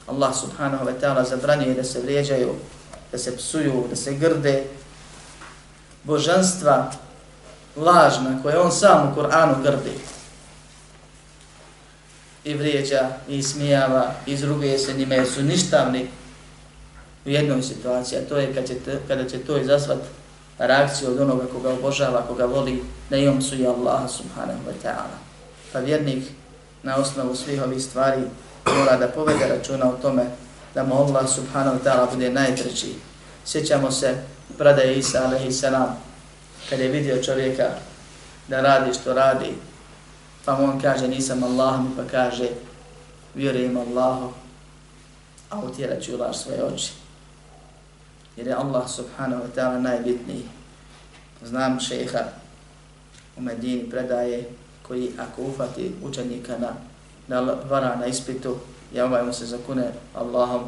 Allah 0.08 0.36
subhanahu 0.36 0.86
wa 0.86 0.94
ta'ala 1.02 1.24
zabranjuje 1.24 1.74
da 1.74 1.84
se 1.84 2.02
vrijeđaju, 2.02 2.56
da 3.12 3.18
se 3.18 3.38
psuju, 3.38 3.86
da 3.90 3.96
se 3.96 4.14
grde. 4.14 4.64
Božanstva 6.04 6.92
lažna 7.76 8.40
koje 8.44 8.60
on 8.60 8.72
sam 8.72 9.08
u 9.08 9.16
Kur'anu 9.16 9.64
grdi. 9.64 9.98
I 12.44 12.54
vrijeđa 12.54 13.10
i 13.28 13.44
smijava 13.44 14.12
i 14.26 14.32
izruguje 14.32 14.80
se 14.80 14.94
njime 14.94 15.16
jer 15.16 15.28
su 15.28 15.44
ništavni. 15.44 16.08
U 17.26 17.30
jednoj 17.30 17.62
situaciji, 17.62 18.20
a 18.20 18.30
to 18.30 18.38
je 18.38 18.54
kad 18.54 18.68
će 18.68 18.76
te, 18.76 19.00
kada 19.08 19.30
će 19.30 19.40
to 19.40 19.58
izasvat 19.58 20.00
reakciju 20.58 21.10
od 21.10 21.20
onoga 21.20 21.46
koga 21.54 21.70
obožava, 21.70 22.22
koga 22.28 22.46
voli, 22.46 22.84
da 23.10 23.18
i 23.18 23.26
su 23.26 23.40
psuje 23.40 23.68
Allah 23.68 24.12
subhanahu 24.12 24.60
wa 24.68 24.74
ta'ala. 24.84 25.18
Pa 25.74 25.80
vjernik 25.80 26.24
na 26.84 26.96
osnovu 26.96 27.36
svih 27.36 27.64
ovih 27.64 27.84
stvari 27.84 28.22
mora 28.66 28.98
da 28.98 29.08
povede 29.08 29.48
računa 29.48 29.90
o 29.90 29.98
tome 30.02 30.24
da 30.76 30.84
mu 30.84 30.96
Allah 30.96 31.30
subhanahu 31.30 31.78
wa 31.78 31.84
ta'ala 31.84 32.14
bude 32.14 32.30
najtreći. 32.30 32.96
Sjećamo 33.46 33.92
se 33.92 34.16
pradaje 34.58 34.98
Isa 34.98 35.24
alaihi 35.26 35.52
salam 35.52 35.98
kad 36.70 36.80
je 36.80 36.88
vidio 36.88 37.24
čovjeka 37.24 37.70
da 38.48 38.62
radi 38.62 38.94
što 38.94 39.14
radi, 39.14 39.54
pa 40.46 40.56
mu 40.58 40.64
on 40.64 40.82
kaže 40.82 41.08
nisam 41.08 41.44
Allah, 41.44 41.80
pa 41.98 42.04
kaže 42.12 42.50
vjerujem 43.36 43.78
Allahu, 43.78 44.32
a 45.50 45.60
utjerat 45.60 46.02
ću 46.02 46.18
laž 46.18 46.36
svoje 46.36 46.64
oči 46.64 47.04
jer 48.38 48.48
je 48.48 48.54
Allah 48.54 48.90
subhanahu 48.90 49.46
wa 49.46 49.52
ta'ala 49.54 49.78
najbitniji. 49.82 50.46
Znam 51.44 51.80
šeha 51.80 52.24
u 53.38 53.42
Medini 53.42 53.90
predaje 53.90 54.50
koji 54.88 55.12
ako 55.18 55.42
ufati 55.42 55.92
učenika 56.04 56.58
na, 56.58 56.74
na 57.28 57.42
vara 57.42 57.96
na 57.96 58.06
ispitu 58.06 58.58
i 58.94 59.02
ovaj 59.02 59.24
mu 59.24 59.34
se 59.34 59.46
zakune 59.46 59.92
Allahom, 60.16 60.64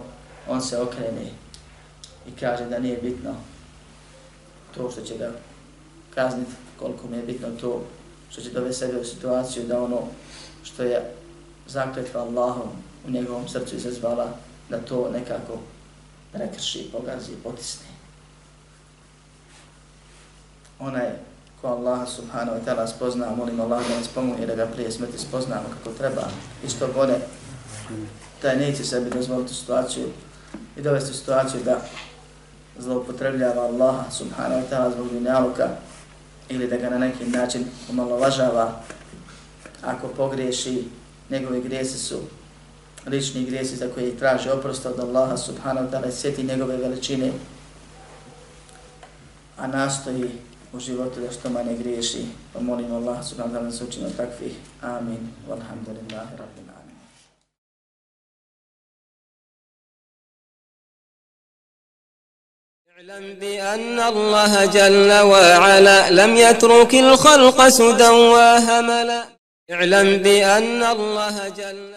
on 0.50 0.62
se 0.62 0.82
okrene 0.82 1.32
i 2.28 2.32
kaže 2.40 2.66
da 2.66 2.80
nije 2.80 2.98
bitno 2.98 3.36
to 4.76 4.92
što 4.92 5.02
će 5.02 5.18
ga 5.18 5.32
kazniti, 6.16 6.52
koliko 6.80 7.08
mi 7.08 7.18
je 7.18 7.24
bitno 7.24 7.48
to 7.62 7.84
što 8.30 8.42
će 8.42 8.50
dovesti 8.50 8.86
sebe 8.86 9.00
u 9.00 9.06
situaciju 9.06 9.64
da 9.64 9.84
ono 9.84 10.02
što 10.64 10.84
je 10.84 11.14
zakletva 11.68 12.22
Allahom 12.22 12.70
u 13.08 13.12
njegovom 13.12 13.48
srcu 13.48 13.76
izazvala, 13.76 14.30
da 14.70 14.78
to 14.78 15.10
nekako 15.14 15.60
prekrši, 16.34 16.90
pogazi, 16.92 17.32
potisne. 17.44 17.88
Onaj 20.80 21.10
ko 21.66 21.82
Allah 21.82 22.06
subhanahu 22.06 22.62
wa 22.62 22.62
ta'ala 22.62 22.86
spozna, 22.86 23.34
molim 23.34 23.58
Allah 23.58 23.82
da 23.82 23.98
nas 23.98 24.08
pomogne 24.08 24.46
da 24.46 24.54
ga 24.56 24.70
prije 24.70 24.92
smrti 24.92 25.18
spoznamo 25.18 25.66
kako 25.74 25.98
treba 25.98 26.30
i 26.62 26.70
što 26.70 26.88
bode, 26.94 27.18
taj 28.42 28.56
neće 28.56 28.84
sebi 28.84 29.10
dozvoliti 29.10 29.54
situaciju 29.54 30.06
i 30.78 30.82
dovesti 30.82 31.18
situaciju 31.18 31.62
da 31.66 31.82
zloupotrebljava 32.78 33.62
Allaha 33.62 34.12
subhanahu 34.12 34.62
wa 34.62 34.68
ta'ala 34.70 34.94
zbog 34.94 35.10
dunjaluka 35.10 35.70
ili 36.50 36.68
da 36.68 36.78
ga 36.78 36.90
na 36.90 36.98
neki 36.98 37.26
način 37.26 37.66
omalovažava. 37.90 38.82
Ako 39.82 40.08
pogriješi, 40.08 40.88
njegovi 41.30 41.62
grijesi 41.62 41.98
su 41.98 42.20
lični 43.08 43.46
grijesi 43.46 43.76
za 43.76 43.88
koje 43.94 44.18
traži 44.18 44.50
oprost 44.50 44.86
od 44.86 45.00
Allaha 45.00 45.38
subhanahu 45.38 45.88
wa 45.88 45.92
ta'ala 45.92 46.10
i 46.10 46.12
sjeti 46.12 46.44
njegove 46.44 46.78
veličine, 46.78 47.32
a 49.58 49.68
nastoji 49.68 50.30
u 50.76 50.80
životu 50.80 51.20
da 51.20 51.32
što 51.32 51.50
manje 51.50 51.78
griješi. 51.78 52.26
Pa 52.54 52.60
molim 52.60 52.94
Allah 52.94 53.26
subhanahu 53.26 53.56
wa 53.56 53.60
ta'ala 53.60 53.72
da 53.72 53.78
se 53.78 53.84
učinu 53.84 54.10
takvih. 54.18 54.54
Amin. 54.82 55.22
Walhamdulillahi 55.50 56.32
rabbil 56.38 56.70
alamin. 56.70 56.96
اعلم 62.96 63.34
بأن 63.34 64.00
الله 64.00 64.66
جل 64.66 65.12
وعلا 65.12 66.10
لم 66.10 66.36
يترك 66.36 66.96
الخلق 66.96 67.68
سدى 67.68 68.10
وهملا 68.10 69.24
اعلم 69.72 70.18
بأن 70.18 70.84
الله 70.84 71.50
جل 71.50 71.95